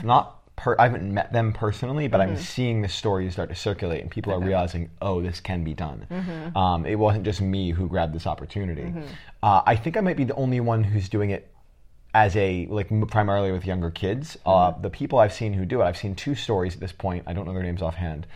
have 0.00 0.06
not. 0.06 0.36
Per, 0.56 0.76
I 0.78 0.84
haven't 0.88 1.12
met 1.14 1.32
them 1.32 1.52
personally, 1.54 2.06
but 2.08 2.20
Mm-hmm. 2.20 2.32
I'm 2.32 2.36
seeing 2.36 2.82
the 2.82 2.88
stories 2.88 3.32
start 3.32 3.48
to 3.48 3.54
circulate, 3.54 4.02
and 4.02 4.10
people 4.10 4.32
are 4.34 4.40
realizing, 4.40 4.90
oh, 5.00 5.22
this 5.22 5.40
can 5.40 5.64
be 5.64 5.72
done. 5.72 6.06
Mm-hmm. 6.10 6.56
Um, 6.56 6.84
it 6.84 6.96
wasn't 6.98 7.24
just 7.24 7.40
me 7.40 7.70
who 7.70 7.88
grabbed 7.88 8.14
this 8.14 8.26
opportunity. 8.26 8.92
Uh, 9.42 9.62
I 9.66 9.74
think 9.76 9.96
I 9.96 10.00
might 10.00 10.18
be 10.18 10.24
the 10.24 10.34
only 10.34 10.60
one 10.60 10.84
who's 10.84 11.08
doing 11.08 11.30
it 11.30 11.50
as 12.12 12.36
a 12.36 12.66
like 12.66 12.90
m- 12.92 13.06
primarily 13.06 13.52
with 13.52 13.64
younger 13.64 13.90
kids. 13.90 14.36
Uh, 14.44 14.72
Mm-hmm. 14.72 14.82
the 14.82 14.90
people 14.90 15.18
I've 15.18 15.32
seen 15.32 15.54
who 15.54 15.64
do 15.64 15.80
it, 15.80 15.84
I've 15.84 15.96
seen 15.96 16.14
two 16.14 16.34
stories 16.34 16.74
at 16.74 16.80
this 16.80 16.92
point. 16.92 17.24
I 17.26 17.32
don't 17.32 17.46
know 17.46 17.54
their 17.54 17.62
names 17.62 17.80
offhand. 17.82 18.26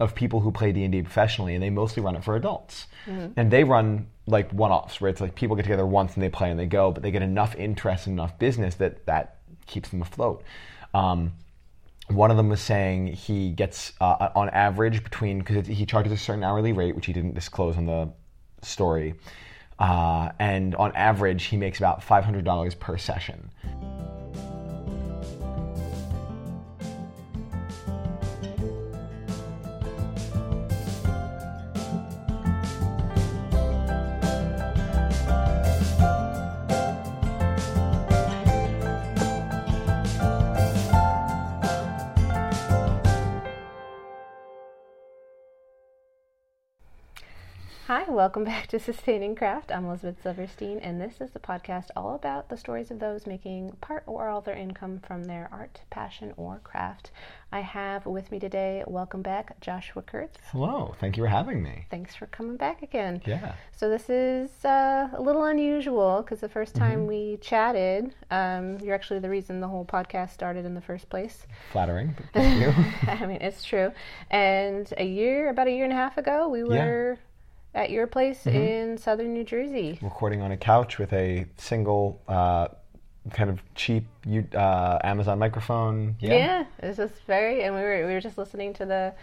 Of 0.00 0.14
people 0.14 0.40
who 0.40 0.50
play 0.50 0.72
D 0.72 0.82
and 0.84 0.90
D 0.92 1.02
professionally, 1.02 1.54
and 1.54 1.62
they 1.62 1.70
mostly 1.70 2.02
run 2.02 2.16
it 2.16 2.24
for 2.24 2.34
adults, 2.34 2.86
Mm-hmm. 3.06 3.32
and 3.38 3.50
they 3.50 3.62
run 3.62 4.06
like 4.26 4.50
one-offs 4.52 5.00
where 5.02 5.10
it's 5.10 5.20
like 5.20 5.34
people 5.34 5.54
get 5.54 5.64
together 5.64 5.84
once 5.84 6.14
and 6.14 6.22
they 6.22 6.30
play 6.30 6.50
and 6.50 6.58
they 6.58 6.64
go, 6.66 6.90
but 6.92 7.02
they 7.02 7.10
get 7.10 7.20
enough 7.20 7.54
interest 7.56 8.06
and 8.06 8.14
enough 8.18 8.38
business 8.38 8.76
that 8.76 9.04
that 9.04 9.36
keeps 9.66 9.90
them 9.90 10.00
afloat. 10.00 10.42
Um, 10.94 11.32
one 12.08 12.30
of 12.30 12.36
them 12.36 12.48
was 12.48 12.60
saying 12.60 13.08
he 13.08 13.50
gets 13.50 13.92
uh, 14.00 14.28
on 14.34 14.48
average 14.50 15.02
between 15.02 15.38
because 15.38 15.66
he 15.66 15.86
charges 15.86 16.12
a 16.12 16.16
certain 16.16 16.44
hourly 16.44 16.72
rate, 16.72 16.94
which 16.94 17.06
he 17.06 17.12
didn't 17.12 17.34
disclose 17.34 17.76
on 17.76 17.86
the 17.86 18.10
story, 18.62 19.14
uh, 19.78 20.30
and 20.38 20.74
on 20.76 20.94
average 20.94 21.44
he 21.44 21.56
makes 21.56 21.78
about 21.78 22.02
five 22.02 22.24
hundred 22.24 22.44
dollars 22.44 22.74
per 22.74 22.96
session. 22.96 23.50
Welcome 48.24 48.44
back 48.44 48.66
to 48.68 48.78
Sustaining 48.78 49.34
Craft. 49.34 49.70
I'm 49.70 49.84
Elizabeth 49.84 50.22
Silverstein, 50.22 50.78
and 50.78 50.98
this 50.98 51.20
is 51.20 51.32
the 51.32 51.38
podcast 51.38 51.88
all 51.94 52.14
about 52.14 52.48
the 52.48 52.56
stories 52.56 52.90
of 52.90 52.98
those 52.98 53.26
making 53.26 53.72
part 53.82 54.02
or 54.06 54.28
all 54.30 54.40
their 54.40 54.54
income 54.56 54.98
from 55.06 55.24
their 55.24 55.46
art, 55.52 55.82
passion, 55.90 56.32
or 56.38 56.58
craft. 56.64 57.10
I 57.52 57.60
have 57.60 58.06
with 58.06 58.32
me 58.32 58.38
today, 58.38 58.82
welcome 58.86 59.20
back, 59.20 59.60
Joshua 59.60 60.00
Kurtz. 60.00 60.38
Hello, 60.52 60.94
thank 61.00 61.18
you 61.18 61.22
for 61.22 61.28
having 61.28 61.62
me. 61.62 61.84
Thanks 61.90 62.14
for 62.14 62.24
coming 62.24 62.56
back 62.56 62.80
again. 62.80 63.20
Yeah. 63.26 63.56
So 63.76 63.90
this 63.90 64.08
is 64.08 64.64
uh, 64.64 65.10
a 65.12 65.20
little 65.20 65.44
unusual 65.44 66.22
because 66.22 66.40
the 66.40 66.48
first 66.48 66.74
time 66.74 67.00
Mm-hmm. 67.00 67.06
we 67.08 67.36
chatted, 67.42 68.14
um, 68.30 68.78
you're 68.78 68.94
actually 68.94 69.18
the 69.18 69.28
reason 69.28 69.60
the 69.60 69.68
whole 69.68 69.84
podcast 69.84 70.30
started 70.30 70.64
in 70.64 70.72
the 70.72 70.80
first 70.80 71.10
place. 71.10 71.46
Flattering, 71.72 72.14
but 72.16 72.24
thank 72.32 72.58
you. 72.58 72.72
I 73.06 73.26
mean, 73.26 73.42
it's 73.42 73.64
true. 73.64 73.92
And 74.30 74.90
a 74.96 75.04
year, 75.04 75.50
about 75.50 75.66
a 75.66 75.72
year 75.72 75.84
and 75.84 75.92
a 75.92 75.96
half 75.96 76.16
ago, 76.16 76.48
we 76.48 76.60
Yeah. 76.74 77.16
At 77.74 77.90
your 77.90 78.06
place 78.06 78.44
Mm-hmm. 78.44 78.56
in 78.56 78.98
southern 78.98 79.32
New 79.34 79.44
Jersey. 79.44 79.98
Recording 80.02 80.42
on 80.42 80.52
a 80.52 80.56
couch 80.56 80.98
with 80.98 81.12
a 81.12 81.46
single, 81.56 82.20
uh, 82.28 82.68
kind 83.30 83.48
of 83.50 83.60
cheap 83.74 84.04
uh, 84.54 84.98
Amazon 85.02 85.38
microphone. 85.38 86.16
Yeah. 86.20 86.34
Yeah, 86.34 86.64
it 86.82 86.86
was 86.88 86.96
just 86.98 87.14
very, 87.26 87.62
and 87.64 87.74
we 87.74 87.80
were 87.80 88.06
we 88.06 88.12
were 88.12 88.20
just 88.20 88.36
listening 88.38 88.74
to 88.74 88.84
the 88.86 89.14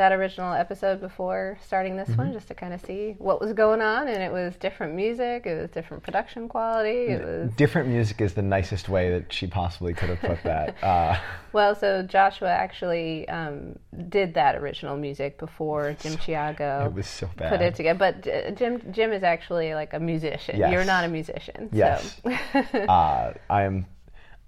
that 0.00 0.12
original 0.12 0.54
episode 0.54 0.98
before 0.98 1.58
starting 1.62 1.94
this 1.96 2.08
Mm-hmm. 2.08 2.22
one, 2.22 2.32
just 2.32 2.48
to 2.48 2.54
kind 2.54 2.72
of 2.72 2.80
see 2.80 3.14
what 3.18 3.38
was 3.38 3.52
going 3.52 3.82
on. 3.82 4.08
And 4.08 4.22
it 4.22 4.32
was 4.32 4.56
different 4.56 4.94
music, 4.94 5.44
it 5.46 5.60
was 5.60 5.70
different 5.70 6.02
production 6.02 6.48
quality. 6.48 7.12
It 7.12 7.22
was 7.22 7.52
Different 7.52 7.88
music 7.88 8.20
is 8.22 8.32
the 8.32 8.42
nicest 8.42 8.88
way 8.88 9.10
that 9.10 9.30
she 9.30 9.46
possibly 9.46 9.92
could 9.92 10.08
have 10.08 10.20
put 10.20 10.42
that. 10.44 10.82
Uh, 10.82 11.18
well, 11.52 11.74
so 11.74 12.02
Joshua 12.02 12.48
actually 12.48 13.28
um, 13.28 13.78
did 14.08 14.32
that 14.34 14.56
original 14.56 14.96
music 14.96 15.38
before 15.38 15.94
Jim 16.00 16.16
Chiago. 16.16 16.86
it 16.86 16.94
was 16.94 17.06
so 17.06 17.28
bad. 17.36 17.50
Put 17.50 17.60
it 17.60 17.74
together, 17.74 17.98
but 17.98 18.26
uh, 18.26 18.50
Jim 18.52 18.80
Jim 18.92 19.12
is 19.12 19.22
actually 19.22 19.74
like 19.74 19.92
a 19.92 20.00
musician. 20.00 20.56
Yes. 20.58 20.72
You're 20.72 20.84
not 20.84 21.04
a 21.04 21.08
musician. 21.08 21.68
Yes. 21.72 22.20
So. 22.22 22.30
uh, 22.78 23.34
I 23.50 23.62
am 23.64 23.86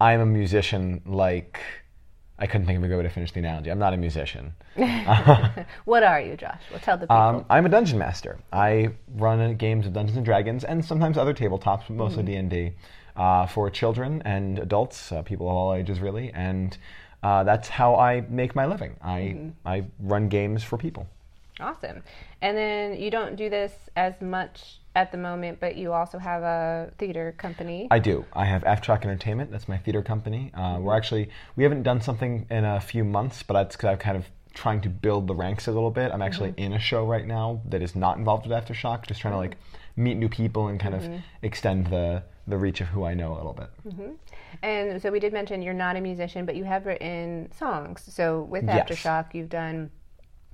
I 0.00 0.14
am 0.14 0.20
a 0.22 0.26
musician 0.26 1.02
like 1.04 1.60
I 2.42 2.46
couldn't 2.48 2.66
think 2.66 2.76
of 2.76 2.82
a 2.82 2.88
good 2.88 2.96
way 2.96 3.04
to 3.04 3.08
finish 3.08 3.30
the 3.30 3.38
analogy. 3.38 3.70
I'm 3.70 3.78
not 3.78 3.94
a 3.94 3.96
musician. 3.96 4.52
what 5.84 6.02
are 6.02 6.20
you, 6.20 6.36
Joshua? 6.36 6.80
Tell 6.80 6.96
the 6.96 7.06
people. 7.06 7.16
Um, 7.16 7.44
I'm 7.48 7.66
a 7.66 7.68
dungeon 7.68 8.00
master. 8.00 8.40
I 8.52 8.90
run 9.14 9.54
games 9.54 9.86
of 9.86 9.92
Dungeons 9.92 10.16
and 10.16 10.26
Dragons 10.26 10.64
and 10.64 10.84
sometimes 10.84 11.16
other 11.16 11.34
tabletops, 11.34 11.84
but 11.86 11.90
mostly 11.90 12.24
D 12.24 12.34
and 12.34 12.50
D 12.50 12.72
uh, 13.14 13.46
for 13.46 13.70
children 13.70 14.22
and 14.24 14.58
adults, 14.58 15.12
uh, 15.12 15.22
people 15.22 15.48
of 15.48 15.54
all 15.54 15.72
ages, 15.72 16.00
really. 16.00 16.32
And 16.32 16.76
uh, 17.22 17.44
that's 17.44 17.68
how 17.68 17.94
I 17.94 18.22
make 18.22 18.56
my 18.56 18.66
living. 18.66 18.96
I 19.00 19.52
I 19.64 19.84
run 20.00 20.28
games 20.28 20.64
for 20.64 20.76
people. 20.76 21.06
Awesome. 21.60 22.02
And 22.40 22.58
then 22.58 23.00
you 23.00 23.12
don't 23.12 23.36
do 23.36 23.50
this 23.50 23.72
as 23.94 24.20
much 24.20 24.80
at 24.94 25.10
the 25.12 25.18
moment, 25.18 25.58
but 25.60 25.76
you 25.76 25.92
also 25.92 26.18
have 26.18 26.42
a 26.42 26.92
theater 26.98 27.34
company. 27.38 27.88
I 27.90 27.98
do. 27.98 28.24
I 28.32 28.44
have 28.44 28.62
Aftershock 28.64 29.02
Entertainment. 29.02 29.50
That's 29.50 29.68
my 29.68 29.78
theater 29.78 30.02
company. 30.02 30.50
Uh, 30.54 30.78
we're 30.78 30.90
mm-hmm. 30.90 30.96
actually 30.96 31.30
we 31.56 31.62
haven't 31.62 31.82
done 31.82 32.00
something 32.00 32.46
in 32.50 32.64
a 32.64 32.80
few 32.80 33.04
months, 33.04 33.42
but 33.42 33.54
that's 33.54 33.76
because 33.76 33.90
I'm 33.90 33.98
kind 33.98 34.16
of 34.16 34.26
trying 34.54 34.82
to 34.82 34.90
build 34.90 35.26
the 35.26 35.34
ranks 35.34 35.66
a 35.66 35.72
little 35.72 35.90
bit. 35.90 36.12
I'm 36.12 36.20
actually 36.20 36.50
mm-hmm. 36.50 36.60
in 36.60 36.72
a 36.74 36.78
show 36.78 37.06
right 37.06 37.26
now 37.26 37.62
that 37.68 37.82
is 37.82 37.96
not 37.96 38.18
involved 38.18 38.46
with 38.46 38.52
Aftershock, 38.52 39.06
just 39.06 39.20
trying 39.20 39.32
to 39.32 39.38
mm-hmm. 39.38 39.52
like 39.52 39.56
meet 39.96 40.14
new 40.14 40.28
people 40.28 40.68
and 40.68 40.78
kind 40.78 40.94
of 40.94 41.08
extend 41.42 41.86
the 41.86 42.22
the 42.46 42.56
reach 42.58 42.80
of 42.80 42.88
who 42.88 43.04
I 43.04 43.14
know 43.14 43.34
a 43.34 43.36
little 43.36 43.52
bit. 43.52 43.70
and 44.62 45.00
so 45.00 45.10
we 45.10 45.20
did 45.20 45.32
mention 45.32 45.62
you're 45.62 45.74
not 45.74 45.96
a 45.96 46.00
musician, 46.00 46.44
but 46.44 46.56
you 46.56 46.64
have 46.64 46.86
written 46.86 47.50
songs. 47.52 48.02
So 48.12 48.42
with 48.42 48.64
Yes. 48.64 48.88
Aftershock, 48.88 49.32
you've 49.32 49.48
done 49.48 49.90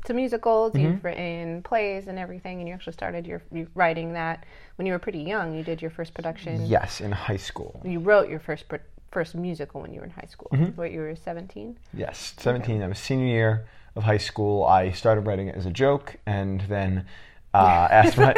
some 0.06 0.16
musicals, 0.16 0.72
Mm-hmm. 0.72 0.84
you've 0.84 1.04
written 1.04 1.62
plays 1.62 2.08
and 2.08 2.18
everything, 2.18 2.60
and 2.60 2.68
you 2.68 2.74
actually 2.74 2.92
started 2.94 3.26
your 3.26 3.42
writing 3.74 4.12
that 4.14 4.44
when 4.76 4.86
you 4.86 4.92
were 4.92 4.98
pretty 4.98 5.20
young. 5.20 5.54
You 5.56 5.62
did 5.64 5.82
your 5.82 5.90
first 5.90 6.14
production. 6.14 6.66
Yes, 6.66 7.00
in 7.00 7.12
high 7.12 7.36
school. 7.36 7.80
You 7.84 8.00
wrote 8.00 8.28
your 8.28 8.40
first 8.40 8.68
pro- 8.68 8.78
first 9.10 9.34
musical 9.34 9.80
when 9.80 9.92
you 9.92 10.00
were 10.00 10.04
in 10.06 10.10
high 10.12 10.28
school. 10.30 10.48
Mm-hmm. 10.52 10.76
What 10.80 10.92
you 10.92 11.00
were 11.00 11.16
17. 11.16 11.76
Yes, 11.94 12.34
17. 12.38 12.82
I 12.82 12.86
was 12.88 12.98
senior 12.98 13.26
year 13.26 13.66
of 13.96 14.04
high 14.04 14.18
school. 14.18 14.64
I 14.64 14.92
started 14.92 15.22
writing 15.26 15.48
it 15.48 15.56
as 15.56 15.66
a 15.66 15.70
joke, 15.70 16.16
and 16.26 16.60
then 16.62 17.06
uh, 17.54 17.88
asked 17.90 18.16
my. 18.18 18.34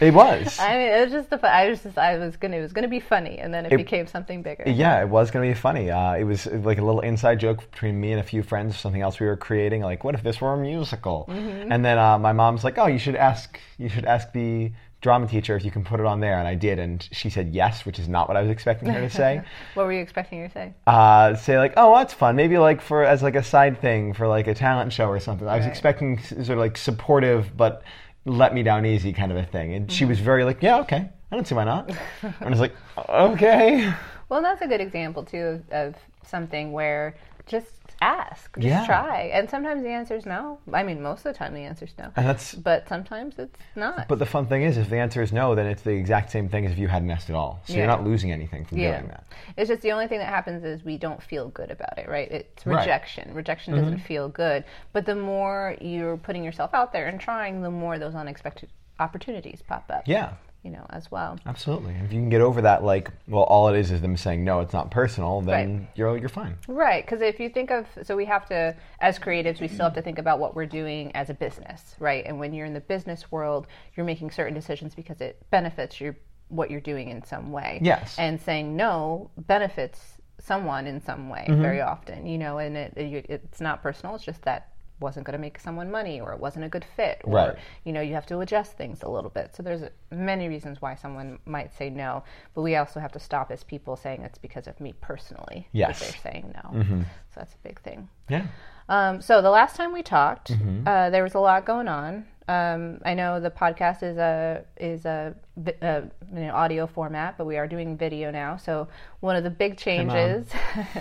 It 0.00 0.12
was. 0.12 0.58
I 0.60 0.76
mean, 0.76 0.88
it 0.88 1.04
was 1.04 1.12
just 1.12 1.30
the. 1.30 1.46
I 1.46 1.70
was 1.70 1.82
just. 1.82 1.96
I 1.96 2.18
was 2.18 2.36
gonna. 2.36 2.56
It 2.56 2.60
was 2.62 2.72
gonna 2.72 2.88
be 2.88 3.00
funny, 3.00 3.38
and 3.38 3.54
then 3.54 3.66
it, 3.66 3.76
became 3.76 4.06
something 4.06 4.42
bigger. 4.42 4.64
Yeah, 4.66 5.00
it 5.00 5.08
was 5.08 5.30
going 5.30 5.48
to 5.48 5.54
be 5.54 5.58
funny. 5.58 5.90
Uh, 5.90 6.14
it 6.14 6.24
was 6.24 6.46
like 6.46 6.78
a 6.78 6.84
little 6.84 7.00
inside 7.00 7.38
joke 7.40 7.70
between 7.70 8.00
me 8.00 8.10
and 8.12 8.20
a 8.20 8.24
few 8.24 8.42
friends, 8.42 8.78
something 8.78 9.02
else 9.02 9.20
we 9.20 9.26
were 9.26 9.36
creating. 9.36 9.82
Like, 9.82 10.02
what 10.02 10.14
if 10.14 10.22
this 10.22 10.40
were 10.40 10.52
a 10.52 10.56
musical? 10.56 11.26
And 11.28 11.84
then 11.84 11.98
uh, 11.98 12.18
my 12.18 12.32
mom's 12.32 12.64
like, 12.64 12.78
"Oh, 12.78 12.86
you 12.86 12.98
should 12.98 13.16
ask. 13.16 13.58
You 13.78 13.88
should 13.88 14.04
ask 14.04 14.32
the 14.32 14.72
drama 15.00 15.26
teacher 15.26 15.54
if 15.54 15.64
you 15.66 15.70
can 15.70 15.84
put 15.84 16.00
it 16.00 16.06
on 16.06 16.18
there." 16.20 16.38
And 16.38 16.48
I 16.48 16.54
did, 16.56 16.78
and 16.80 17.06
she 17.12 17.30
said 17.30 17.54
yes, 17.54 17.86
which 17.86 17.98
is 18.00 18.08
not 18.08 18.26
what 18.26 18.36
I 18.36 18.42
was 18.42 18.50
expecting 18.50 18.88
her 18.88 19.00
to 19.00 19.10
say. 19.10 19.42
What 19.74 19.86
were 19.86 19.92
you 19.92 20.00
expecting 20.00 20.40
her 20.40 20.48
to 20.48 20.52
say? 20.52 20.74
uh, 20.88 21.36
say 21.36 21.56
like, 21.58 21.74
"Oh, 21.76 21.94
that's 21.96 22.14
fun. 22.14 22.34
Maybe 22.34 22.58
like 22.58 22.80
for 22.80 23.04
as 23.04 23.22
like 23.22 23.36
a 23.36 23.44
side 23.44 23.80
thing 23.80 24.12
for 24.12 24.26
like 24.26 24.48
a 24.48 24.54
talent 24.54 24.92
show 24.92 25.06
or 25.06 25.20
something." 25.20 25.46
I 25.46 25.56
was 25.56 25.66
expecting 25.66 26.20
sort 26.20 26.50
of 26.50 26.58
like 26.58 26.76
supportive, 26.76 27.56
but 27.56 27.82
let 28.24 28.54
me 28.54 28.62
down 28.62 28.86
easy 28.86 29.12
kind 29.12 29.30
of 29.30 29.38
a 29.38 29.44
thing. 29.44 29.74
And 29.74 29.90
she 29.90 30.04
was 30.04 30.18
mm-hmm. 30.18 30.24
very 30.24 30.44
like, 30.44 30.62
"Yeah, 30.62 30.80
okay. 30.80 31.08
I 31.30 31.36
don't 31.36 31.46
see 31.46 31.54
why 31.54 31.64
not." 31.64 31.90
and 32.22 32.34
I 32.40 32.48
was 32.48 32.60
like, 32.60 32.74
"Okay." 33.08 33.92
Well, 34.28 34.42
that's 34.42 34.62
a 34.62 34.66
good 34.66 34.80
example 34.80 35.24
too 35.24 35.62
of, 35.70 35.70
of 35.70 35.94
something 36.26 36.72
where 36.72 37.14
just 37.46 37.68
ask, 38.04 38.54
just 38.56 38.66
Yeah. 38.66 38.84
try, 38.86 39.30
and 39.32 39.48
sometimes 39.48 39.82
the 39.82 39.88
answer 39.88 40.14
is 40.14 40.26
no. 40.26 40.58
I 40.72 40.82
mean, 40.82 41.00
most 41.02 41.20
of 41.24 41.32
the 41.32 41.38
time 41.38 41.54
the 41.54 41.64
answer 41.64 41.86
is 41.86 41.94
no, 41.98 42.10
And 42.16 42.26
that's 42.26 42.54
but 42.54 42.86
sometimes 42.88 43.38
it's 43.38 43.58
not. 43.74 44.08
But 44.08 44.18
the 44.18 44.26
fun 44.26 44.46
thing 44.46 44.62
is, 44.62 44.76
if 44.76 44.90
the 44.90 44.98
answer 44.98 45.22
is 45.22 45.32
no, 45.32 45.54
then 45.54 45.66
it's 45.66 45.82
the 45.82 45.92
exact 45.92 46.30
same 46.30 46.48
thing 46.48 46.66
as 46.66 46.72
if 46.72 46.78
you 46.78 46.88
hadn't 46.88 47.10
asked 47.10 47.30
at 47.30 47.36
all. 47.36 47.60
So 47.64 47.72
Yeah. 47.72 47.78
you're 47.80 47.86
not 47.86 48.04
losing 48.04 48.30
anything 48.30 48.64
from 48.66 48.78
yeah, 48.78 48.98
doing 48.98 49.08
that. 49.08 49.24
it's 49.56 49.68
just 49.68 49.82
the 49.82 49.92
only 49.92 50.06
thing 50.06 50.18
that 50.18 50.28
happens 50.28 50.64
is 50.64 50.84
we 50.84 50.98
don't 50.98 51.22
feel 51.22 51.48
good 51.48 51.70
about 51.70 51.96
it, 51.98 52.08
right? 52.08 52.30
It's 52.30 52.66
Right. 52.66 52.78
rejection. 52.80 53.32
Rejection 53.34 53.74
doesn't 53.74 53.94
mm-hmm. 53.94 54.02
feel 54.06 54.28
good, 54.28 54.64
but 54.92 55.06
the 55.06 55.14
more 55.16 55.76
you're 55.80 56.16
putting 56.18 56.44
yourself 56.44 56.74
out 56.74 56.92
there 56.92 57.06
and 57.06 57.18
trying, 57.20 57.62
the 57.62 57.70
more 57.70 57.98
those 57.98 58.14
unexpected 58.14 58.68
opportunities 59.00 59.62
pop 59.66 59.84
up. 59.90 60.02
Yeah, 60.06 60.32
you 60.64 60.70
know, 60.70 60.84
as 60.90 61.10
well. 61.10 61.38
absolutely. 61.46 61.94
If 62.04 62.12
you 62.12 62.18
can 62.20 62.30
get 62.30 62.40
over 62.40 62.62
that, 62.62 62.82
like, 62.82 63.10
well, 63.28 63.44
all 63.44 63.68
it 63.68 63.78
is 63.78 63.90
is 63.90 64.00
them 64.00 64.16
saying 64.16 64.42
no, 64.44 64.60
it's 64.60 64.72
not 64.72 64.90
personal, 64.90 65.42
then 65.42 65.78
Right. 65.78 65.88
you're 65.94 66.16
you're 66.16 66.28
fine. 66.28 66.56
Right, 66.66 67.04
because 67.04 67.20
if 67.20 67.38
you 67.38 67.50
think 67.50 67.70
of, 67.70 67.86
so 68.02 68.16
we 68.16 68.24
have 68.24 68.46
to, 68.46 68.74
as 69.00 69.18
creatives, 69.18 69.60
we 69.60 69.68
still 69.68 69.84
have 69.84 69.94
to 69.94 70.02
think 70.02 70.18
about 70.18 70.38
what 70.40 70.56
we're 70.56 70.66
doing 70.66 71.14
as 71.14 71.30
a 71.30 71.34
business, 71.34 71.94
right? 72.00 72.24
And 72.26 72.40
when 72.40 72.54
you're 72.54 72.66
in 72.66 72.74
the 72.74 72.80
business 72.80 73.30
world, 73.30 73.66
you're 73.94 74.06
making 74.06 74.30
certain 74.30 74.54
decisions 74.54 74.94
because 74.94 75.20
it 75.20 75.40
benefits 75.50 76.00
your 76.00 76.16
what 76.48 76.70
you're 76.70 76.80
doing 76.80 77.08
in 77.08 77.22
some 77.24 77.52
way. 77.52 77.78
Yes. 77.82 78.16
And 78.18 78.40
saying 78.40 78.76
no 78.76 79.30
benefits 79.36 80.18
someone 80.40 80.86
in 80.86 81.00
some 81.00 81.28
way 81.28 81.46
mm-hmm. 81.48 81.62
very 81.62 81.80
often, 81.80 82.26
you 82.26 82.38
know, 82.38 82.58
and 82.58 82.76
it, 82.76 82.92
it 82.96 83.26
it's 83.28 83.60
not 83.60 83.82
personal. 83.82 84.14
It's 84.14 84.24
just 84.24 84.42
that 84.42 84.73
wasn't 85.00 85.26
going 85.26 85.32
to 85.32 85.38
make 85.40 85.58
someone 85.58 85.90
money 85.90 86.20
or 86.20 86.32
it 86.32 86.38
wasn't 86.38 86.64
a 86.64 86.68
good 86.68 86.84
fit 86.96 87.20
or 87.24 87.34
Right. 87.34 87.56
you 87.84 87.92
know 87.92 88.00
you 88.00 88.14
have 88.14 88.26
to 88.26 88.38
adjust 88.40 88.72
things 88.76 89.02
a 89.02 89.08
little 89.08 89.30
bit 89.30 89.54
so 89.54 89.62
there's 89.62 89.82
many 90.10 90.48
reasons 90.48 90.80
why 90.80 90.94
someone 90.94 91.38
might 91.46 91.74
say 91.74 91.90
no 91.90 92.22
but 92.54 92.62
we 92.62 92.76
also 92.76 93.00
have 93.00 93.12
to 93.12 93.18
stop 93.20 93.50
as 93.50 93.64
people 93.64 93.96
saying 93.96 94.22
it's 94.22 94.38
because 94.38 94.66
of 94.66 94.78
me 94.80 94.94
personally 95.00 95.68
Yes. 95.72 96.00
they're 96.00 96.20
saying 96.32 96.54
no 96.62 96.82
so 96.82 97.40
that's 97.40 97.54
a 97.54 97.58
big 97.68 97.80
thing 97.82 98.08
Yeah. 98.28 98.46
um, 98.88 99.20
so 99.20 99.42
the 99.42 99.50
last 99.50 99.76
time 99.76 99.92
we 99.92 100.02
talked, 100.02 100.50
Mm-hmm. 100.52 100.86
uh, 100.86 101.10
there 101.10 101.22
was 101.22 101.34
a 101.34 101.40
lot 101.40 101.64
going 101.64 101.88
on. 101.88 102.26
Um, 102.46 103.00
I 103.04 103.14
know 103.14 103.40
the 103.40 103.50
podcast 103.50 104.02
is 104.02 104.18
a 104.18 104.64
is 104.76 105.06
a, 105.06 105.34
a 105.80 106.02
you 106.34 106.40
know, 106.40 106.54
audio 106.54 106.86
format, 106.86 107.38
but 107.38 107.46
we 107.46 107.56
are 107.56 107.66
doing 107.66 107.96
video 107.96 108.30
now. 108.30 108.56
So 108.58 108.88
one 109.20 109.34
of 109.36 109.44
the 109.44 109.50
big 109.50 109.78
changes, 109.78 110.46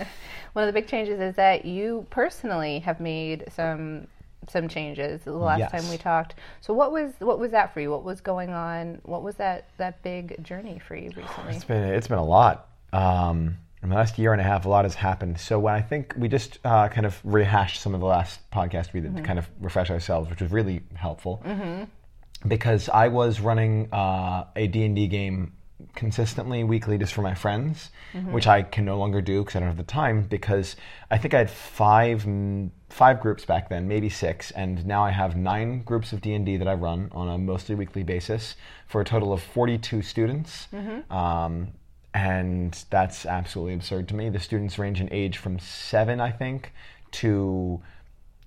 one 0.54 0.68
of 0.68 0.74
the 0.74 0.80
big 0.80 0.88
changes 0.88 1.20
is 1.20 1.36
that 1.36 1.66
you 1.66 2.08
personally 2.10 2.80
have 2.80 3.00
made 3.00 3.46
some 3.54 4.08
some 4.50 4.68
changes 4.68 5.22
the 5.24 5.32
last 5.32 5.60
Yes. 5.60 5.72
time 5.72 5.90
we 5.90 5.98
talked. 5.98 6.36
So 6.62 6.74
what 6.74 6.92
was 6.92 7.14
what 7.20 7.40
was 7.40 7.52
that 7.52 7.74
for 7.74 7.82
you? 7.82 7.92
What 7.92 8.04
was 8.04 8.22
going 8.22 8.52
on? 8.52 9.00
What 9.04 9.22
was 9.24 9.36
that 9.36 9.68
that 9.78 10.02
big 10.02 10.42
journey 10.44 10.80
for 10.80 10.96
you 10.96 11.10
recently? 11.16 11.56
It's 11.56 11.66
been 11.66 11.84
it's 11.84 12.08
been 12.08 12.20
a 12.20 12.26
lot. 12.26 12.68
Um, 12.94 13.58
in 13.84 13.90
the 13.90 13.96
last 13.96 14.18
year 14.18 14.32
and 14.32 14.40
a 14.40 14.44
half, 14.46 14.66
a 14.66 14.70
lot 14.70 14.86
has 14.86 14.96
happened. 14.96 15.40
So 15.40 15.60
when 15.60 15.74
I 15.74 15.82
think 15.82 16.14
we 16.18 16.30
just 16.30 16.58
uh, 16.64 16.88
kind 16.88 17.06
of 17.06 17.20
rehashed 17.24 17.82
some 17.82 17.94
of 17.94 18.00
the 18.00 18.08
last 18.08 18.40
podcasts 18.50 18.94
we 18.94 19.02
did 19.02 19.16
to 19.18 19.22
kind 19.22 19.38
of 19.38 19.50
refresh 19.60 19.90
ourselves, 19.92 20.30
which 20.30 20.42
was 20.42 20.52
really 20.52 20.82
helpful. 20.96 21.42
Because 22.48 22.90
I 22.90 23.10
was 23.10 23.40
running 23.42 23.90
uh, 23.94 24.46
a 24.56 24.68
D 24.68 24.86
and 24.86 24.96
D 24.96 25.08
game 25.08 25.54
consistently 25.96 26.64
weekly 26.64 26.98
just 26.98 27.14
for 27.14 27.22
my 27.22 27.36
friends, 27.36 27.90
which 28.32 28.48
I 28.48 28.62
can 28.64 28.86
no 28.86 28.98
longer 28.98 29.22
do 29.22 29.42
because 29.42 29.58
I 29.58 29.60
don't 29.60 29.68
have 29.68 29.78
the 29.78 29.84
time. 29.84 30.24
Because 30.24 30.78
I 31.12 31.18
think 31.18 31.34
I 31.34 31.40
had 31.40 31.50
five 31.50 32.24
mm, 32.24 32.70
five 32.90 33.20
groups 33.20 33.44
back 33.46 33.70
then, 33.70 33.88
maybe 33.88 34.10
six, 34.10 34.52
and 34.52 34.86
now 34.86 35.04
I 35.04 35.12
have 35.12 35.36
nine 35.36 35.84
groups 35.84 36.14
of 36.14 36.22
D 36.22 36.34
and 36.34 36.46
D 36.46 36.58
that 36.58 36.68
I 36.68 36.74
run 36.74 37.10
on 37.12 37.28
a 37.28 37.38
mostly 37.38 37.76
weekly 37.76 38.04
basis 38.04 38.56
for 38.88 39.02
a 39.02 39.06
total 39.06 39.34
of 39.34 39.42
forty 39.42 39.78
two 39.78 40.02
students. 40.02 40.68
Um, 41.10 41.74
and 42.14 42.84
that's 42.90 43.26
absolutely 43.26 43.74
absurd 43.74 44.08
to 44.10 44.16
me. 44.16 44.30
The 44.30 44.40
students 44.40 44.78
range 44.78 45.02
in 45.02 45.10
age 45.12 45.38
from 45.38 45.60
seven, 45.60 46.20
I 46.20 46.32
think, 46.32 46.72
to 47.14 47.82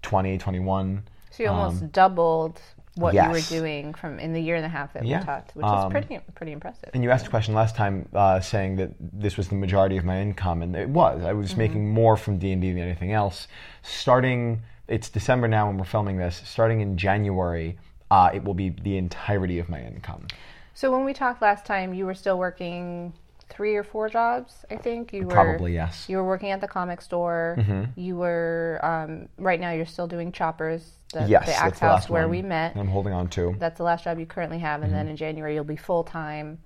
20, 0.03 0.39
21. 0.39 1.03
So 1.31 1.43
you 1.43 1.49
almost 1.51 1.93
doubled 1.93 2.61
what 2.95 3.13
you 3.15 3.21
were 3.21 3.37
Um, 3.37 3.43
doing 3.49 3.93
from 3.95 4.19
in 4.19 4.33
the 4.33 4.41
year 4.41 4.57
and 4.57 4.65
a 4.65 4.69
half 4.71 4.95
that 4.95 5.05
Yeah. 5.05 5.19
we 5.21 5.25
talked, 5.27 5.55
which 5.55 5.67
Um, 5.67 5.87
is 5.87 5.93
pretty 5.93 6.19
pretty 6.35 6.53
impressive. 6.53 6.89
And 6.95 7.03
you 7.03 7.11
asked 7.11 7.27
a 7.27 7.31
question 7.31 7.55
last 7.55 7.77
time 7.77 8.09
uh, 8.15 8.41
saying 8.41 8.77
that 8.77 8.93
this 8.99 9.37
was 9.37 9.49
the 9.49 9.55
majority 9.55 9.99
of 9.99 10.05
my 10.05 10.19
income, 10.21 10.63
and 10.63 10.75
it 10.75 10.89
was. 10.89 11.23
I 11.25 11.35
was 11.35 11.57
making 11.57 11.91
more 11.91 12.17
from 12.17 12.39
D 12.39 12.53
and 12.53 12.63
D 12.63 12.73
than 12.73 12.83
anything 12.83 13.13
else. 13.13 13.49
Starting, 13.83 14.63
it's 14.89 15.11
December 15.11 15.47
now 15.49 15.67
when 15.67 15.77
we're 15.77 15.85
filming 15.85 16.17
this. 16.17 16.41
Starting 16.47 16.81
in 16.81 16.97
January, 16.97 17.77
uh, 18.11 18.31
it 18.33 18.45
will 18.45 18.55
be 18.55 18.71
the 18.71 18.97
entirety 18.97 19.59
of 19.59 19.69
my 19.69 19.83
income. 19.83 20.27
So 20.73 20.91
when 20.91 21.05
we 21.05 21.13
talked 21.13 21.43
last 21.43 21.67
time, 21.67 21.93
you 21.93 22.07
were 22.07 22.15
still 22.15 22.39
working 22.39 23.13
three 23.49 23.77
or 23.77 23.85
four 23.85 24.09
jobs. 24.09 24.65
I 24.71 24.77
think 24.77 25.13
you 25.13 25.23
were 25.25 25.33
Probably 25.33 25.75
yes. 25.75 26.09
You 26.09 26.17
were 26.17 26.25
working 26.25 26.51
at 26.51 26.61
the 26.61 26.69
comic 26.69 27.01
store. 27.01 27.57
You 27.97 28.17
were 28.17 28.81
um, 28.83 29.29
right 29.39 29.61
now. 29.61 29.71
You're 29.73 29.87
still 29.87 30.07
doing 30.09 30.33
Choppers, 30.33 30.99
the, 31.13 31.27
yes, 31.29 31.47
the 31.47 31.55
Axe 31.55 31.79
House 31.79 32.09
where 32.09 32.23
one 32.23 32.31
we 32.31 32.43
met. 32.43 32.77
I'm 32.77 32.89
holding 32.89 33.13
on 33.13 33.29
to. 33.29 33.55
That's 33.59 33.79
the 33.79 33.85
last 33.85 34.05
job 34.05 34.19
you 34.19 34.27
currently 34.27 34.59
have, 34.59 34.83
and 34.83 34.91
Mm-hmm. 34.91 34.97
then 34.99 35.09
in 35.09 35.17
January 35.17 35.55
you'll 35.55 35.65
be 35.65 35.77
full 35.77 36.03
time 36.05 36.59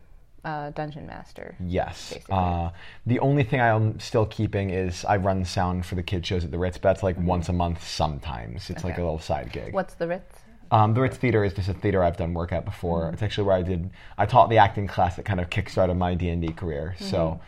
uh, 0.44 0.70
dungeon 0.70 1.06
master. 1.06 1.54
Yes. 1.60 2.14
Uh, 2.30 2.70
the 3.04 3.18
only 3.20 3.42
thing 3.44 3.60
I'm 3.60 4.00
still 4.00 4.24
keeping 4.24 4.70
is 4.70 5.04
I 5.04 5.16
run 5.18 5.44
sound 5.44 5.84
for 5.84 5.96
the 5.96 6.02
kids 6.02 6.26
shows 6.26 6.44
at 6.44 6.50
the 6.50 6.58
Ritz, 6.58 6.78
but 6.78 6.88
that's 6.88 7.02
like 7.02 7.18
once 7.18 7.50
a 7.50 7.52
month 7.52 7.86
sometimes. 7.86 8.70
It's 8.70 8.82
like 8.84 8.96
a 8.96 9.02
little 9.02 9.18
side 9.18 9.52
gig. 9.52 9.74
What's 9.74 9.94
the 9.94 10.08
Ritz? 10.08 10.39
Um, 10.70 10.94
the 10.94 11.00
Ritz 11.00 11.16
Theater 11.16 11.44
is 11.44 11.52
just 11.52 11.68
a 11.68 11.74
theater 11.74 12.02
I've 12.02 12.16
done 12.16 12.32
work 12.34 12.52
at 12.52 12.64
before. 12.64 13.10
It's 13.12 13.22
actually 13.22 13.44
where 13.44 13.56
I 13.56 13.62
did. 13.62 13.90
I 14.16 14.26
taught 14.26 14.50
the 14.50 14.58
acting 14.58 14.86
class 14.86 15.16
that 15.16 15.24
kind 15.24 15.40
of 15.40 15.50
kickstarted 15.50 15.96
my 15.96 16.14
D 16.14 16.28
and 16.28 16.40
D 16.40 16.52
career. 16.52 16.94
So 17.00 17.40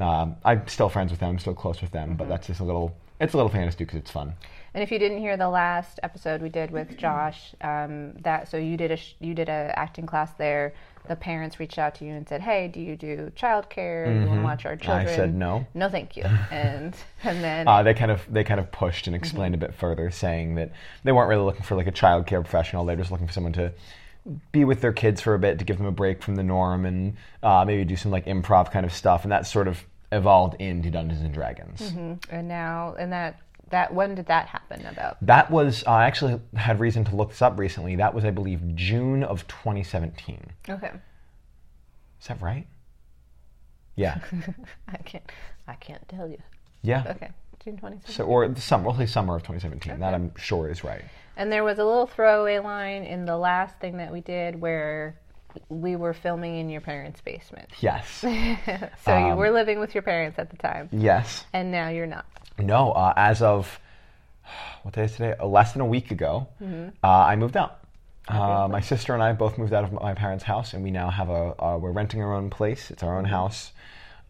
um, 0.00 0.36
I'm 0.44 0.66
still 0.68 0.88
friends 0.88 1.10
with 1.10 1.20
them. 1.20 1.30
I'm 1.30 1.38
still 1.38 1.54
close 1.54 1.80
with 1.80 1.90
them. 1.90 2.14
But 2.14 2.28
that's 2.28 2.46
just 2.46 2.60
a 2.60 2.64
little. 2.64 2.94
It's 3.20 3.34
a 3.34 3.36
little 3.36 3.50
thing 3.50 3.62
I 3.62 3.66
just 3.66 3.78
do 3.78 3.84
because 3.84 3.98
it's 3.98 4.12
fun. 4.12 4.34
And 4.74 4.82
if 4.82 4.92
you 4.92 4.98
didn't 5.00 5.18
hear 5.18 5.36
the 5.36 5.48
last 5.48 5.98
episode 6.04 6.40
we 6.40 6.50
did 6.50 6.70
with 6.70 6.96
Josh, 6.96 7.52
um, 7.62 8.12
that 8.20 8.48
so 8.48 8.56
you 8.58 8.76
did 8.76 8.92
a 8.92 8.96
sh- 8.96 9.14
you 9.18 9.34
did 9.34 9.48
a 9.48 9.72
acting 9.76 10.06
class 10.06 10.32
there. 10.34 10.72
The 11.08 11.16
parents 11.16 11.58
reached 11.58 11.78
out 11.78 11.94
to 11.96 12.04
you 12.04 12.12
and 12.12 12.28
said, 12.28 12.40
"Hey, 12.40 12.68
do 12.68 12.80
you 12.80 12.96
do 12.96 13.32
childcare? 13.36 14.06
Do 14.06 14.20
you 14.20 14.26
want 14.26 14.40
to 14.40 14.44
watch 14.44 14.66
our 14.66 14.76
children?" 14.76 15.06
Mm-hmm. 15.06 15.14
I 15.14 15.16
said 15.16 15.34
no. 15.34 15.66
No, 15.74 15.88
thank 15.88 16.16
you. 16.16 16.24
And 16.50 16.94
and 17.24 17.42
then 17.42 17.66
Uh, 17.66 17.82
they 17.82 17.94
kind 17.94 18.10
of 18.10 18.22
they 18.32 18.44
kind 18.44 18.60
of 18.60 18.70
pushed 18.70 19.06
and 19.06 19.16
explained 19.16 19.54
a 19.54 19.58
bit 19.58 19.74
further, 19.74 20.10
saying 20.10 20.54
that 20.56 20.72
they 21.04 21.12
weren't 21.12 21.28
really 21.28 21.44
looking 21.44 21.62
for 21.62 21.74
like 21.76 21.86
a 21.86 21.92
childcare 21.92 22.42
professional. 22.42 22.84
They're 22.84 22.96
just 22.96 23.10
looking 23.10 23.26
for 23.26 23.32
someone 23.32 23.52
to 23.54 23.72
be 24.52 24.64
with 24.64 24.80
their 24.82 24.92
kids 24.92 25.20
for 25.22 25.34
a 25.34 25.38
bit 25.38 25.58
to 25.58 25.64
give 25.64 25.78
them 25.78 25.86
a 25.86 25.92
break 25.92 26.22
from 26.22 26.34
the 26.36 26.42
norm 26.42 26.84
and 26.84 27.16
uh, 27.42 27.64
maybe 27.66 27.84
do 27.84 27.96
some 27.96 28.12
like 28.12 28.26
improv 28.26 28.70
kind 28.70 28.84
of 28.84 28.92
stuff. 28.92 29.22
And 29.22 29.32
that 29.32 29.46
sort 29.46 29.68
of 29.68 29.84
evolved 30.12 30.60
into 30.60 30.90
Dungeons 30.90 31.20
and 31.22 31.32
Dragons. 31.32 31.80
and 32.30 32.48
now 32.48 32.94
and 32.98 33.12
that 33.12 33.40
that 33.70 33.92
when 33.94 34.14
did 34.14 34.26
that 34.26 34.46
happen 34.46 34.84
about? 34.86 35.16
That 35.24 35.50
was 35.50 35.84
uh, 35.86 35.90
I 35.90 36.04
actually 36.06 36.40
had 36.54 36.80
reason 36.80 37.04
to 37.04 37.16
look 37.16 37.30
this 37.30 37.42
up 37.42 37.58
recently. 37.58 37.96
That 37.96 38.14
was 38.14 38.24
I 38.24 38.30
believe 38.30 38.74
June 38.74 39.22
of 39.22 39.46
2017. 39.48 40.52
Okay, 40.68 40.90
Is 42.20 42.26
that 42.28 42.40
right? 42.40 42.66
Yeah, 43.96 44.20
I 44.88 44.96
can't 44.98 45.24
I 45.66 45.74
can't 45.74 46.06
tell 46.08 46.28
you. 46.28 46.38
yeah. 46.82 47.00
Okay, 47.08 47.30
June 47.64 47.76
2017. 47.76 48.14
So 48.14 48.24
or 48.24 48.46
the 48.48 48.60
summer, 48.60 48.84
we'll 48.86 48.96
say 48.96 49.06
summer 49.06 49.36
of 49.36 49.42
2017. 49.42 49.98
That 50.00 50.14
I'm 50.14 50.34
sure 50.36 50.70
is 50.70 50.84
right. 50.84 51.04
And 51.36 51.52
there 51.52 51.64
was 51.64 51.78
a 51.78 51.84
little 51.84 52.06
throwaway 52.06 52.58
line 52.58 53.04
in 53.04 53.24
the 53.24 53.36
last 53.36 53.76
thing 53.78 53.98
that 53.98 54.12
we 54.12 54.20
did 54.20 54.60
where 54.60 55.16
we 55.68 55.96
were 55.96 56.12
filming 56.12 56.56
in 56.58 56.68
your 56.68 56.80
parents' 56.80 57.20
basement. 57.20 57.68
Yes, 57.80 58.18
So 58.20 58.26
you 59.18 59.32
um, 59.32 59.38
were 59.38 59.50
living 59.50 59.80
with 59.80 59.94
your 59.94 60.02
parents 60.02 60.38
at 60.38 60.50
the 60.50 60.56
time, 60.56 60.88
yes. 60.92 61.44
and 61.52 61.70
now 61.70 61.88
you're 61.88 62.06
not. 62.06 62.26
No, 62.58 62.92
uh, 62.92 63.12
as 63.16 63.42
of 63.42 63.78
what 64.82 64.94
day 64.94 65.04
is 65.04 65.12
today? 65.12 65.34
Less 65.44 65.72
than 65.72 65.82
a 65.82 65.86
week 65.86 66.10
ago, 66.10 66.46
uh, 67.02 67.06
I 67.06 67.36
moved 67.36 67.56
out. 67.56 67.78
Uh, 68.28 68.68
my 68.70 68.80
sister 68.82 69.14
and 69.14 69.22
I 69.22 69.32
both 69.32 69.56
moved 69.56 69.72
out 69.72 69.84
of 69.84 69.92
my 69.92 70.12
parents' 70.12 70.44
house, 70.44 70.74
and 70.74 70.82
we 70.84 70.90
now 70.90 71.08
have 71.10 71.30
a. 71.30 71.54
Uh, 71.62 71.78
we're 71.78 71.92
renting 71.92 72.20
our 72.22 72.34
own 72.34 72.50
place. 72.50 72.90
It's 72.90 73.02
our 73.02 73.16
own 73.16 73.24
house. 73.24 73.72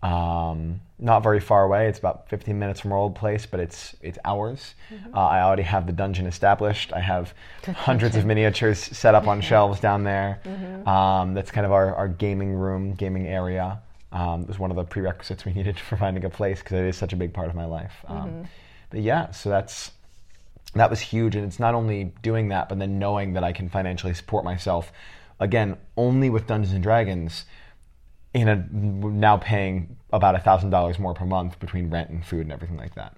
Um, 0.01 0.81
not 1.01 1.25
very 1.25 1.41
far 1.41 1.65
away. 1.65 1.89
It's 1.89 1.99
about 1.99 2.29
15 2.29 2.57
minutes 2.57 2.79
from 2.79 2.93
our 2.93 2.99
old 2.99 3.17
place, 3.17 3.47
but 3.47 3.59
it's 3.59 3.97
it's 4.01 4.19
ours. 4.25 4.75
Uh, 5.13 5.19
I 5.19 5.43
already 5.43 5.65
have 5.65 5.87
the 5.87 5.93
dungeon 5.93 6.27
established. 6.27 6.93
I 6.93 7.01
have 7.01 7.35
hundreds 7.67 8.15
of 8.15 8.25
miniatures 8.25 8.79
set 8.79 9.17
up 9.17 9.27
on 9.27 9.41
shelves 9.51 9.81
down 9.81 10.05
there. 10.05 10.39
Um, 10.89 11.35
that's 11.35 11.51
kind 11.51 11.67
of 11.67 11.73
our, 11.73 11.93
our 11.97 12.07
gaming 12.09 12.53
room, 12.55 12.95
gaming 12.95 13.27
area. 13.27 13.81
Um, 14.13 14.43
it 14.43 14.49
was 14.49 14.59
one 14.59 14.71
of 14.71 14.77
the 14.77 14.85
prerequisites 14.85 15.45
we 15.45 15.53
needed 15.59 15.79
for 15.79 15.97
finding 15.97 16.25
a 16.25 16.31
place 16.31 16.61
because 16.61 16.79
it 16.81 16.87
is 16.87 16.97
such 16.97 17.13
a 17.13 17.17
big 17.17 17.33
part 17.33 17.49
of 17.49 17.55
my 17.55 17.67
life. 17.67 17.93
Um, 18.07 18.49
But 18.91 19.01
yeah, 19.01 19.31
so 19.33 19.51
that's 19.51 19.93
that 20.75 20.89
was 20.91 21.01
huge, 21.01 21.35
and 21.37 21.45
it's 21.47 21.59
not 21.59 21.75
only 21.75 22.13
doing 22.23 22.49
that, 22.49 22.69
but 22.69 22.79
then 22.79 22.99
knowing 22.99 23.35
that 23.35 23.45
I 23.45 23.53
can 23.53 23.69
financially 23.69 24.15
support 24.15 24.45
myself. 24.45 24.93
Again, 25.41 25.77
only 25.97 26.31
with 26.31 26.47
Dungeons 26.47 26.75
and 26.75 26.83
Dragons, 26.83 27.45
in 28.35 28.49
a 28.49 28.57
now 28.73 29.37
paying 29.37 29.97
about 30.13 30.35
a 30.35 30.39
thousand 30.39 30.71
dollars 30.71 30.99
more 30.99 31.15
per 31.15 31.25
month 31.25 31.59
between 31.59 31.91
rent 31.91 32.11
and 32.11 32.25
food 32.25 32.43
and 32.43 32.53
everything 32.53 32.77
like 32.77 32.95
that. 32.95 33.17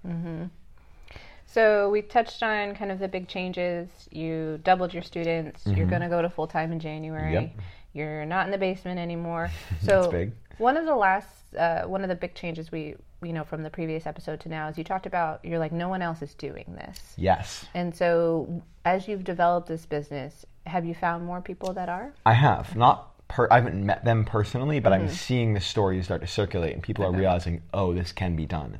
So 1.46 1.90
we 1.90 2.02
touched 2.02 2.42
on 2.44 2.76
kind 2.76 2.92
of 2.92 3.00
the 3.00 3.08
big 3.08 3.26
changes. 3.26 3.88
You 4.12 4.60
doubled 4.62 4.94
your 4.94 5.02
students. 5.02 5.66
You're 5.66 5.86
going 5.86 6.02
to 6.02 6.08
go 6.08 6.22
to 6.22 6.30
full 6.30 6.46
time 6.46 6.70
in 6.70 6.78
January. 6.78 7.32
Mm-hmm. 7.34 7.42
Yep. 7.58 7.64
You're 7.92 8.24
not 8.24 8.46
in 8.46 8.52
the 8.52 8.58
basement 8.58 9.00
anymore. 9.00 9.50
So 9.82 10.10
big. 10.10 10.32
One 10.60 10.76
of 10.76 10.84
the 10.86 10.94
last, 10.94 11.54
uh, 11.56 11.82
one 11.82 12.02
of 12.02 12.08
the 12.08 12.14
big 12.14 12.34
changes 12.34 12.70
we, 12.70 12.94
you 13.22 13.32
know, 13.32 13.44
from 13.44 13.62
the 13.62 13.70
previous 13.70 14.06
episode 14.06 14.40
to 14.40 14.48
now 14.48 14.68
is 14.68 14.78
you 14.78 14.84
talked 14.84 15.06
about 15.06 15.44
you're 15.44 15.58
like 15.58 15.72
no 15.72 15.88
one 15.88 16.02
else 16.02 16.22
is 16.22 16.34
doing 16.34 16.64
this, 16.76 17.14
Yes, 17.16 17.64
and 17.74 17.94
so 17.94 18.62
as 18.84 19.08
you've 19.08 19.24
developed 19.24 19.68
this 19.68 19.86
business, 19.86 20.46
have 20.66 20.84
you 20.84 20.94
found 20.94 21.24
more 21.24 21.40
people 21.40 21.72
that 21.74 21.88
are? 21.88 22.12
I 22.24 22.34
have 22.34 22.76
not. 22.76 23.06
Per- 23.28 23.46
I 23.48 23.56
haven't 23.60 23.86
met 23.86 24.04
them 24.04 24.24
personally, 24.24 24.80
but 24.80 24.92
I'm 24.92 25.08
seeing 25.08 25.54
the 25.54 25.60
stories 25.60 26.06
start 26.06 26.20
to 26.22 26.26
circulate, 26.26 26.74
and 26.74 26.82
people 26.82 27.04
are 27.04 27.12
realizing, 27.12 27.62
oh, 27.72 27.94
this 27.94 28.10
can 28.10 28.34
be 28.34 28.44
done. 28.44 28.76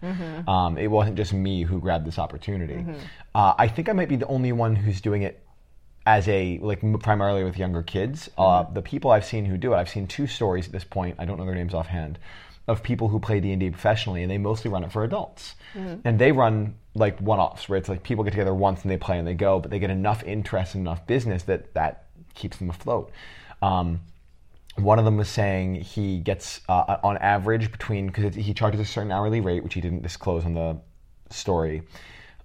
Um, 0.49 0.77
it 0.77 0.89
wasn't 0.89 1.17
just 1.17 1.33
me 1.33 1.63
who 1.63 1.79
grabbed 1.79 2.05
this 2.05 2.19
opportunity. 2.19 2.85
Uh, 3.33 3.55
I 3.57 3.69
think 3.69 3.89
I 3.89 3.93
might 3.93 4.09
be 4.09 4.17
the 4.17 4.27
only 4.27 4.51
one 4.51 4.75
who's 4.75 5.01
doing 5.01 5.23
it 5.23 5.41
as 6.17 6.27
a 6.29 6.59
like 6.61 6.81
primarily 7.03 7.45
with 7.45 7.57
younger 7.57 7.83
kids. 7.83 8.29
Uh, 8.37 8.65
the 8.65 8.83
people 8.83 9.13
I've 9.13 9.25
seen 9.25 9.45
who 9.45 9.57
do 9.57 9.73
it, 9.75 9.77
I've 9.77 9.89
seen 9.89 10.07
two 10.09 10.27
stories 10.27 10.67
at 10.67 10.73
this 10.73 10.85
point. 10.85 11.15
I 11.21 11.25
don't 11.25 11.39
know 11.39 11.47
their 11.47 11.55
names 11.55 11.75
offhand. 11.75 12.19
Of 12.67 12.83
people 12.83 13.09
who 13.09 13.19
play 13.19 13.41
D 13.41 13.51
and 13.53 13.61
D 13.61 13.71
professionally, 13.71 14.23
and 14.23 14.31
they 14.31 14.39
mostly 14.39 14.71
run 14.71 14.85
it 14.85 14.93
for 14.93 15.03
adults, 15.05 15.55
and 16.05 16.19
they 16.19 16.31
run 16.31 16.75
like 16.95 17.19
one-offs 17.21 17.69
where 17.69 17.79
it's 17.79 17.89
like 17.89 18.03
people 18.03 18.23
get 18.25 18.31
together 18.31 18.55
once 18.55 18.83
and 18.83 18.91
they 18.91 18.97
play 18.97 19.19
and 19.19 19.27
they 19.27 19.35
go, 19.35 19.61
but 19.61 19.71
they 19.71 19.79
get 19.79 19.91
enough 19.91 20.23
interest 20.25 20.75
and 20.75 20.83
enough 20.83 21.05
business 21.07 21.45
that 21.45 21.75
that 21.75 22.05
keeps 22.35 22.59
them 22.59 22.71
afloat. 22.71 23.11
Um, 23.63 24.01
one 24.77 24.99
of 24.99 25.05
them 25.05 25.17
was 25.17 25.29
saying 25.29 25.77
he 25.77 26.19
gets 26.19 26.61
uh, 26.69 26.97
on 27.03 27.17
average 27.19 27.71
between 27.73 28.07
because 28.07 28.35
he 28.35 28.55
charges 28.55 28.81
a 28.81 28.85
certain 28.85 29.13
hourly 29.13 29.41
rate, 29.41 29.63
which 29.65 29.75
he 29.75 29.81
didn't 29.81 30.03
disclose 30.03 30.45
on 30.45 30.55
the 30.55 30.79
story. 31.31 31.83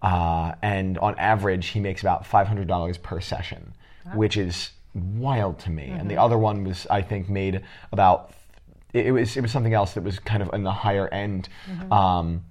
Uh, 0.06 0.54
and 0.62 0.98
on 1.00 1.18
average, 1.18 1.68
he 1.68 1.80
makes 1.80 2.02
about 2.02 2.24
$500 2.24 3.02
per 3.02 3.20
session, 3.20 3.74
which 4.14 4.38
is 4.38 4.70
wild 4.94 5.58
to 5.60 5.70
me. 5.72 5.88
And 6.00 6.10
the 6.10 6.18
other 6.18 6.38
one 6.38 6.64
was, 6.64 6.86
I 6.92 7.02
think, 7.02 7.28
made 7.28 7.62
about 7.92 8.32
it, 8.94 9.08
it 9.08 9.12
was 9.12 9.36
it 9.36 9.42
was 9.42 9.52
something 9.52 9.74
else 9.74 9.94
that 9.96 10.04
was 10.04 10.20
kind 10.20 10.44
of 10.44 10.50
in 10.54 10.64
the 10.64 10.72
higher 10.72 11.08
end. 11.10 11.50
Um, 11.92 12.46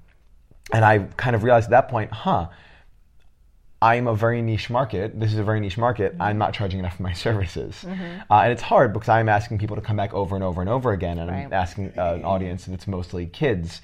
and 0.73 0.85
I 0.85 0.99
kind 1.17 1.37
of 1.37 1.45
realized 1.45 1.67
at 1.67 1.71
that 1.71 1.89
point, 1.89 2.11
huh, 2.11 2.49
I'm 3.85 4.07
a 4.07 4.15
very 4.15 4.41
niche 4.41 4.71
market. 4.71 5.21
This 5.21 5.31
is 5.31 5.39
a 5.39 5.45
very 5.45 5.61
niche 5.61 5.77
market. 5.77 6.15
I'm 6.19 6.39
not 6.39 6.55
charging 6.55 6.79
enough 6.79 6.97
for 6.97 7.03
my 7.03 7.13
services. 7.27 7.85
Uh, 7.85 8.41
and 8.41 8.51
it's 8.51 8.63
hard 8.63 8.95
because 8.95 9.11
I'm 9.11 9.29
asking 9.29 9.59
people 9.59 9.77
to 9.77 9.83
come 9.83 9.99
back 9.99 10.15
over 10.15 10.35
and 10.35 10.43
over 10.43 10.63
and 10.63 10.71
over 10.71 10.93
again. 10.93 11.19
And 11.19 11.31
I'm 11.31 11.53
asking 11.53 11.93
uh, 11.99 12.15
an 12.15 12.25
audience 12.25 12.65
that's 12.65 12.87
mostly 12.87 13.27
kids. 13.27 13.83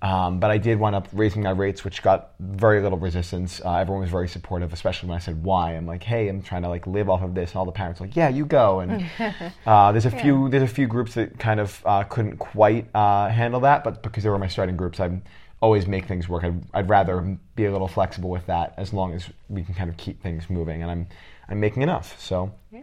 Um, 0.00 0.40
but 0.40 0.50
I 0.50 0.56
did 0.56 0.78
wind 0.78 0.96
up 0.96 1.06
raising 1.12 1.42
my 1.42 1.50
rates, 1.50 1.84
which 1.84 2.02
got 2.02 2.30
very 2.40 2.80
little 2.80 2.96
resistance. 2.96 3.60
Uh, 3.62 3.74
everyone 3.74 4.00
was 4.00 4.10
very 4.10 4.26
supportive, 4.26 4.72
especially 4.72 5.10
when 5.10 5.16
I 5.16 5.20
said 5.20 5.44
why. 5.44 5.76
I'm 5.76 5.86
like, 5.86 6.02
hey, 6.02 6.28
I'm 6.28 6.40
trying 6.40 6.62
to 6.62 6.70
like 6.70 6.86
live 6.86 7.10
off 7.10 7.22
of 7.22 7.34
this. 7.34 7.50
And 7.50 7.56
all 7.58 7.66
the 7.66 7.72
parents 7.72 8.00
were 8.00 8.06
like, 8.06 8.16
yeah, 8.16 8.30
you 8.30 8.46
go. 8.46 8.80
And 8.80 9.04
uh, 9.66 9.92
there's 9.92 10.06
a 10.06 10.10
few 10.10 10.48
there's 10.48 10.62
a 10.62 10.74
few 10.74 10.86
groups 10.86 11.12
that 11.12 11.38
kind 11.38 11.60
of 11.60 11.82
uh, 11.84 12.04
couldn't 12.04 12.38
quite 12.38 12.86
uh, 12.94 13.28
handle 13.28 13.60
that, 13.60 13.84
but 13.84 14.02
because 14.02 14.24
they 14.24 14.30
were 14.30 14.38
my 14.38 14.48
starting 14.48 14.78
groups, 14.78 14.98
I 14.98 15.20
always 15.62 15.86
make 15.86 16.06
things 16.06 16.28
work. 16.28 16.44
I'd, 16.44 16.62
I'd 16.74 16.88
rather 16.90 17.38
be 17.54 17.64
a 17.64 17.72
little 17.72 17.88
flexible 17.88 18.28
with 18.28 18.46
that 18.46 18.74
as 18.76 18.92
long 18.92 19.14
as 19.14 19.30
we 19.48 19.62
can 19.62 19.74
kind 19.74 19.88
of 19.88 19.96
keep 19.96 20.20
things 20.20 20.50
moving, 20.50 20.82
and 20.82 20.90
I'm 20.90 21.06
I'm 21.48 21.60
making 21.60 21.82
enough. 21.82 22.20
So 22.20 22.52
Yeah. 22.70 22.82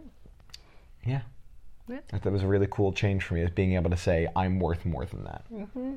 yeah, 1.06 1.22
Yeah. 1.88 2.00
that, 2.12 2.32
was 2.32 2.44
a 2.44 2.48
really 2.48 2.68
cool 2.70 2.94
change 2.94 3.24
for 3.24 3.34
me 3.34 3.42
is 3.42 3.50
being 3.50 3.74
able 3.74 3.90
to 3.90 3.98
say 3.98 4.28
I'm 4.36 4.60
worth 4.60 4.86
more 4.86 5.06
than 5.06 5.24
that. 5.26 5.44
Mm-hmm. 5.52 5.96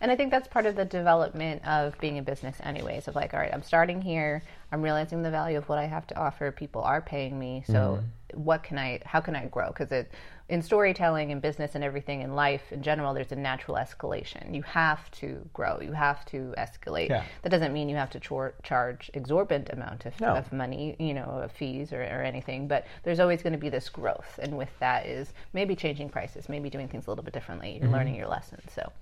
And 0.00 0.10
I 0.10 0.16
think 0.16 0.30
that's 0.30 0.48
part 0.48 0.66
of 0.66 0.76
the 0.76 0.84
development 0.84 1.66
of 1.66 1.98
being 2.00 2.18
a 2.18 2.22
business, 2.22 2.56
anyways. 2.62 3.08
Of 3.08 3.14
like, 3.14 3.34
all 3.34 3.40
right, 3.40 3.52
I'm 3.52 3.62
starting 3.62 4.00
here. 4.00 4.42
I'm 4.70 4.82
realizing 4.82 5.22
the 5.22 5.30
value 5.30 5.58
of 5.58 5.68
what 5.68 5.78
I 5.78 5.86
have 5.86 6.06
to 6.08 6.18
offer. 6.18 6.50
People 6.50 6.82
are 6.82 7.00
paying 7.00 7.38
me, 7.38 7.64
so 7.66 7.72
mm-hmm. 7.74 8.42
what 8.42 8.62
can 8.62 8.78
I? 8.78 9.00
How 9.04 9.20
can 9.20 9.36
I 9.36 9.46
grow? 9.46 9.68
Because 9.68 9.92
it, 9.92 10.12
in 10.48 10.60
storytelling 10.62 11.32
and 11.32 11.40
business 11.40 11.74
and 11.74 11.82
everything 11.84 12.20
in 12.20 12.34
life 12.34 12.72
in 12.72 12.82
general, 12.82 13.14
there's 13.14 13.32
a 13.32 13.36
natural 13.36 13.76
escalation. 13.76 14.54
You 14.54 14.62
have 14.62 15.10
to 15.12 15.48
grow. 15.52 15.80
You 15.80 15.92
have 15.92 16.24
to 16.26 16.54
escalate. 16.58 17.08
Yeah. 17.08 17.24
That 17.42 17.48
doesn't 17.50 17.72
mean 17.72 17.88
you 17.88 17.96
have 17.96 18.10
to 18.10 18.20
chor- 18.20 18.54
charge 18.62 19.10
exorbitant 19.14 19.70
amount 19.70 20.06
of, 20.06 20.20
No. 20.20 20.34
of 20.34 20.52
money, 20.52 20.96
you 20.98 21.14
know, 21.14 21.24
of 21.24 21.52
fees 21.52 21.92
or, 21.92 22.02
or 22.02 22.22
anything. 22.22 22.68
But 22.68 22.86
there's 23.02 23.20
always 23.20 23.42
going 23.42 23.52
to 23.54 23.58
be 23.58 23.68
this 23.68 23.88
growth, 23.88 24.38
and 24.42 24.56
with 24.58 24.70
that 24.80 25.06
is 25.06 25.32
maybe 25.52 25.74
changing 25.74 26.08
prices, 26.10 26.48
maybe 26.48 26.68
doing 26.68 26.88
things 26.88 27.06
a 27.06 27.10
little 27.10 27.24
bit 27.24 27.34
differently. 27.34 27.78
You're 27.80 27.90
learning 27.90 28.16
your 28.16 28.28
lessons, 28.28 28.62
so 28.74 28.92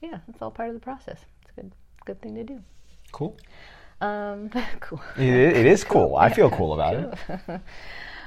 yeah, 0.00 0.18
it's 0.28 0.40
all 0.40 0.50
part 0.50 0.68
of 0.68 0.74
the 0.74 0.80
process. 0.80 1.20
It's 1.42 1.50
a 1.50 1.60
good, 1.60 1.72
good 2.04 2.22
thing 2.22 2.34
to 2.34 2.44
do. 2.44 2.60
Cool. 3.12 3.36
Um, 4.00 4.50
cool. 4.80 5.00
It, 5.16 5.28
it 5.28 5.66
is 5.66 5.84
cool. 5.84 6.16
I 6.16 6.30
feel 6.32 6.50
cool 6.50 6.74
about 6.74 6.94
it. 6.94 7.60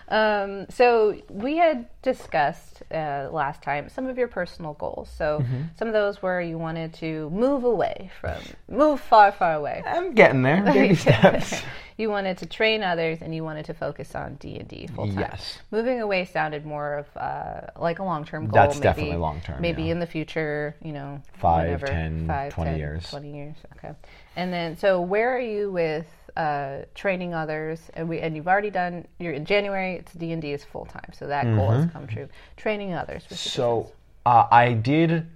Um, 0.09 0.67
so 0.69 1.19
we 1.29 1.57
had 1.57 1.87
discussed 2.01 2.81
uh, 2.93 3.27
last 3.31 3.61
time 3.61 3.89
some 3.89 4.07
of 4.07 4.17
your 4.17 4.29
personal 4.29 4.73
goals. 4.73 5.09
So 5.17 5.39
Mm-hmm. 5.41 5.61
some 5.77 5.87
of 5.89 5.93
those 5.93 6.21
were 6.21 6.41
you 6.41 6.57
wanted 6.57 6.93
to 6.95 7.29
move 7.29 7.63
away 7.65 8.09
from, 8.21 8.37
move 8.69 8.99
far, 9.01 9.31
far 9.31 9.53
away. 9.53 9.83
I'm 9.85 10.13
getting 10.13 10.41
there. 10.41 10.61
Baby 10.65 10.95
steps. 10.95 11.61
you 11.97 12.09
wanted 12.09 12.37
to 12.39 12.45
train 12.45 12.83
others, 12.83 13.19
and 13.21 13.35
you 13.35 13.43
wanted 13.43 13.65
to 13.65 13.73
focus 13.73 14.15
on 14.15 14.35
D 14.35 14.55
and 14.57 14.67
D 14.67 14.87
full 14.87 15.07
time. 15.07 15.19
Yes. 15.19 15.59
Moving 15.71 16.01
away 16.01 16.25
sounded 16.25 16.65
more 16.65 16.99
of 16.99 17.17
uh, 17.17 17.67
like 17.79 17.99
a 17.99 18.03
long 18.03 18.23
term 18.25 18.45
goal. 18.45 18.53
That's 18.53 18.75
maybe, 18.75 18.83
definitely 18.83 19.17
long-term, 19.17 19.61
Maybe 19.61 19.83
yeah. 19.83 19.91
in 19.91 19.99
the 19.99 20.05
future, 20.07 20.75
you 20.81 20.93
know, 20.93 21.21
Five, 21.39 21.65
whenever, 21.65 21.87
10, 21.87 22.27
five, 22.27 22.53
20 22.53 22.69
10, 22.71 22.79
years. 22.79 23.09
Twenty 23.09 23.35
years. 23.35 23.55
Okay. 23.77 23.93
And 24.35 24.53
then, 24.53 24.77
so 24.77 25.01
where 25.01 25.35
are 25.35 25.39
you 25.41 25.71
with 25.71 26.05
uh, 26.37 26.85
training 26.95 27.33
others? 27.33 27.81
And 27.93 28.07
we 28.07 28.19
and 28.19 28.35
you've 28.35 28.47
already 28.47 28.69
done. 28.69 29.05
You're 29.19 29.33
in 29.33 29.45
January. 29.45 29.95
It's 29.95 30.13
D 30.13 30.31
and 30.31 30.41
D 30.41 30.53
is 30.53 30.63
full 30.63 30.85
time, 30.85 31.11
so 31.13 31.27
that 31.27 31.43
goal 31.43 31.71
has 31.71 31.91
come 31.91 32.07
true. 32.07 32.29
Training 32.55 32.93
others. 32.93 33.23
Mm-hmm. 33.23 33.35
So 33.35 33.91
uh, 34.25 34.47
I 34.49 34.73
did. 34.73 35.27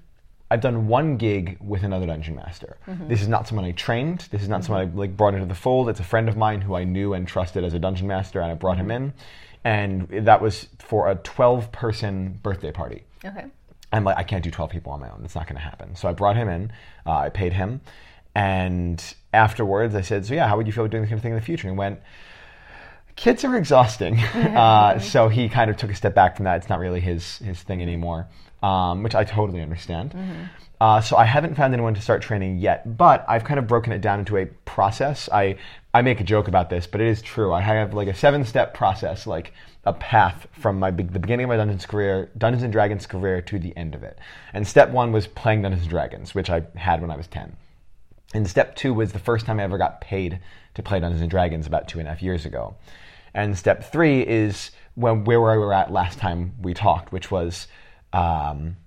I've 0.50 0.60
done 0.60 0.89
one 0.89 1.15
gig 1.15 1.58
with 1.62 1.84
another 1.84 2.05
dungeon 2.05 2.36
master. 2.36 2.75
This 3.08 3.22
is 3.22 3.29
not 3.29 3.48
someone 3.48 3.63
I 3.63 3.72
trained. 3.72 4.27
This 4.31 4.41
is 4.41 4.50
not 4.50 4.65
someone 4.65 4.81
I 4.86 4.91
like 4.93 5.15
brought 5.15 5.34
into 5.34 5.46
the 5.46 5.55
fold. 5.55 5.88
It's 5.88 6.01
a 6.01 6.03
friend 6.03 6.27
of 6.27 6.36
mine 6.36 6.60
who 6.60 6.75
I 6.75 6.84
knew 6.84 7.13
and 7.13 7.25
trusted 7.25 7.63
as 7.63 7.74
a 7.74 7.79
dungeon 7.79 8.05
master, 8.08 8.41
and 8.41 8.51
I 8.51 8.55
brought 8.55 8.77
him 8.77 8.91
in. 8.91 9.13
And 9.63 10.10
that 10.10 10.41
was 10.41 10.67
for 10.79 11.10
a 11.10 11.15
12-person 11.15 12.39
birthday 12.43 12.74
party. 12.74 13.05
Okay. 13.24 13.46
I'm 13.93 14.03
like, 14.03 14.17
I 14.17 14.24
can't 14.24 14.43
do 14.43 14.51
12 14.51 14.72
people 14.72 14.91
on 14.91 15.00
my 15.00 15.10
own. 15.10 15.22
It's 15.24 15.36
not 15.36 15.48
going 15.48 15.55
to 15.55 15.62
happen. 15.62 15.96
So 15.96 16.10
I 16.10 16.13
brought 16.13 16.36
him 16.36 16.50
in. 16.50 16.72
Uh, 17.05 17.12
I 17.12 17.29
paid 17.29 17.53
him. 17.53 17.81
And 18.36 19.04
afterwards, 19.34 19.96
I 19.96 20.02
said, 20.02 20.26
So, 20.26 20.34
yeah, 20.34 20.48
how 20.48 20.58
would 20.58 20.68
you 20.68 20.74
feel 20.74 20.88
doing 20.88 21.04
this 21.04 21.10
kind 21.10 21.20
of 21.20 21.24
thing 21.24 21.34
in 21.34 21.40
the 21.40 21.46
future? 21.46 21.68
And 21.68 21.76
he 21.76 21.80
went, 21.80 22.00
Kids 23.16 23.44
are 23.44 23.56
exhausting. 23.56 24.20
uh, 24.34 25.00
so 25.00 25.28
he 25.28 25.50
kind 25.50 25.70
of 25.70 25.78
took 25.78 25.92
a 25.92 25.96
step 25.96 26.16
back 26.16 26.36
from 26.36 26.46
that. 26.46 26.58
It's 26.58 26.70
not 26.70 26.80
really 26.80 27.02
his, 27.02 27.38
his 27.40 27.62
thing 27.62 27.82
anymore, 27.82 28.28
um, 28.64 29.04
which 29.04 29.16
I 29.16 29.24
totally 29.24 29.62
understand. 29.62 30.16
Uh, 30.82 31.00
so 31.00 31.16
I 31.16 31.26
haven't 31.26 31.54
found 31.54 31.76
anyone 31.76 31.94
to 31.94 32.02
start 32.02 32.24
training 32.24 32.58
yet, 32.58 32.98
but 32.98 33.24
I've 33.28 33.44
kind 33.44 33.60
of 33.60 33.68
broken 33.68 33.94
it 33.94 34.02
down 34.02 34.18
into 34.18 34.38
a 34.38 34.48
process. 34.66 35.30
I 35.32 35.58
I 35.94 36.02
make 36.02 36.20
a 36.20 36.24
joke 36.24 36.48
about 36.48 36.72
this, 36.72 36.88
but 36.88 37.02
it 37.02 37.08
is 37.08 37.22
true. 37.22 37.54
I 37.54 37.62
have 37.62 37.94
like 37.94 38.08
a 38.08 38.16
seven 38.16 38.44
step 38.44 38.74
process, 38.74 39.28
like 39.28 39.54
a 39.86 39.94
path 39.94 40.48
from 40.54 40.80
my 40.80 40.90
the 40.90 41.04
beginning 41.20 41.44
of 41.44 41.50
my 41.50 41.58
Dungeons 41.58 41.86
career, 41.86 42.32
Dungeons 42.36 42.64
and 42.64 42.74
Dragons 42.74 43.06
career 43.06 43.44
to 43.44 43.60
the 43.60 43.78
end 43.78 43.94
of 43.94 44.02
it. 44.02 44.18
And 44.54 44.68
step 44.68 44.90
one 44.90 45.12
was 45.12 45.28
playing 45.28 45.62
Dungeons 45.62 45.84
and 45.84 45.92
Dragons, 45.92 46.34
which 46.34 46.50
I 46.50 46.64
had 46.76 47.00
when 47.00 47.12
I 47.12 47.16
was 47.16 47.28
ten. 47.28 47.56
And 48.34 48.48
step 48.48 48.76
two 48.76 48.94
was 48.94 49.12
the 49.12 49.20
first 49.20 49.46
time 49.46 49.60
I 49.60 49.64
ever 49.64 49.78
got 49.78 50.02
paid 50.02 50.40
to 50.76 50.84
play 50.84 51.00
Dungeons 51.00 51.22
and 51.22 51.30
Dragons 51.30 51.68
about 51.68 51.88
two 51.88 52.00
and 52.00 52.08
a 52.08 52.12
half 52.12 52.22
years 52.22 52.46
ago. 52.46 52.76
And 53.34 53.58
step 53.58 53.92
three 53.92 54.22
is 54.22 54.72
when 54.96 55.24
where 55.24 55.40
we 55.40 55.58
were 55.58 55.74
at 55.74 55.92
last 55.92 56.18
time 56.18 56.54
we 56.62 56.74
talked, 56.74 57.12
which 57.12 57.32
was 57.32 57.68
um, 58.14 58.78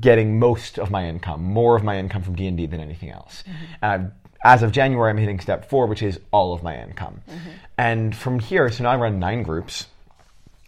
getting 0.00 0.38
most 0.38 0.78
of 0.78 0.90
my 0.90 1.06
income, 1.08 1.42
more 1.42 1.76
of 1.76 1.82
my 1.82 1.98
income 1.98 2.22
from 2.22 2.34
D 2.34 2.46
and 2.46 2.56
D 2.56 2.66
than 2.66 2.80
anything 2.80 3.10
else. 3.10 3.44
And 3.82 3.90
I've, 3.92 4.12
as 4.42 4.62
of 4.62 4.72
January, 4.72 5.10
I'm 5.10 5.18
hitting 5.18 5.40
step 5.40 5.68
four, 5.68 5.86
which 5.86 6.02
is 6.02 6.18
all 6.30 6.54
of 6.54 6.62
my 6.62 6.80
income. 6.82 7.20
And 7.76 8.16
from 8.16 8.38
here, 8.38 8.70
so 8.70 8.84
now 8.84 8.90
I 8.90 8.96
run 8.96 9.18
nine 9.18 9.42
groups, 9.42 9.86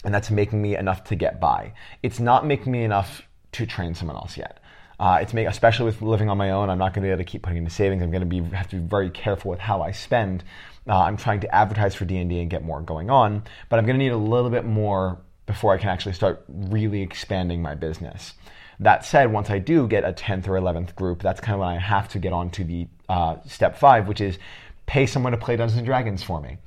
and 0.04 0.12
that's 0.14 0.30
making 0.30 0.60
me 0.60 0.76
enough 0.76 1.04
to 1.04 1.14
get 1.14 1.40
by. 1.40 1.72
It's 2.02 2.20
not 2.20 2.46
making 2.46 2.70
me 2.70 2.84
enough 2.84 3.22
to 3.52 3.64
train 3.64 3.94
someone 3.94 4.16
else 4.16 4.36
yet. 4.36 4.58
Uh, 5.02 5.18
it's 5.20 5.34
make, 5.34 5.48
especially 5.48 5.84
with 5.84 6.00
living 6.00 6.30
on 6.30 6.38
my 6.38 6.52
own. 6.52 6.70
I'm 6.70 6.78
not 6.78 6.94
going 6.94 7.02
to 7.02 7.08
be 7.08 7.10
able 7.10 7.18
to 7.18 7.24
keep 7.24 7.42
putting 7.42 7.58
into 7.58 7.72
savings. 7.72 8.04
I'm 8.04 8.12
going 8.12 8.20
to 8.20 8.26
be 8.26 8.40
have 8.56 8.68
to 8.68 8.76
be 8.76 8.82
very 8.82 9.10
careful 9.10 9.50
with 9.50 9.58
how 9.58 9.82
I 9.82 9.90
spend. 9.90 10.44
Uh, 10.88 10.96
I'm 10.96 11.16
trying 11.16 11.40
to 11.40 11.52
advertise 11.52 11.96
for 11.96 12.04
D 12.04 12.18
and 12.18 12.48
get 12.48 12.62
more 12.62 12.80
going 12.80 13.10
on, 13.10 13.42
but 13.68 13.80
I'm 13.80 13.84
going 13.84 13.98
to 13.98 14.04
need 14.04 14.12
a 14.12 14.16
little 14.16 14.48
bit 14.48 14.64
more 14.64 15.20
before 15.46 15.74
I 15.74 15.78
can 15.78 15.88
actually 15.88 16.12
start 16.12 16.44
really 16.46 17.02
expanding 17.02 17.60
my 17.60 17.74
business. 17.74 18.34
That 18.78 19.04
said, 19.04 19.32
once 19.32 19.50
I 19.50 19.58
do 19.58 19.88
get 19.88 20.04
a 20.04 20.12
10th 20.12 20.46
or 20.46 20.52
11th 20.52 20.94
group, 20.94 21.20
that's 21.20 21.40
kind 21.40 21.54
of 21.54 21.60
when 21.60 21.70
I 21.70 21.80
have 21.80 22.08
to 22.10 22.20
get 22.20 22.32
on 22.32 22.50
to 22.50 22.62
the 22.62 22.86
uh, 23.08 23.38
step 23.44 23.76
five, 23.76 24.06
which 24.06 24.20
is 24.20 24.38
pay 24.86 25.06
someone 25.06 25.32
to 25.32 25.38
play 25.38 25.56
Dungeons 25.56 25.78
and 25.78 25.86
Dragons 25.86 26.22
for 26.22 26.40
me, 26.40 26.58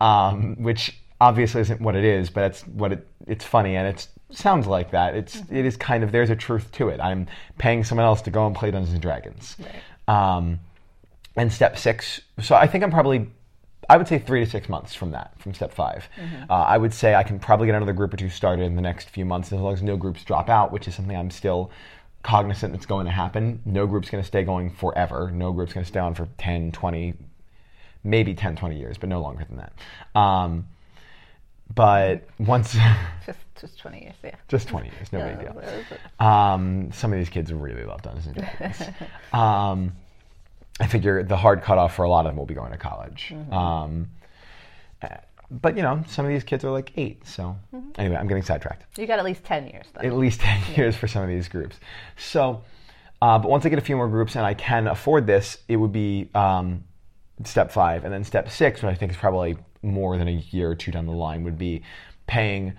um, 0.00 0.56
which 0.58 1.00
obviously 1.20 1.60
isn't 1.60 1.80
what 1.80 1.94
it 1.94 2.04
is, 2.04 2.28
but 2.28 2.42
it's 2.42 2.66
what 2.66 2.90
it, 2.90 3.06
it's 3.28 3.44
funny 3.44 3.76
and 3.76 3.86
it 3.86 4.08
sounds 4.36 4.66
like 4.66 4.90
that. 4.92 5.14
It's 5.14 5.42
it 5.50 5.64
is 5.64 5.76
kind 5.76 6.04
of 6.04 6.12
there's 6.12 6.30
a 6.30 6.36
truth 6.36 6.70
to 6.72 6.88
it. 6.88 7.00
I'm 7.00 7.26
paying 7.58 7.84
someone 7.84 8.06
else 8.06 8.22
to 8.22 8.30
go 8.30 8.46
and 8.46 8.54
play 8.54 8.70
Dungeons 8.70 8.92
and 8.92 9.02
Dragons. 9.02 9.56
Um, 10.06 10.60
and 11.36 11.52
step 11.52 11.78
six, 11.78 12.20
so 12.40 12.54
I 12.54 12.66
think 12.66 12.84
I'm 12.84 12.90
probably 12.90 13.28
I 13.88 13.96
would 13.96 14.08
say 14.08 14.18
three 14.18 14.44
to 14.44 14.50
six 14.50 14.68
months 14.68 14.94
from 14.94 15.10
that, 15.10 15.32
from 15.38 15.54
step 15.54 15.72
5 15.72 16.08
Uh, 16.48 16.52
I 16.52 16.78
would 16.78 16.94
say 16.94 17.14
I 17.14 17.22
can 17.22 17.38
probably 17.38 17.66
get 17.66 17.74
another 17.74 17.92
group 17.92 18.14
or 18.14 18.16
two 18.16 18.30
started 18.30 18.64
in 18.64 18.76
the 18.76 18.82
next 18.82 19.10
few 19.10 19.24
months 19.24 19.52
as 19.52 19.60
long 19.60 19.72
as 19.72 19.82
no 19.82 19.96
groups 19.96 20.24
drop 20.24 20.48
out, 20.48 20.72
which 20.72 20.88
is 20.88 20.94
something 20.94 21.16
I'm 21.16 21.30
still 21.30 21.70
cognizant 22.22 22.72
that's 22.72 22.86
going 22.86 23.06
to 23.06 23.12
happen. 23.12 23.60
No 23.64 23.86
group's 23.86 24.10
going 24.10 24.22
to 24.22 24.26
stay 24.26 24.44
going 24.44 24.70
forever. 24.70 25.30
No 25.30 25.52
group's 25.52 25.72
going 25.72 25.84
to 25.84 25.88
stay 25.88 26.00
on 26.00 26.14
for 26.14 26.28
10, 26.38 26.72
20, 26.72 27.14
maybe 28.02 28.34
10, 28.34 28.56
20 28.56 28.78
years, 28.78 28.96
but 28.96 29.08
no 29.08 29.20
longer 29.20 29.44
than 29.44 29.58
that. 29.58 30.18
Um, 30.18 30.66
but 31.74 32.26
once, 32.38 32.76
Just, 33.64 33.74
just 33.74 33.82
20 33.82 34.00
years, 34.02 34.14
yeah. 34.22 34.34
just 34.48 34.68
20 34.68 34.88
years, 34.88 35.12
no 35.12 35.20
big 35.20 35.40
deal. 35.40 36.26
Um, 36.26 36.92
some 36.92 37.12
of 37.12 37.18
these 37.18 37.28
kids 37.28 37.52
really 37.52 37.84
love 37.84 38.02
Dungeons 38.02 38.26
and 38.26 38.36
Dragons. 38.36 38.82
um, 39.32 39.92
I 40.80 40.86
figure 40.86 41.22
the 41.22 41.36
hard 41.36 41.62
cutoff 41.62 41.94
for 41.94 42.04
a 42.04 42.08
lot 42.08 42.26
of 42.26 42.30
them 42.30 42.36
will 42.36 42.46
be 42.46 42.54
going 42.54 42.72
to 42.72 42.78
college. 42.78 43.32
Um, 43.50 44.10
uh, 45.02 45.08
but 45.50 45.76
you 45.76 45.82
know, 45.82 46.02
some 46.08 46.24
of 46.24 46.30
these 46.32 46.44
kids 46.44 46.64
are 46.64 46.70
like 46.70 46.92
eight. 46.96 47.26
So 47.26 47.56
anyway, 47.96 48.16
I'm 48.16 48.26
getting 48.26 48.42
sidetracked. 48.42 48.98
You 48.98 49.06
got 49.06 49.18
at 49.18 49.24
least 49.24 49.44
10 49.44 49.68
years, 49.68 49.86
though. 49.94 50.06
At 50.06 50.14
least 50.14 50.40
ten 50.40 50.60
years 50.76 50.96
for 50.96 51.06
some 51.06 51.22
of 51.22 51.28
these 51.28 51.48
groups. 51.48 51.78
So, 52.16 52.62
uh, 53.22 53.38
but 53.38 53.50
once 53.50 53.64
I 53.64 53.68
get 53.68 53.78
a 53.78 53.82
few 53.82 53.96
more 53.96 54.08
groups 54.08 54.36
and 54.36 54.44
I 54.44 54.54
can 54.54 54.86
afford 54.88 55.26
this, 55.26 55.58
it 55.68 55.76
would 55.76 55.92
be 55.92 56.28
um, 56.34 56.84
step 57.44 57.70
five, 57.70 58.04
and 58.04 58.12
then 58.12 58.24
step 58.24 58.50
six, 58.50 58.82
which 58.82 58.90
I 58.90 58.94
think 58.94 59.12
is 59.12 59.18
probably 59.18 59.56
more 59.82 60.16
than 60.18 60.28
a 60.28 60.32
year 60.50 60.70
or 60.70 60.74
two 60.74 60.90
down 60.90 61.06
the 61.06 61.12
line, 61.12 61.44
would 61.44 61.58
be 61.58 61.82
paying 62.26 62.74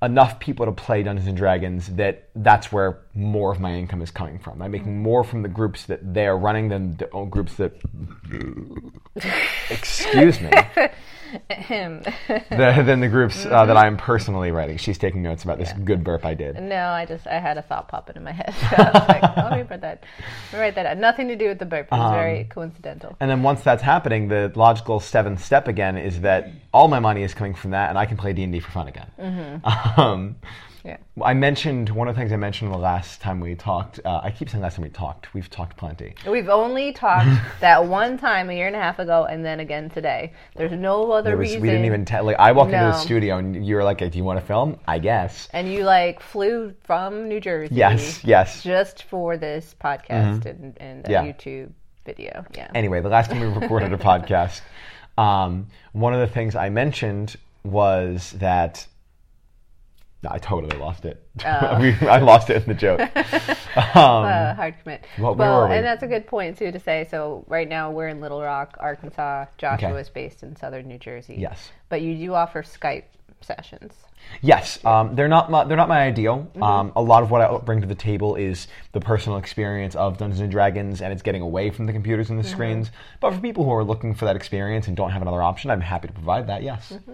enough 0.00 0.38
people 0.38 0.66
to 0.66 0.72
play 0.72 1.02
Dungeons 1.02 1.28
and 1.28 1.36
Dragons 1.36 1.88
that 1.96 2.28
that's 2.36 2.70
where 2.70 3.00
more 3.14 3.52
of 3.52 3.60
my 3.60 3.74
income 3.74 4.00
is 4.00 4.10
coming 4.10 4.38
from. 4.38 4.62
I'm 4.62 4.70
making 4.70 4.88
mm-hmm. 4.88 5.02
more 5.02 5.24
from 5.24 5.42
the 5.42 5.48
groups 5.48 5.86
that 5.86 6.14
they 6.14 6.26
are 6.26 6.38
running 6.38 6.68
than 6.68 6.96
the 6.96 7.06
groups 7.30 7.54
that 7.56 7.72
Excuse 9.70 10.40
me. 10.40 10.50
Him. 11.50 12.02
the, 12.28 12.82
than 12.84 13.00
the 13.00 13.08
groups 13.08 13.44
uh, 13.44 13.66
that 13.66 13.76
I'm 13.76 13.96
personally 13.96 14.50
writing. 14.50 14.76
She's 14.78 14.98
taking 14.98 15.22
notes 15.22 15.44
about 15.44 15.58
this 15.58 15.72
good 15.84 16.04
burp 16.04 16.24
I 16.24 16.34
did. 16.34 16.60
no, 16.62 16.88
I 16.88 17.04
just 17.06 17.26
I 17.26 17.38
had 17.38 17.58
a 17.58 17.62
thought 17.62 17.88
popping 17.88 18.16
in 18.16 18.24
my 18.24 18.32
head. 18.32 18.54
So 18.58 18.66
I 18.76 18.90
was 18.92 19.08
like, 19.08 19.22
oh, 19.24 19.32
let 19.50 19.58
me 19.58 19.64
put 19.64 19.80
that, 19.82 20.04
let 20.52 20.58
me 20.58 20.60
write 20.60 20.74
that 20.76 20.86
out. 20.86 20.98
Nothing 20.98 21.28
to 21.28 21.36
do 21.36 21.48
with 21.48 21.58
the 21.58 21.66
burp. 21.66 21.86
It 21.86 21.92
was 21.92 22.12
very 22.12 22.44
coincidental. 22.44 23.16
And 23.20 23.30
then 23.30 23.42
once 23.42 23.62
that's 23.62 23.82
happening, 23.82 24.28
the 24.28 24.52
logical 24.54 25.00
seventh 25.00 25.44
step 25.44 25.68
again 25.68 25.96
is 25.96 26.20
that 26.22 26.50
all 26.72 26.88
my 26.88 27.00
money 27.00 27.22
is 27.22 27.34
coming 27.34 27.54
from 27.54 27.72
that, 27.72 27.88
and 27.90 27.98
I 27.98 28.06
can 28.06 28.16
play 28.16 28.32
D 28.32 28.42
and 28.42 28.52
D 28.52 28.60
for 28.60 28.70
fun 28.70 28.88
again. 28.88 29.62
Um, 29.98 30.36
Yeah. 30.84 30.96
I 31.22 31.34
mentioned 31.34 31.88
one 31.90 32.08
of 32.08 32.14
the 32.14 32.20
things 32.20 32.32
I 32.32 32.36
mentioned 32.36 32.72
the 32.72 32.78
last 32.78 33.20
time 33.20 33.40
we 33.40 33.54
talked. 33.54 34.00
Uh, 34.04 34.20
I 34.22 34.30
keep 34.30 34.48
saying 34.48 34.62
last 34.62 34.76
time 34.76 34.84
we 34.84 34.90
talked. 34.90 35.34
We've 35.34 35.50
talked 35.50 35.76
plenty. 35.76 36.14
We've 36.26 36.48
only 36.48 36.92
talked 36.92 37.28
that 37.60 37.84
one 37.84 38.16
time 38.18 38.48
a 38.50 38.52
year 38.52 38.66
and 38.68 38.76
a 38.76 38.78
half 38.78 38.98
ago, 38.98 39.24
and 39.24 39.44
then 39.44 39.60
again 39.60 39.90
today. 39.90 40.32
There's 40.56 40.72
no 40.72 41.10
other 41.12 41.30
There 41.30 41.36
was, 41.36 41.48
reason. 41.48 41.60
we 41.62 41.68
didn't 41.68 41.84
even 41.86 42.04
tell. 42.04 42.24
Like 42.24 42.36
I 42.38 42.52
walked 42.52 42.72
into 42.72 42.84
the 42.84 42.92
studio 42.98 43.38
and 43.38 43.66
you 43.66 43.74
were 43.74 43.84
like, 43.84 43.98
"Do 43.98 44.10
you 44.18 44.24
want 44.24 44.38
to 44.40 44.46
film?" 44.46 44.78
I 44.86 44.98
guess. 44.98 45.48
And 45.52 45.72
you 45.72 45.84
like 45.84 46.20
flew 46.20 46.74
from 46.84 47.28
New 47.28 47.40
Jersey. 47.40 47.74
Yes. 47.74 48.22
Yes. 48.24 48.62
Just 48.62 49.02
for 49.04 49.36
this 49.36 49.74
podcast 49.82 50.46
and, 50.46 50.76
and 50.80 51.06
a 51.08 51.10
Yeah. 51.10 51.24
YouTube 51.24 51.72
video. 52.04 52.44
Yeah. 52.54 52.70
Anyway, 52.74 53.00
the 53.00 53.08
last 53.08 53.30
time 53.30 53.40
we 53.40 53.46
recorded 53.60 53.92
a 53.92 53.98
podcast, 53.98 54.60
um, 55.16 55.66
one 55.92 56.14
of 56.14 56.20
the 56.20 56.26
things 56.32 56.54
I 56.54 56.68
mentioned 56.68 57.36
was 57.64 58.30
that. 58.38 58.86
No, 60.22 60.30
I 60.32 60.38
totally 60.38 60.76
lost 60.78 61.04
it. 61.04 61.24
Oh. 61.46 61.78
We- 61.80 62.08
I 62.08 62.18
lost 62.18 62.50
it 62.50 62.62
in 62.62 62.68
the 62.68 62.74
joke. 62.74 63.00
Um, 63.76 64.24
uh, 64.24 64.54
hard 64.54 64.74
commit. 64.82 65.04
Well, 65.18 65.36
we? 65.68 65.76
and 65.76 65.84
that's 65.84 66.02
a 66.02 66.08
good 66.08 66.26
point 66.26 66.58
too 66.58 66.72
to 66.72 66.80
say. 66.80 67.06
So 67.10 67.44
right 67.46 67.68
now 67.68 67.92
we're 67.92 68.08
in 68.08 68.20
Little 68.20 68.42
Rock, 68.42 68.76
Arkansas. 68.80 69.46
Joshua 69.56 69.90
Okay. 69.90 70.00
is 70.00 70.08
based 70.08 70.42
in 70.42 70.56
Southern 70.56 70.88
New 70.88 70.98
Jersey. 70.98 71.36
Yes. 71.38 71.70
But 71.88 72.02
you 72.02 72.16
do 72.16 72.34
offer 72.34 72.64
Skype 72.64 73.04
sessions. 73.40 73.92
Yes, 74.42 74.84
um, 74.84 75.14
they're 75.14 75.28
not 75.28 75.48
my, 75.48 75.62
they're 75.64 75.76
not 75.76 75.88
my 75.88 76.00
ideal. 76.02 76.38
Mm-hmm. 76.50 76.62
Um, 76.62 76.92
a 76.96 77.02
lot 77.02 77.22
of 77.22 77.30
what 77.30 77.40
I 77.40 77.56
bring 77.58 77.80
to 77.82 77.86
the 77.86 77.94
table 77.94 78.34
is 78.34 78.66
the 78.92 79.00
personal 79.00 79.38
experience 79.38 79.94
of 79.94 80.18
Dungeons 80.18 80.40
and 80.40 80.50
Dragons, 80.50 81.00
and 81.00 81.12
it's 81.12 81.22
getting 81.22 81.40
away 81.42 81.70
from 81.70 81.86
the 81.86 81.92
computers 81.92 82.28
and 82.30 82.38
the 82.38 82.42
Mm-hmm. 82.42 82.52
screens. 82.52 82.90
But 83.20 83.34
for 83.34 83.40
people 83.40 83.64
who 83.64 83.70
are 83.72 83.84
looking 83.84 84.14
for 84.14 84.24
that 84.24 84.34
experience 84.34 84.88
and 84.88 84.96
don't 84.96 85.10
have 85.10 85.22
another 85.22 85.40
option, 85.42 85.70
I'm 85.70 85.80
happy 85.80 86.08
to 86.08 86.14
provide 86.14 86.48
that. 86.48 86.64
Yes. 86.64 86.90
Mm-hmm. 86.92 87.12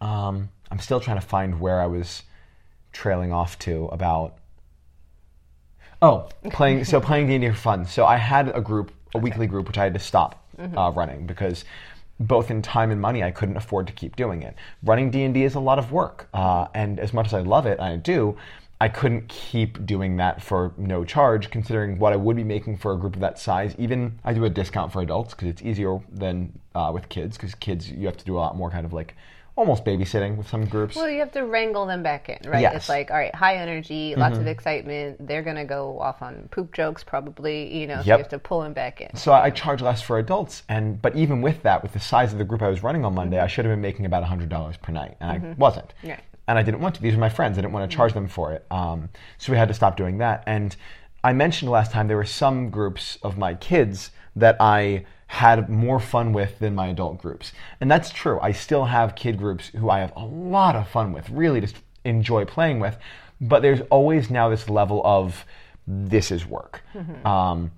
Um, 0.00 0.48
I'm 0.70 0.78
still 0.78 1.00
trying 1.00 1.20
to 1.20 1.26
find 1.26 1.60
where 1.60 1.80
I 1.80 1.86
was 1.86 2.22
trailing 2.92 3.32
off 3.32 3.58
to 3.60 3.86
about. 3.86 4.36
Oh, 6.02 6.28
playing 6.50 6.84
so 6.84 7.00
playing 7.08 7.26
D 7.26 7.34
and 7.34 7.42
D 7.42 7.48
for 7.50 7.54
fun. 7.54 7.84
So 7.84 8.06
I 8.06 8.16
had 8.16 8.54
a 8.54 8.60
group, 8.60 8.92
a 9.14 9.18
weekly 9.18 9.46
group, 9.46 9.66
which 9.66 9.78
I 9.78 9.84
had 9.84 9.94
to 9.94 10.00
stop 10.00 10.44
uh, 10.76 10.92
running 10.94 11.26
because 11.26 11.64
both 12.18 12.50
in 12.50 12.60
time 12.60 12.90
and 12.90 13.00
money, 13.00 13.22
I 13.22 13.30
couldn't 13.30 13.56
afford 13.56 13.86
to 13.86 13.92
keep 13.92 14.14
doing 14.14 14.42
it. 14.42 14.54
Running 14.82 15.10
D 15.10 15.24
and 15.24 15.32
D 15.32 15.44
is 15.44 15.54
a 15.54 15.60
lot 15.60 15.78
of 15.78 15.90
work, 15.90 16.28
uh, 16.34 16.66
and 16.74 17.00
as 17.00 17.12
much 17.12 17.26
as 17.26 17.34
I 17.34 17.40
love 17.40 17.66
it, 17.66 17.78
and 17.78 17.86
I 17.86 17.96
do. 17.96 18.36
I 18.82 18.88
couldn't 18.88 19.28
keep 19.28 19.84
doing 19.84 20.16
that 20.16 20.42
for 20.42 20.72
no 20.78 21.04
charge, 21.04 21.50
considering 21.50 21.98
what 21.98 22.14
I 22.14 22.16
would 22.16 22.34
be 22.34 22.44
making 22.44 22.78
for 22.78 22.92
a 22.94 22.96
group 22.96 23.14
of 23.14 23.20
that 23.20 23.38
size. 23.38 23.74
Even 23.76 24.18
I 24.24 24.32
do 24.32 24.46
a 24.46 24.48
discount 24.48 24.90
for 24.90 25.02
adults 25.02 25.34
because 25.34 25.48
it's 25.48 25.60
easier 25.60 26.00
than 26.10 26.58
uh, 26.74 26.90
with 26.92 27.10
kids. 27.10 27.36
Because 27.36 27.54
kids, 27.54 27.90
you 27.90 28.06
have 28.06 28.16
to 28.16 28.24
do 28.24 28.36
a 28.36 28.40
lot 28.40 28.56
more 28.56 28.70
kind 28.70 28.86
of 28.86 28.94
like 28.94 29.14
almost 29.60 29.84
babysitting 29.84 30.36
with 30.36 30.48
some 30.48 30.64
groups. 30.64 30.96
Well, 30.96 31.08
you 31.10 31.18
have 31.20 31.32
to 31.32 31.44
wrangle 31.44 31.84
them 31.84 32.02
back 32.02 32.30
in, 32.30 32.38
right? 32.50 32.62
Yes. 32.62 32.70
Mm-hmm. 32.70 32.76
It's 32.78 32.88
like, 32.88 33.10
all 33.10 33.18
right, 33.18 33.34
high 33.34 33.56
energy, 33.56 34.14
lots 34.16 34.38
of 34.38 34.46
excitement. 34.46 35.26
They're 35.26 35.42
gonna 35.42 35.66
go 35.66 36.00
off 36.00 36.22
on 36.22 36.48
poop 36.50 36.72
jokes, 36.72 37.04
probably. 37.04 37.78
You 37.78 37.86
know, 37.86 37.96
so 37.96 38.06
Yep. 38.06 38.06
you 38.06 38.22
have 38.22 38.28
to 38.30 38.38
pull 38.38 38.62
them 38.62 38.72
back 38.72 39.02
in. 39.02 39.14
So 39.14 39.32
I 39.32 39.50
charge 39.50 39.82
less 39.82 40.00
for 40.00 40.18
adults, 40.18 40.62
and 40.70 41.00
but 41.02 41.14
even 41.14 41.42
with 41.42 41.62
that, 41.62 41.82
with 41.82 41.92
the 41.92 42.00
size 42.00 42.32
of 42.32 42.38
the 42.38 42.44
group 42.44 42.62
I 42.62 42.68
was 42.68 42.82
running 42.82 43.04
on 43.04 43.14
Monday, 43.14 43.38
I 43.38 43.46
should 43.46 43.66
have 43.66 43.72
been 43.72 43.82
making 43.82 44.06
about 44.06 44.24
hundred 44.24 44.48
dollars 44.48 44.78
per 44.78 44.92
night, 44.92 45.16
and 45.20 45.30
I 45.30 45.54
wasn't. 45.58 45.92
Right. 46.02 46.20
And 46.48 46.58
I 46.58 46.62
didn't 46.62 46.80
want 46.80 46.94
to. 46.96 47.02
These 47.02 47.14
were 47.14 47.20
my 47.20 47.28
friends. 47.28 47.58
I 47.58 47.60
didn't 47.60 47.74
want 47.74 47.88
to 47.90 47.94
charge 47.96 48.14
them 48.14 48.28
for 48.28 48.52
it. 48.54 48.64
Um, 48.70 49.10
so 49.38 49.52
we 49.52 49.58
had 49.58 49.68
to 49.68 49.74
stop 49.74 49.96
doing 49.96 50.18
that. 50.18 50.42
And 50.46 50.74
I 51.22 51.32
mentioned 51.34 51.70
last 51.70 51.92
time 51.92 52.08
there 52.08 52.16
were 52.16 52.24
some 52.24 52.70
groups 52.70 53.18
of 53.22 53.36
my 53.36 53.54
kids 53.54 54.10
that 54.34 54.56
I 54.58 55.04
had 55.30 55.68
more 55.68 56.00
fun 56.00 56.32
with 56.32 56.58
than 56.58 56.74
my 56.74 56.88
adult 56.88 57.18
groups, 57.18 57.52
and 57.80 57.88
that's 57.88 58.10
true. 58.10 58.40
I 58.40 58.50
still 58.50 58.84
have 58.86 59.14
kid 59.14 59.38
groups 59.38 59.68
who 59.68 59.88
I 59.88 60.00
have 60.00 60.12
a 60.16 60.24
lot 60.24 60.74
of 60.74 60.88
fun 60.88 61.12
with, 61.12 61.30
really 61.30 61.60
just 61.60 61.76
enjoy 62.04 62.44
playing 62.44 62.80
with. 62.80 62.98
But 63.40 63.62
there's 63.62 63.80
always 63.90 64.28
now 64.28 64.48
this 64.48 64.68
level 64.68 65.00
of 65.04 65.46
this 65.86 66.32
is 66.32 66.44
work. 66.44 66.82
Um, 67.24 67.70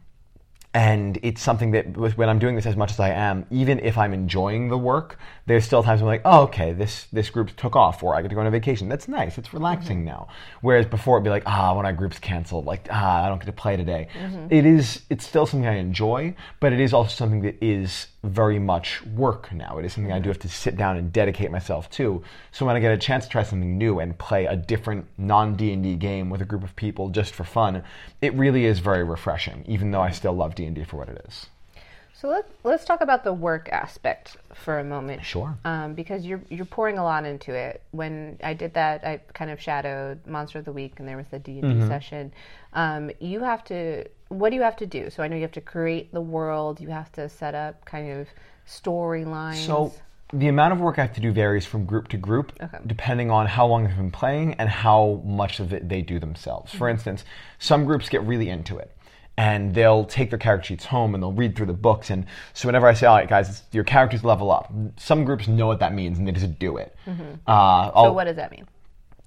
and 0.72 1.18
it's 1.22 1.42
something 1.42 1.72
that 1.72 1.94
when 2.16 2.28
I'm 2.30 2.38
doing 2.38 2.56
this 2.56 2.64
as 2.64 2.74
much 2.74 2.90
as 2.90 2.98
I 2.98 3.10
am, 3.10 3.44
even 3.50 3.78
if 3.80 3.98
I'm 3.98 4.14
enjoying 4.14 4.68
the 4.70 4.78
work, 4.78 5.18
there's 5.46 5.64
still 5.64 5.82
times 5.82 6.00
I'm 6.00 6.06
like, 6.06 6.22
oh, 6.24 6.42
okay, 6.42 6.72
this 6.72 7.06
this 7.12 7.30
group 7.30 7.54
took 7.56 7.74
off, 7.74 8.02
or 8.02 8.14
I 8.14 8.22
get 8.22 8.28
to 8.28 8.34
go 8.34 8.40
on 8.40 8.46
a 8.46 8.50
vacation. 8.50 8.88
That's 8.88 9.08
nice. 9.08 9.38
It's 9.38 9.52
relaxing 9.52 10.04
now. 10.04 10.28
Whereas 10.60 10.86
before 10.86 11.16
it'd 11.16 11.24
be 11.24 11.30
like, 11.30 11.42
ah, 11.46 11.74
when 11.74 11.84
our 11.84 11.92
group's 11.92 12.18
canceled, 12.18 12.64
like 12.64 12.86
ah, 12.90 13.24
I 13.24 13.28
don't 13.28 13.38
get 13.38 13.46
to 13.46 13.52
play 13.52 13.76
today. 13.76 14.08
It 14.50 14.66
is. 14.66 15.02
It's 15.10 15.26
still 15.26 15.46
something 15.46 15.66
I 15.66 15.76
enjoy, 15.76 16.34
but 16.60 16.72
it 16.72 16.80
is 16.80 16.92
also 16.92 17.10
something 17.14 17.42
that 17.42 17.56
is 17.62 18.06
very 18.22 18.60
much 18.60 19.04
work 19.06 19.52
now. 19.52 19.78
It 19.78 19.84
is 19.84 19.92
something 19.92 20.12
I 20.12 20.20
do 20.20 20.28
have 20.28 20.38
to 20.40 20.48
sit 20.48 20.76
down 20.76 20.96
and 20.96 21.12
dedicate 21.12 21.50
myself 21.50 21.90
to. 21.90 22.22
So 22.52 22.64
when 22.64 22.76
I 22.76 22.80
get 22.80 22.92
a 22.92 22.98
chance 22.98 23.24
to 23.24 23.30
try 23.30 23.42
something 23.42 23.76
new 23.76 23.98
and 23.98 24.16
play 24.16 24.46
a 24.46 24.54
different 24.56 25.06
non 25.18 25.56
D 25.56 25.72
and 25.72 25.82
D 25.82 25.96
game 25.96 26.30
with 26.30 26.40
a 26.40 26.44
group 26.44 26.62
of 26.62 26.76
people 26.76 27.08
just 27.08 27.34
for 27.34 27.44
fun, 27.44 27.82
it 28.20 28.32
really 28.34 28.64
is 28.64 28.78
very 28.78 29.02
refreshing. 29.02 29.64
Even 29.66 29.90
though 29.90 30.02
I 30.02 30.10
still 30.12 30.34
love 30.34 30.54
D 30.54 30.66
and 30.66 30.76
D 30.76 30.84
for 30.84 30.98
what 30.98 31.08
it 31.08 31.24
is. 31.26 31.46
So 32.22 32.28
let's 32.28 32.48
let's 32.62 32.84
talk 32.84 33.00
about 33.00 33.24
the 33.24 33.32
work 33.32 33.68
aspect 33.72 34.36
for 34.54 34.78
a 34.78 34.84
moment. 34.84 35.24
Sure. 35.24 35.58
Um, 35.64 35.94
because 35.94 36.24
you're 36.24 36.40
you're 36.50 36.64
pouring 36.64 36.96
a 36.96 37.02
lot 37.02 37.24
into 37.24 37.52
it. 37.52 37.82
When 37.90 38.38
I 38.44 38.54
did 38.54 38.74
that, 38.74 39.04
I 39.04 39.16
kind 39.34 39.50
of 39.50 39.60
shadowed 39.60 40.24
Monster 40.24 40.60
of 40.60 40.64
the 40.64 40.72
Week, 40.72 41.00
and 41.00 41.08
there 41.08 41.16
was 41.16 41.26
the 41.32 41.40
D 41.40 41.58
and 41.58 41.64
Mm-hmm. 41.64 41.80
D 41.80 41.88
session. 41.88 42.32
Um, 42.74 43.10
you 43.18 43.40
have 43.40 43.64
to. 43.64 44.04
What 44.28 44.50
do 44.50 44.56
you 44.56 44.62
have 44.62 44.76
to 44.76 44.86
do? 44.86 45.10
So 45.10 45.24
I 45.24 45.26
know 45.26 45.34
you 45.34 45.42
have 45.42 45.50
to 45.52 45.60
create 45.60 46.12
the 46.12 46.20
world. 46.20 46.80
You 46.80 46.90
have 46.90 47.10
to 47.12 47.28
set 47.28 47.56
up 47.56 47.84
kind 47.84 48.12
of 48.12 48.28
storylines. 48.68 49.66
So 49.66 49.92
the 50.32 50.46
amount 50.46 50.74
of 50.74 50.80
work 50.80 51.00
I 51.00 51.02
have 51.02 51.14
to 51.14 51.20
do 51.20 51.32
varies 51.32 51.66
from 51.66 51.86
group 51.86 52.06
to 52.08 52.18
group, 52.18 52.52
Okay. 52.62 52.78
depending 52.86 53.32
on 53.32 53.48
how 53.48 53.66
long 53.66 53.82
they've 53.82 53.96
been 53.96 54.12
playing 54.12 54.54
and 54.54 54.68
how 54.68 55.20
much 55.24 55.58
of 55.58 55.72
it 55.72 55.88
they 55.88 56.02
do 56.02 56.20
themselves. 56.20 56.72
For 56.72 56.88
instance, 56.88 57.24
some 57.58 57.84
groups 57.84 58.08
get 58.08 58.22
really 58.22 58.48
into 58.48 58.78
it. 58.78 58.92
And 59.38 59.74
they'll 59.74 60.04
take 60.04 60.28
their 60.30 60.38
character 60.38 60.66
sheets 60.68 60.84
home 60.84 61.14
and 61.14 61.22
they'll 61.22 61.32
read 61.32 61.56
through 61.56 61.66
the 61.66 61.72
books. 61.72 62.10
And 62.10 62.26
so, 62.52 62.68
whenever 62.68 62.86
I 62.86 62.92
say, 62.92 63.06
"All 63.06 63.16
right, 63.16 63.28
guys, 63.28 63.48
it's, 63.48 63.62
your 63.72 63.82
characters 63.84 64.22
level 64.24 64.50
up," 64.50 64.70
some 64.98 65.24
groups 65.24 65.48
know 65.48 65.66
what 65.66 65.78
that 65.80 65.94
means 65.94 66.18
and 66.18 66.28
they 66.28 66.32
just 66.32 66.58
do 66.58 66.76
it. 66.76 66.94
Uh, 67.46 67.86
so 67.86 67.92
I'll- 67.94 68.14
what 68.14 68.24
does 68.24 68.36
that 68.36 68.50
mean? 68.50 68.66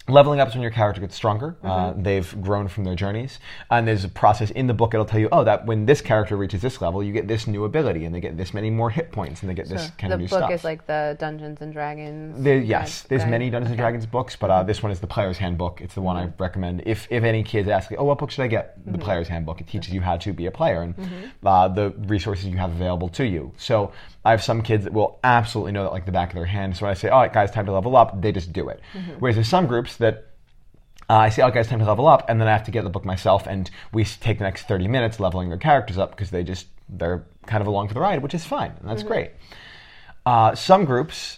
Leveling 0.08 0.40
up 0.40 0.50
is 0.50 0.54
when 0.54 0.62
your 0.62 0.70
character 0.72 1.02
gets 1.02 1.16
stronger. 1.16 1.56
Uh, 1.64 1.68
Mm-hmm. 1.86 2.04
they've 2.04 2.42
grown 2.42 2.68
from 2.68 2.84
their 2.84 2.94
journeys, 2.96 3.40
and 3.72 3.88
there's 3.88 4.04
a 4.04 4.10
process 4.10 4.52
in 4.52 4.68
the 4.68 4.74
book. 4.74 4.94
It'll 4.94 5.06
tell 5.06 5.20
you, 5.20 5.30
oh, 5.32 5.44
that 5.44 5.66
when 5.66 5.88
this 5.88 6.00
character 6.00 6.38
reaches 6.38 6.62
this 6.62 6.80
level, 6.80 7.04
you 7.04 7.12
get 7.12 7.28
this 7.28 7.48
new 7.48 7.66
ability, 7.66 8.06
and 8.06 8.14
they 8.14 8.20
get 8.20 8.38
this 8.38 8.54
many 8.54 8.70
more 8.70 8.92
hit 8.92 9.12
points, 9.12 9.42
and 9.42 9.50
they 9.50 9.56
get 9.56 9.68
this 9.68 9.90
kind 9.98 10.12
the 10.12 10.16
of 10.16 10.22
new 10.22 10.28
book 10.28 10.52
is 10.52 10.64
like 10.64 10.86
the 10.86 11.18
Dungeons 11.20 11.60
and 11.62 11.74
Dragons. 11.74 12.44
There, 12.44 12.60
yes, 12.60 13.02
there's 13.04 13.24
guide? 13.24 13.32
many 13.32 13.50
Dungeons 13.50 13.72
and 13.72 13.80
Dragons 13.80 14.06
books, 14.06 14.36
but 14.36 14.52
uh, 14.52 14.62
this 14.64 14.84
one 14.84 14.92
is 14.92 15.00
the 15.00 15.08
Player's 15.08 15.38
Handbook. 15.40 15.82
It's 15.82 15.96
the 15.96 16.02
one 16.02 16.16
Mm-hmm. 16.18 16.42
I 16.42 16.46
recommend. 16.46 16.84
If 16.86 17.08
if 17.10 17.24
any 17.24 17.42
kids 17.44 17.68
ask, 17.68 17.92
oh, 17.98 18.04
what 18.04 18.20
book 18.20 18.30
should 18.32 18.44
I 18.44 18.48
get? 18.48 18.78
The 18.86 18.98
Player's 19.00 19.28
Handbook. 19.28 19.60
It 19.60 19.68
teaches 19.68 19.92
you 19.94 20.02
how 20.02 20.18
to 20.18 20.34
be 20.34 20.46
a 20.46 20.52
player 20.52 20.82
and 20.84 20.96
Mm-hmm. 20.96 21.48
uh, 21.48 21.68
the 21.70 21.90
resources 22.08 22.46
you 22.46 22.58
have 22.58 22.72
available 22.72 23.10
to 23.10 23.26
you. 23.26 23.54
So 23.58 23.92
I 24.26 24.32
have 24.32 24.44
some 24.44 24.64
kids 24.64 24.84
that 24.84 24.94
will 24.94 25.20
absolutely 25.24 25.72
know 25.72 25.84
that 25.84 25.92
like 25.92 26.08
the 26.08 26.12
back 26.12 26.30
of 26.30 26.36
their 26.36 26.46
hand. 26.46 26.76
So 26.76 26.86
when 26.86 26.92
I 26.92 26.96
say, 26.96 27.10
all 27.10 27.22
right, 27.22 27.32
guys, 27.32 27.52
time 27.52 27.68
to 27.68 27.72
level 27.72 27.96
up, 27.96 28.20
they 28.22 28.32
just 28.32 28.52
do 28.52 28.70
it. 28.70 28.82
Mm-hmm. 28.94 29.12
Whereas 29.20 29.36
there's 29.36 29.48
some 29.48 29.68
groups 29.68 29.98
that 29.98 30.32
uh, 31.08 31.14
I 31.14 31.30
say, 31.30 31.44
oh, 31.44 31.52
guys, 31.52 31.68
time 31.68 31.80
to 31.80 31.86
level 31.86 32.08
up, 32.08 32.26
and 32.28 32.42
then 32.42 32.48
I 32.48 32.52
have 32.52 32.64
to 32.64 32.72
get 32.72 32.84
the 32.84 32.90
book 32.90 33.06
myself, 33.06 33.46
and 33.46 33.70
we 33.94 34.04
take 34.04 34.40
the 34.40 34.44
next 34.44 34.64
30 34.64 34.88
minutes 34.88 35.20
leveling 35.20 35.50
their 35.50 35.60
characters 35.60 36.00
up 36.00 36.10
because 36.10 36.32
they 36.32 36.44
just, 36.44 36.66
they're 36.90 37.24
kind 37.46 37.62
of 37.62 37.68
along 37.68 37.90
for 37.90 37.94
the 37.94 38.00
ride, 38.00 38.24
which 38.24 38.34
is 38.34 38.44
fine, 38.44 38.74
and 38.80 38.90
that's 38.90 39.04
great. 39.04 39.32
Uh, 40.26 40.56
some 40.56 40.84
groups 40.84 41.38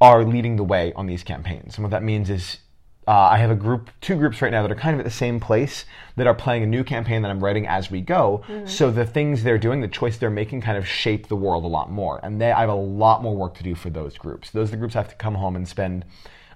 are 0.00 0.24
leading 0.24 0.54
the 0.54 0.62
way 0.62 0.92
on 0.92 1.06
these 1.06 1.24
campaigns, 1.24 1.76
and 1.76 1.82
what 1.82 1.90
that 1.90 2.04
means 2.04 2.30
is 2.30 2.58
uh, 3.08 3.30
I 3.32 3.38
have 3.38 3.50
a 3.50 3.54
group, 3.54 3.88
two 4.02 4.16
groups 4.16 4.42
right 4.42 4.52
now 4.52 4.60
that 4.60 4.70
are 4.70 4.74
kind 4.74 4.92
of 4.92 5.00
at 5.00 5.04
the 5.04 5.10
same 5.10 5.40
place 5.40 5.86
that 6.16 6.26
are 6.26 6.34
playing 6.34 6.62
a 6.62 6.66
new 6.66 6.84
campaign 6.84 7.22
that 7.22 7.30
I'm 7.30 7.42
writing 7.42 7.66
as 7.66 7.90
we 7.90 8.02
go. 8.02 8.44
So 8.66 8.90
the 8.90 9.06
things 9.06 9.42
they're 9.42 9.56
doing, 9.56 9.80
the 9.80 9.88
choice 9.88 10.18
they're 10.18 10.28
making, 10.28 10.60
kind 10.60 10.76
of 10.76 10.86
shape 10.86 11.28
the 11.28 11.36
world 11.36 11.64
a 11.64 11.68
lot 11.68 11.90
more, 11.90 12.20
and 12.22 12.38
they, 12.38 12.52
I 12.52 12.60
have 12.60 12.68
a 12.68 12.74
lot 12.74 13.22
more 13.22 13.34
work 13.34 13.54
to 13.54 13.62
do 13.62 13.74
for 13.74 13.88
those 13.88 14.18
groups. 14.18 14.50
Those 14.50 14.68
are 14.68 14.72
the 14.72 14.76
groups 14.76 14.94
I 14.94 14.98
have 14.98 15.08
to 15.08 15.14
come 15.14 15.36
home 15.36 15.56
and 15.56 15.66
spend 15.66 16.04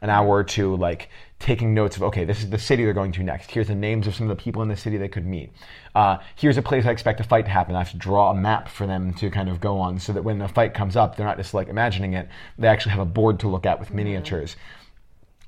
an 0.03 0.11
hour 0.11 0.29
or 0.29 0.45
two 0.45 0.77
like 0.77 1.09
taking 1.39 1.73
notes 1.75 1.97
of 1.97 2.03
okay 2.03 2.25
this 2.25 2.41
is 2.41 2.51
the 2.51 2.59
city 2.59 2.85
they're 2.85 2.93
going 2.93 3.13
to 3.13 3.23
next. 3.23 3.51
Here's 3.51 3.69
the 3.69 3.75
names 3.75 4.07
of 4.07 4.15
some 4.15 4.29
of 4.29 4.37
the 4.37 4.43
people 4.43 4.61
in 4.61 4.69
the 4.69 4.77
city 4.77 4.99
they 4.99 5.09
could 5.09 5.25
meet. 5.25 5.53
Uh, 5.95 6.19
here's 6.37 6.59
a 6.59 6.63
place 6.63 6.85
i 6.85 6.91
expect 6.91 7.21
a 7.21 7.25
fight 7.25 7.47
to 7.47 7.51
happen. 7.51 7.75
I 7.77 7.79
have 7.79 7.93
to 7.93 7.97
draw 7.97 8.31
a 8.31 8.35
map 8.35 8.69
for 8.69 8.87
them 8.87 9.15
to 9.15 9.31
kind 9.31 9.49
of 9.49 9.61
go 9.61 9.79
on 9.79 9.99
so 9.99 10.13
that 10.13 10.23
when 10.23 10.39
the 10.39 10.49
fight 10.49 10.75
comes 10.75 10.97
up 10.97 11.17
they're 11.17 11.27
not 11.27 11.39
just 11.39 11.55
like 11.55 11.69
imagining 11.69 12.13
it. 12.13 12.29
They 12.59 12.69
actually 12.69 12.91
have 12.91 13.01
a 13.01 13.07
board 13.07 13.41
to 13.41 13.49
look 13.49 13.65
at 13.65 13.81
with 13.81 13.95
miniatures 13.95 14.57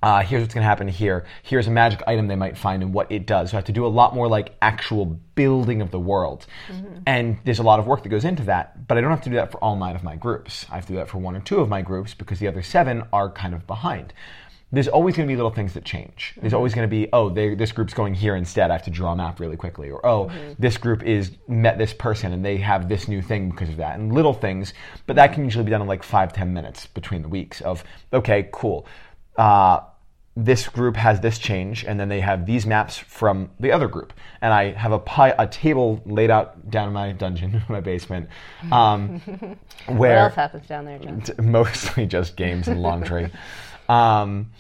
uh, 0.05 0.21
here's 0.21 0.43
what's 0.43 0.53
going 0.53 0.63
to 0.63 0.69
happen 0.69 0.87
here. 0.87 1.25
Here's 1.43 1.67
a 1.67 1.71
magic 1.71 2.03
item 2.07 2.27
they 2.29 2.37
might 2.37 2.59
find 2.59 2.83
and 2.83 2.93
what 2.93 3.11
it 3.11 3.27
does. 3.27 3.51
So 3.51 3.57
I 3.57 3.59
have 3.59 3.65
to 3.65 3.73
do 3.73 3.87
a 3.87 3.89
lot 3.89 4.15
more 4.15 4.29
like 4.29 4.55
actual 4.61 5.07
building 5.35 5.81
of 5.81 5.91
the 5.91 5.99
world. 5.99 6.45
And 7.07 7.39
there's 7.45 7.59
a 7.59 7.63
lot 7.63 7.81
of 7.81 7.87
work 7.87 8.03
that 8.03 8.11
goes 8.11 8.27
into 8.27 8.43
that, 8.43 8.87
but 8.87 8.99
I 8.99 9.01
don't 9.01 9.09
have 9.09 9.23
to 9.23 9.31
do 9.31 9.37
that 9.37 9.51
for 9.51 9.57
all 9.65 9.77
nine 9.77 9.97
of 9.97 10.05
my 10.05 10.17
groups. 10.17 10.67
I 10.71 10.75
have 10.75 10.85
to 10.89 10.93
do 10.93 10.99
that 10.99 11.09
for 11.09 11.17
one 11.17 11.35
or 11.35 11.41
two 11.41 11.59
of 11.59 11.71
my 11.71 11.81
groups 11.81 12.13
because 12.13 12.39
the 12.39 12.49
other 12.49 12.61
seven 12.61 13.05
are 13.15 13.31
kind 13.31 13.55
of 13.55 13.67
behind. 13.67 14.13
There's 14.73 14.89
always 14.89 15.17
going 15.17 15.27
to 15.27 15.33
be 15.33 15.37
little 15.37 15.53
things 15.53 15.73
that 15.73 15.85
change. 15.87 16.35
There's 16.39 16.53
always 16.53 16.75
going 16.75 16.87
to 16.87 16.91
be, 16.91 17.09
oh, 17.15 17.31
they, 17.31 17.55
this 17.55 17.73
group's 17.73 17.95
going 17.95 18.13
here 18.13 18.37
instead. 18.37 18.71
I 18.71 18.75
have 18.75 18.85
to 18.85 18.91
draw 18.91 19.13
a 19.13 19.17
map 19.17 19.41
really 19.41 19.57
quickly. 19.57 19.91
Or, 19.91 20.05
oh, 20.05 20.31
this 20.59 20.77
group 20.77 21.03
is 21.03 21.31
met 21.49 21.79
this 21.79 21.95
person 21.95 22.35
and 22.35 22.45
they 22.45 22.59
have 22.59 22.91
this 22.91 23.09
new 23.09 23.23
thing 23.23 23.49
because 23.49 23.71
of 23.71 23.79
that. 23.79 23.99
And 23.99 24.13
little 24.13 24.35
things, 24.35 24.75
but 25.07 25.17
that 25.17 25.33
can 25.33 25.45
usually 25.45 25.65
be 25.65 25.71
done 25.71 25.81
in 25.81 25.89
like 25.89 26.03
five, 26.03 26.35
ten 26.35 26.53
minutes 26.53 26.89
between 26.89 27.23
the 27.23 27.29
weeks 27.29 27.63
of, 27.63 27.85
okay, 28.13 28.51
cool. 28.53 28.87
Uh, 29.37 29.81
this 30.37 30.67
group 30.69 30.97
has 30.97 31.21
this 31.21 31.39
change, 31.39 31.85
and 31.85 31.99
then 31.99 32.09
they 32.09 32.21
have 32.21 32.45
these 32.45 32.67
maps 32.67 32.99
from 32.99 33.51
the 33.61 33.71
other 33.71 33.87
group. 33.87 34.13
And 34.41 34.53
I 34.53 34.73
have 34.73 34.91
a 34.93 34.99
pi- 34.99 35.35
a 35.39 35.47
table 35.47 36.03
laid 36.07 36.31
out 36.31 36.71
down 36.71 36.89
in 36.89 36.95
my 36.95 37.13
dungeon, 37.13 37.63
my 37.69 37.81
basement, 37.81 38.29
um, 38.73 39.21
What 39.87 39.97
where 39.99 40.19
else 40.19 40.35
happens 40.35 40.67
down 40.67 40.87
there, 40.87 40.99
John? 40.99 41.21
t- 41.21 41.35
mostly 41.41 42.07
just 42.07 42.37
games 42.37 42.67
and 42.69 42.83
laundry. 42.83 43.31
um, 43.89 44.51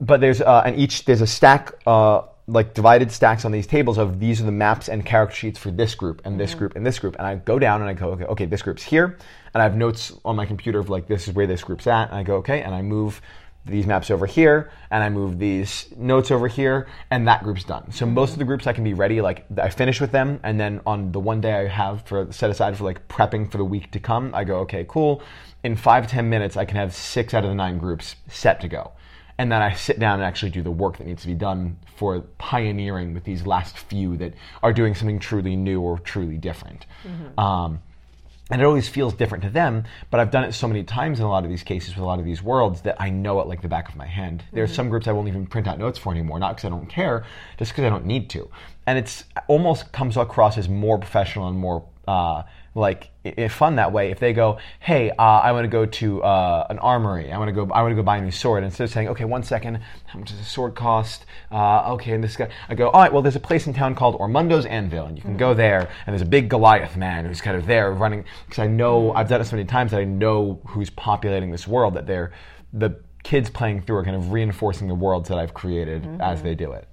but 0.00 0.20
there's 0.20 0.42
uh, 0.42 0.62
and 0.66 0.76
each 0.78 1.04
there's 1.06 1.22
a 1.22 1.26
stack. 1.26 1.72
Uh, 1.86 2.22
like 2.48 2.74
divided 2.74 3.10
stacks 3.10 3.44
on 3.44 3.50
these 3.50 3.66
tables 3.66 3.98
of 3.98 4.20
these 4.20 4.40
are 4.40 4.44
the 4.44 4.52
maps 4.52 4.88
and 4.88 5.04
character 5.04 5.34
sheets 5.34 5.58
for 5.58 5.72
this 5.72 5.96
group 5.96 6.22
and 6.24 6.38
this 6.38 6.54
group 6.54 6.76
and 6.76 6.86
this 6.86 6.96
group 6.96 7.16
and 7.16 7.26
I 7.26 7.34
go 7.34 7.58
down 7.58 7.80
and 7.80 7.90
I 7.90 7.92
go 7.92 8.10
okay, 8.10 8.24
okay 8.26 8.44
this 8.44 8.62
group's 8.62 8.84
here 8.84 9.18
and 9.52 9.60
I 9.60 9.64
have 9.64 9.74
notes 9.76 10.12
on 10.24 10.36
my 10.36 10.46
computer 10.46 10.78
of 10.78 10.88
like 10.88 11.08
this 11.08 11.26
is 11.26 11.34
where 11.34 11.48
this 11.48 11.64
group's 11.64 11.88
at 11.88 12.08
and 12.10 12.16
I 12.16 12.22
go 12.22 12.36
okay 12.36 12.62
and 12.62 12.72
I 12.72 12.82
move 12.82 13.20
these 13.66 13.86
maps 13.86 14.10
over 14.10 14.26
here 14.26 14.70
and 14.90 15.02
I 15.02 15.08
move 15.08 15.38
these 15.38 15.86
notes 15.96 16.30
over 16.30 16.48
here 16.48 16.86
and 17.10 17.26
that 17.28 17.42
group's 17.42 17.64
done. 17.64 17.90
So 17.92 18.06
most 18.06 18.32
of 18.32 18.38
the 18.38 18.44
groups 18.44 18.66
I 18.66 18.72
can 18.72 18.84
be 18.84 18.94
ready 18.94 19.20
like 19.20 19.44
I 19.58 19.68
finish 19.70 20.00
with 20.00 20.12
them 20.12 20.40
and 20.42 20.58
then 20.58 20.80
on 20.86 21.12
the 21.12 21.20
one 21.20 21.40
day 21.40 21.52
I 21.52 21.66
have 21.66 22.02
for 22.02 22.32
set 22.32 22.50
aside 22.50 22.76
for 22.76 22.84
like 22.84 23.06
prepping 23.08 23.50
for 23.50 23.58
the 23.58 23.64
week 23.64 23.90
to 23.90 24.00
come 24.00 24.34
I 24.34 24.44
go 24.44 24.58
okay 24.60 24.86
cool 24.88 25.22
in 25.64 25.76
five 25.76 26.06
ten 26.06 26.30
minutes 26.30 26.56
I 26.56 26.64
can 26.64 26.76
have 26.76 26.94
six 26.94 27.34
out 27.34 27.44
of 27.44 27.50
the 27.50 27.56
nine 27.56 27.78
groups 27.78 28.16
set 28.28 28.60
to 28.60 28.68
go 28.68 28.92
and 29.38 29.52
then 29.52 29.60
I 29.60 29.74
sit 29.74 29.98
down 29.98 30.14
and 30.20 30.24
actually 30.24 30.50
do 30.50 30.62
the 30.62 30.70
work 30.70 30.96
that 30.98 31.06
needs 31.06 31.22
to 31.22 31.28
be 31.28 31.34
done 31.34 31.76
for 31.96 32.20
pioneering 32.38 33.12
with 33.12 33.24
these 33.24 33.46
last 33.46 33.76
few 33.76 34.16
that 34.16 34.32
are 34.62 34.72
doing 34.72 34.94
something 34.94 35.18
truly 35.18 35.56
new 35.56 35.80
or 35.80 35.98
truly 35.98 36.38
different. 36.38 36.86
Um, 37.36 37.82
and 38.50 38.62
it 38.62 38.64
always 38.64 38.88
feels 38.88 39.12
different 39.12 39.42
to 39.44 39.50
them, 39.50 39.84
but 40.10 40.20
I've 40.20 40.30
done 40.30 40.44
it 40.44 40.52
so 40.52 40.68
many 40.68 40.84
times 40.84 41.18
in 41.18 41.24
a 41.24 41.28
lot 41.28 41.44
of 41.44 41.50
these 41.50 41.64
cases 41.64 41.94
with 41.94 42.02
a 42.02 42.06
lot 42.06 42.20
of 42.20 42.24
these 42.24 42.42
worlds 42.42 42.80
that 42.82 43.00
I 43.00 43.10
know 43.10 43.40
it 43.40 43.48
like 43.48 43.60
the 43.60 43.68
back 43.68 43.88
of 43.88 43.96
my 43.96 44.06
hand. 44.06 44.44
There's 44.52 44.72
some 44.72 44.88
groups 44.88 45.08
I 45.08 45.12
won't 45.12 45.26
even 45.26 45.46
print 45.46 45.66
out 45.66 45.78
notes 45.78 45.98
for 45.98 46.12
anymore, 46.12 46.38
not 46.38 46.56
because 46.56 46.66
I 46.66 46.70
don't 46.70 46.88
care, 46.88 47.24
just 47.58 47.72
because 47.72 47.84
I 47.84 47.88
don't 47.88 48.06
need 48.06 48.30
to. 48.30 48.48
And 48.86 48.98
it's 48.98 49.24
almost 49.48 49.92
comes 49.92 50.16
across 50.16 50.58
as 50.58 50.68
more 50.68 50.96
professional 50.98 51.48
and 51.48 51.58
more 51.58 51.84
uh, 52.06 52.44
like 52.76 53.10
fun 53.48 53.76
that 53.76 53.90
way. 53.90 54.10
If 54.10 54.20
they 54.20 54.32
go, 54.32 54.58
"Hey, 54.80 55.10
uh, 55.10 55.22
I 55.22 55.52
want 55.52 55.64
to 55.64 55.68
go 55.68 55.86
to 55.86 56.22
uh, 56.22 56.66
an 56.68 56.78
armory. 56.78 57.32
I 57.32 57.38
want 57.38 57.48
to 57.48 57.52
go. 57.52 57.72
I 57.72 57.80
want 57.82 57.92
to 57.92 57.96
go 57.96 58.02
buy 58.02 58.18
a 58.18 58.20
new 58.20 58.30
sword." 58.30 58.62
Instead 58.62 58.84
of 58.84 58.90
saying, 58.90 59.08
"Okay, 59.08 59.24
one 59.24 59.42
second, 59.42 59.80
how 60.06 60.18
much 60.18 60.30
does 60.30 60.38
a 60.38 60.44
sword 60.44 60.74
cost?" 60.74 61.24
Uh, 61.50 61.94
okay, 61.94 62.12
and 62.12 62.22
this 62.22 62.36
guy, 62.36 62.50
I 62.68 62.74
go, 62.74 62.90
"All 62.90 63.00
right, 63.00 63.12
well, 63.12 63.22
there's 63.22 63.36
a 63.36 63.40
place 63.40 63.66
in 63.66 63.72
town 63.72 63.94
called 63.94 64.18
Ormundo's 64.18 64.66
Anvil, 64.66 65.06
and 65.06 65.16
you 65.16 65.22
can 65.22 65.38
go 65.38 65.54
there. 65.54 65.88
And 66.06 66.12
there's 66.14 66.22
a 66.22 66.26
big 66.26 66.50
Goliath 66.50 66.96
man 66.96 67.24
who's 67.24 67.40
kind 67.40 67.56
of 67.56 67.66
there 67.66 67.90
running 67.92 68.24
because 68.46 68.62
I 68.62 68.66
know 68.66 69.12
I've 69.12 69.28
done 69.28 69.40
it 69.40 69.44
so 69.46 69.56
many 69.56 69.66
times 69.66 69.90
that 69.92 70.00
I 70.00 70.04
know 70.04 70.60
who's 70.66 70.90
populating 70.90 71.50
this 71.50 71.66
world. 71.66 71.94
That 71.94 72.06
they're 72.06 72.32
the 72.72 73.00
kids 73.22 73.48
playing 73.48 73.82
through 73.82 73.96
are 73.96 74.04
kind 74.04 74.16
of 74.16 74.32
reinforcing 74.32 74.86
the 74.86 74.94
worlds 74.94 75.28
that 75.30 75.38
I've 75.38 75.54
created 75.54 76.06
as 76.20 76.42
they 76.42 76.54
do 76.54 76.72
it. 76.72 76.86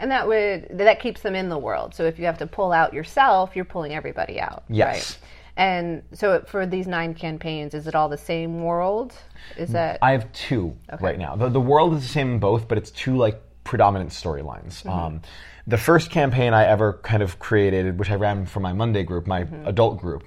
And 0.00 0.10
that 0.10 0.26
would 0.26 0.66
that 0.78 0.98
keeps 0.98 1.20
them 1.20 1.36
in 1.36 1.48
the 1.48 1.58
world. 1.58 1.94
So 1.94 2.04
if 2.04 2.18
you 2.18 2.24
have 2.24 2.38
to 2.38 2.46
pull 2.46 2.72
out 2.72 2.92
yourself, 2.92 3.54
you're 3.54 3.64
pulling 3.64 3.94
everybody 3.94 4.40
out. 4.40 4.64
Yes. 4.68 4.86
Right? 4.86 5.18
And 5.56 6.02
so 6.14 6.42
for 6.46 6.66
these 6.66 6.86
nine 6.86 7.14
campaigns, 7.14 7.74
is 7.74 7.86
it 7.86 7.94
all 7.94 8.08
the 8.08 8.16
same 8.16 8.62
world? 8.62 9.14
Is 9.58 9.70
that 9.72 9.98
I 10.00 10.12
have 10.12 10.32
two 10.32 10.74
right 11.00 11.18
now. 11.18 11.36
The, 11.36 11.50
the 11.50 11.60
world 11.60 11.94
is 11.94 12.02
the 12.02 12.08
same 12.08 12.32
in 12.32 12.38
both, 12.38 12.66
but 12.66 12.78
it's 12.78 12.90
two 12.90 13.16
like 13.16 13.42
predominant 13.62 14.10
storylines. 14.10 14.86
Um, 14.86 15.20
the 15.66 15.76
first 15.76 16.10
campaign 16.10 16.54
I 16.54 16.64
ever 16.64 16.94
kind 17.02 17.22
of 17.22 17.38
created, 17.38 17.98
which 17.98 18.10
I 18.10 18.14
ran 18.14 18.46
for 18.46 18.60
my 18.60 18.72
Monday 18.72 19.02
group, 19.02 19.26
my 19.26 19.46
adult 19.66 20.00
group, 20.00 20.24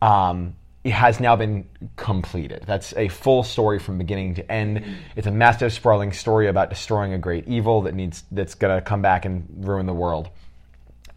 um, 0.00 0.56
it 0.82 0.92
has 0.92 1.20
now 1.20 1.36
been 1.36 1.68
completed. 1.96 2.64
That's 2.66 2.94
a 2.96 3.08
full 3.08 3.42
story 3.42 3.78
from 3.78 3.98
beginning 3.98 4.34
to 4.36 4.50
end. 4.50 4.82
It's 5.14 5.26
a 5.26 5.30
massive, 5.30 5.72
sprawling 5.72 6.12
story 6.12 6.48
about 6.48 6.70
destroying 6.70 7.12
a 7.12 7.18
great 7.18 7.46
evil 7.46 7.82
that 7.82 7.94
needs 7.94 8.24
that's 8.30 8.54
going 8.54 8.74
to 8.74 8.80
come 8.80 9.02
back 9.02 9.26
and 9.26 9.46
ruin 9.58 9.84
the 9.84 9.92
world. 9.92 10.30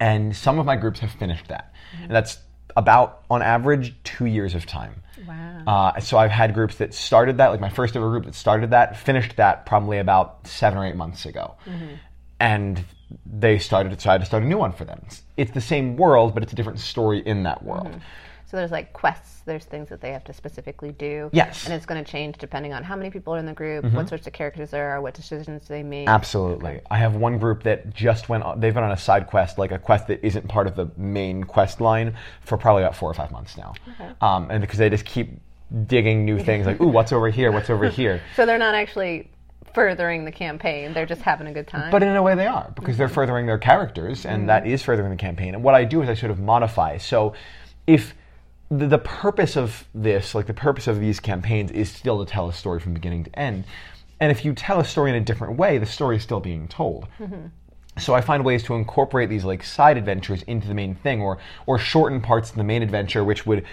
And 0.01 0.35
some 0.35 0.59
of 0.59 0.65
my 0.65 0.75
groups 0.75 0.99
have 0.99 1.11
finished 1.11 1.47
that. 1.47 1.73
Mm-hmm. 1.93 2.03
And 2.03 2.11
that's 2.11 2.39
about 2.75 3.23
on 3.29 3.41
average 3.41 3.95
two 4.03 4.25
years 4.25 4.53
of 4.53 4.65
time. 4.65 4.95
Wow. 5.25 5.63
uh, 5.65 5.99
so 6.01 6.17
i've 6.17 6.31
had 6.31 6.53
groups 6.53 6.75
that 6.77 6.93
started 6.93 7.37
that 7.37 7.47
like 7.47 7.61
my 7.61 7.69
first 7.69 7.95
ever 7.95 8.09
group 8.09 8.25
that 8.25 8.35
started 8.35 8.71
that 8.71 8.97
finished 8.97 9.37
that 9.37 9.65
probably 9.65 9.99
about 9.99 10.45
seven 10.45 10.77
or 10.77 10.85
eight 10.85 10.97
months 10.97 11.25
ago. 11.25 11.55
Mm-hmm. 11.65 11.93
And 12.41 12.83
they 13.25 13.59
started 13.59 13.91
to 13.91 13.95
try 13.95 14.17
to 14.17 14.25
start 14.25 14.43
a 14.43 14.45
new 14.45 14.57
one 14.57 14.73
for 14.73 14.83
them. 14.83 15.01
It's, 15.05 15.21
it's 15.37 15.51
the 15.51 15.61
same 15.61 15.95
world 15.95 16.33
but 16.33 16.43
it's 16.43 16.51
a 16.51 16.55
different 16.55 16.79
story 16.79 17.19
in 17.19 17.43
that 17.43 17.63
world 17.63 17.87
mm-hmm. 17.87 17.99
So 18.53 18.57
there's 18.57 18.69
like 18.69 18.93
quests, 18.93 19.39
there's 19.47 19.65
things 19.65 19.89
that 19.89 19.99
they 19.99 20.11
have 20.11 20.23
to 20.25 20.33
specifically 20.33 20.91
do. 20.91 21.31
Yes. 21.33 21.61
Mm-hmm. 21.61 21.71
And 21.71 21.75
it's 21.75 21.87
going 21.87 22.05
to 22.05 22.11
change 22.11 22.37
depending 22.37 22.71
on 22.71 22.83
how 22.83 22.95
many 22.95 23.09
people 23.09 23.33
are 23.33 23.39
in 23.39 23.47
the 23.47 23.53
group, 23.53 23.83
what 23.85 24.07
sorts 24.07 24.27
of 24.27 24.33
characters 24.33 24.69
there 24.69 24.91
are, 24.91 25.01
what 25.01 25.15
decisions 25.15 25.67
they 25.67 25.81
make. 25.81 26.07
Absolutely. 26.07 26.79
I 26.91 26.97
have 26.97 27.15
one 27.15 27.39
group 27.39 27.63
that 27.63 27.95
just 27.95 28.29
went 28.29 28.43
on, 28.43 28.59
they've 28.59 28.71
been 28.71 28.83
on 28.83 28.91
a 28.91 28.97
side 28.97 29.25
quest, 29.25 29.57
like 29.57 29.71
a 29.71 29.79
quest 29.79 30.05
that 30.05 30.23
isn't 30.23 30.47
part 30.47 30.67
of 30.67 30.75
the 30.75 30.87
main 30.97 31.43
quest 31.43 31.81
line 31.81 32.15
for 32.41 32.55
probably 32.55 32.83
about 32.83 32.95
four 32.95 33.09
or 33.09 33.15
five 33.15 33.31
months 33.31 33.57
now. 33.57 33.73
Um, 34.21 34.51
and 34.51 34.61
because 34.61 34.77
they 34.77 34.87
just 34.87 35.05
keep 35.05 35.31
digging 35.87 36.23
new 36.23 36.37
things 36.37 36.67
like, 36.67 36.79
ooh, 36.79 36.89
what's 36.89 37.11
over 37.11 37.31
here? 37.31 37.51
What's 37.51 37.71
over 37.71 37.89
here? 37.89 38.21
So 38.35 38.45
they're 38.45 38.59
not 38.59 38.75
actually 38.75 39.31
furthering 39.73 40.25
the 40.25 40.31
campaign, 40.31 40.93
they're 40.93 41.07
just 41.07 41.21
having 41.21 41.47
a 41.47 41.53
good 41.53 41.67
time. 41.67 41.89
But 41.89 42.03
in 42.03 42.15
a 42.15 42.21
way 42.21 42.35
they 42.35 42.45
are, 42.45 42.71
because 42.75 42.97
they're 42.97 43.09
furthering 43.09 43.47
their 43.47 43.57
characters, 43.57 44.27
and 44.27 44.47
that 44.47 44.67
is 44.67 44.83
furthering 44.83 45.09
the 45.09 45.15
campaign. 45.15 45.55
And 45.55 45.63
what 45.63 45.73
I 45.73 45.85
do 45.85 46.03
is 46.03 46.09
I 46.09 46.13
sort 46.13 46.29
of 46.29 46.39
modify. 46.39 46.99
So 46.99 47.33
if 47.87 48.13
the, 48.77 48.87
the 48.87 48.97
purpose 48.97 49.55
of 49.55 49.87
this, 49.93 50.33
like 50.35 50.47
the 50.47 50.53
purpose 50.53 50.87
of 50.87 50.99
these 50.99 51.19
campaigns, 51.19 51.71
is 51.71 51.91
still 51.91 52.23
to 52.23 52.31
tell 52.31 52.49
a 52.49 52.53
story 52.53 52.79
from 52.79 52.93
beginning 52.93 53.23
to 53.25 53.39
end. 53.39 53.65
And 54.19 54.31
if 54.31 54.45
you 54.45 54.53
tell 54.53 54.79
a 54.79 54.85
story 54.85 55.09
in 55.09 55.15
a 55.15 55.21
different 55.21 55.57
way, 55.57 55.77
the 55.77 55.85
story 55.85 56.17
is 56.17 56.23
still 56.23 56.39
being 56.39 56.67
told. 56.67 57.07
Mm-hmm. 57.19 57.47
So 57.99 58.13
I 58.13 58.21
find 58.21 58.43
ways 58.43 58.63
to 58.63 58.73
incorporate 58.73 59.29
these 59.29 59.43
like 59.43 59.63
side 59.63 59.97
adventures 59.97 60.41
into 60.43 60.67
the 60.67 60.73
main 60.73 60.95
thing, 60.95 61.21
or 61.21 61.37
or 61.67 61.77
shorten 61.77 62.21
parts 62.21 62.49
of 62.49 62.55
the 62.55 62.63
main 62.63 62.81
adventure, 62.81 63.23
which 63.23 63.45
would 63.45 63.65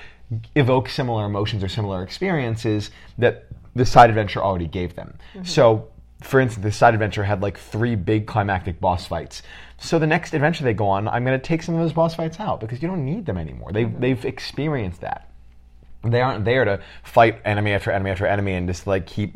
evoke 0.54 0.88
similar 0.88 1.24
emotions 1.24 1.64
or 1.64 1.68
similar 1.68 2.02
experiences 2.02 2.90
that 3.18 3.46
the 3.74 3.86
side 3.86 4.10
adventure 4.10 4.42
already 4.42 4.66
gave 4.66 4.94
them. 4.94 5.16
Mm-hmm. 5.34 5.44
So, 5.44 5.88
for 6.20 6.40
instance, 6.40 6.64
the 6.64 6.72
side 6.72 6.94
adventure 6.94 7.24
had 7.24 7.42
like 7.42 7.58
three 7.58 7.94
big 7.94 8.26
climactic 8.26 8.80
boss 8.80 9.06
fights. 9.06 9.42
So 9.78 9.98
the 9.98 10.06
next 10.06 10.34
adventure 10.34 10.64
they 10.64 10.74
go 10.74 10.88
on, 10.88 11.08
I'm 11.08 11.24
going 11.24 11.38
to 11.38 11.44
take 11.44 11.62
some 11.62 11.74
of 11.74 11.80
those 11.80 11.92
boss 11.92 12.14
fights 12.14 12.38
out 12.38 12.60
because 12.60 12.82
you 12.82 12.88
don't 12.88 13.04
need 13.04 13.26
them 13.26 13.38
anymore. 13.38 13.72
They've 13.72 13.86
mm-hmm. 13.86 14.00
they've 14.00 14.24
experienced 14.24 15.00
that 15.00 15.30
they 16.04 16.20
aren't 16.20 16.44
there 16.44 16.64
to 16.64 16.80
fight 17.02 17.40
enemy 17.44 17.72
after 17.72 17.90
enemy 17.90 18.10
after 18.10 18.26
enemy 18.26 18.54
and 18.54 18.68
just 18.68 18.86
like 18.86 19.06
keep 19.06 19.34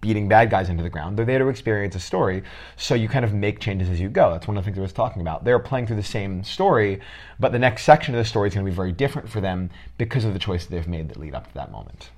beating 0.00 0.28
bad 0.28 0.50
guys 0.50 0.68
into 0.68 0.82
the 0.82 0.90
ground. 0.90 1.16
They're 1.16 1.24
there 1.24 1.38
to 1.38 1.48
experience 1.48 1.94
a 1.94 2.00
story. 2.00 2.42
So 2.76 2.94
you 2.94 3.08
kind 3.08 3.24
of 3.24 3.32
make 3.32 3.58
changes 3.58 3.88
as 3.88 3.98
you 3.98 4.10
go. 4.10 4.32
That's 4.32 4.46
one 4.46 4.58
of 4.58 4.62
the 4.62 4.66
things 4.66 4.78
I 4.78 4.82
was 4.82 4.92
talking 4.92 5.22
about. 5.22 5.44
They're 5.44 5.58
playing 5.58 5.86
through 5.86 5.96
the 5.96 6.02
same 6.02 6.44
story, 6.44 7.00
but 7.40 7.52
the 7.52 7.58
next 7.58 7.84
section 7.84 8.14
of 8.14 8.18
the 8.18 8.24
story 8.26 8.48
is 8.48 8.54
going 8.54 8.66
to 8.66 8.70
be 8.70 8.76
very 8.76 8.92
different 8.92 9.30
for 9.30 9.40
them 9.40 9.70
because 9.96 10.26
of 10.26 10.34
the 10.34 10.38
choices 10.38 10.68
they've 10.68 10.86
made 10.86 11.08
that 11.08 11.16
lead 11.16 11.34
up 11.34 11.48
to 11.48 11.54
that 11.54 11.72
moment. 11.72 12.10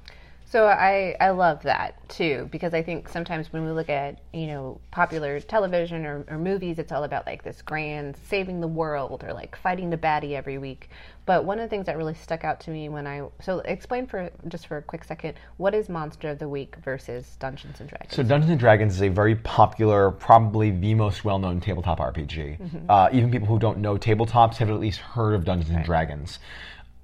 So 0.49 0.67
I, 0.67 1.17
I 1.21 1.31
love 1.31 1.65
that 1.65 2.09
too 2.09 2.49
because 2.53 2.73
I 2.73 2.81
think 2.81 3.09
sometimes 3.09 3.53
when 3.53 3.65
we 3.65 3.73
look 3.73 3.91
at 3.91 4.21
you 4.33 4.47
know 4.47 4.81
popular 4.93 5.41
television 5.41 6.07
or, 6.07 6.25
or 6.29 6.39
movies, 6.39 6.79
it's 6.79 6.93
all 6.93 7.03
about 7.03 7.27
like 7.27 7.43
this 7.43 7.63
grand 7.63 8.17
saving 8.29 8.61
the 8.61 8.69
world 8.69 9.25
or 9.27 9.33
like 9.33 9.57
fighting 9.57 9.91
the 9.91 9.97
baddie 9.97 10.33
every 10.33 10.59
week. 10.59 10.91
But 11.25 11.45
one 11.45 11.59
of 11.59 11.65
the 11.65 11.69
things 11.69 11.87
that 11.87 11.97
really 11.97 12.15
stuck 12.15 12.45
out 12.45 12.61
to 12.61 12.71
me 12.71 12.89
when 12.89 13.09
I 13.09 13.27
so 13.41 13.59
explain 13.61 14.07
for 14.07 14.31
just 14.47 14.69
for 14.69 14.77
a 14.77 14.83
quick 14.83 15.03
second 15.03 15.35
what 15.57 15.75
is 15.75 15.89
Monster 15.89 16.31
of 16.31 16.39
the 16.39 16.49
Week 16.49 16.77
versus 16.77 17.37
Dungeons 17.41 17.81
and 17.81 17.89
Dragons. 17.89 18.15
So 18.15 18.23
Dungeons 18.23 18.51
and 18.53 18.61
Dragons 18.61 18.95
is 18.95 19.03
a 19.03 19.09
very 19.09 19.35
popular, 19.35 20.13
probably 20.13 20.71
the 20.71 20.95
most 20.95 21.25
well-known 21.25 21.61
tabletop 21.61 21.99
RPG. 21.99 22.89
Uh, 22.89 23.09
even 23.13 23.33
people 23.33 23.49
who 23.49 23.59
don't 23.59 23.79
know 23.79 23.97
tabletops 23.97 24.59
have 24.59 24.71
at 24.71 24.79
least 24.79 25.01
heard 25.01 25.35
of 25.35 25.45
Dungeons 25.45 25.75
and 25.75 25.85
Dragons, 25.85 26.39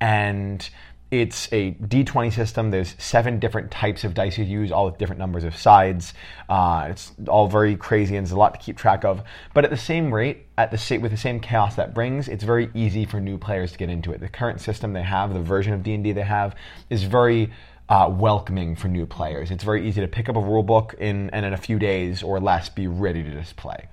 and 0.00 0.70
it's 1.12 1.46
a 1.52 1.72
D20 1.72 2.32
system. 2.32 2.70
There's 2.70 2.96
seven 2.98 3.38
different 3.38 3.70
types 3.70 4.02
of 4.02 4.14
dice 4.14 4.38
you 4.38 4.44
use, 4.44 4.72
all 4.72 4.86
with 4.86 4.96
different 4.96 5.18
numbers 5.18 5.44
of 5.44 5.54
sides. 5.54 6.14
Uh, 6.48 6.88
it's 6.90 7.12
all 7.28 7.48
very 7.48 7.76
crazy 7.76 8.16
and 8.16 8.26
there's 8.26 8.32
a 8.32 8.38
lot 8.38 8.54
to 8.54 8.60
keep 8.60 8.78
track 8.78 9.04
of. 9.04 9.22
But 9.52 9.64
at 9.64 9.70
the 9.70 9.76
same 9.76 10.12
rate, 10.12 10.46
at 10.56 10.70
the 10.70 10.78
sa- 10.78 10.96
with 10.96 11.10
the 11.10 11.18
same 11.18 11.38
chaos 11.38 11.76
that 11.76 11.92
brings, 11.92 12.28
it's 12.28 12.44
very 12.44 12.70
easy 12.72 13.04
for 13.04 13.20
new 13.20 13.36
players 13.36 13.72
to 13.72 13.78
get 13.78 13.90
into 13.90 14.10
it. 14.12 14.20
The 14.20 14.28
current 14.30 14.62
system 14.62 14.94
they 14.94 15.02
have, 15.02 15.34
the 15.34 15.40
version 15.42 15.74
of 15.74 15.82
D&D 15.82 16.12
they 16.12 16.22
have, 16.22 16.56
is 16.88 17.02
very 17.02 17.52
uh, 17.90 18.08
welcoming 18.10 18.74
for 18.74 18.88
new 18.88 19.04
players. 19.04 19.50
It's 19.50 19.64
very 19.64 19.86
easy 19.86 20.00
to 20.00 20.08
pick 20.08 20.30
up 20.30 20.36
a 20.36 20.40
rule 20.40 20.62
book 20.62 20.94
in, 20.98 21.28
and 21.30 21.44
in 21.44 21.52
a 21.52 21.58
few 21.58 21.78
days 21.78 22.22
or 22.22 22.40
less 22.40 22.70
be 22.70 22.86
ready 22.86 23.22
to 23.22 23.30
just 23.32 23.56
play. 23.56 23.86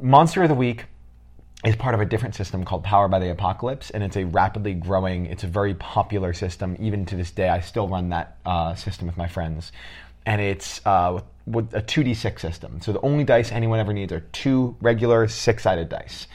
Monster 0.00 0.44
of 0.44 0.48
the 0.48 0.54
Week 0.54 0.84
is 1.64 1.74
part 1.74 1.94
of 1.94 2.00
a 2.00 2.04
different 2.04 2.34
system 2.34 2.64
called 2.64 2.84
Powered 2.84 3.10
by 3.10 3.18
the 3.18 3.30
Apocalypse, 3.30 3.90
and 3.90 4.04
it's 4.04 4.16
a 4.16 4.24
rapidly 4.24 4.74
growing, 4.74 5.26
it's 5.26 5.42
a 5.42 5.48
very 5.48 5.74
popular 5.74 6.32
system. 6.32 6.76
Even 6.78 7.04
to 7.06 7.16
this 7.16 7.32
day, 7.32 7.48
I 7.48 7.60
still 7.60 7.88
run 7.88 8.10
that 8.10 8.36
uh, 8.46 8.74
system 8.76 9.08
with 9.08 9.16
my 9.16 9.26
friends. 9.26 9.72
And 10.24 10.40
it's 10.40 10.80
uh, 10.86 11.20
with, 11.46 11.74
a 11.74 11.82
2d6 11.82 12.38
system. 12.38 12.80
So 12.80 12.92
the 12.92 13.00
only 13.00 13.24
dice 13.24 13.50
anyone 13.50 13.80
ever 13.80 13.92
needs 13.92 14.12
are 14.12 14.20
two 14.32 14.76
regular 14.80 15.26
six 15.26 15.64
sided 15.64 15.88
dice. 15.88 16.28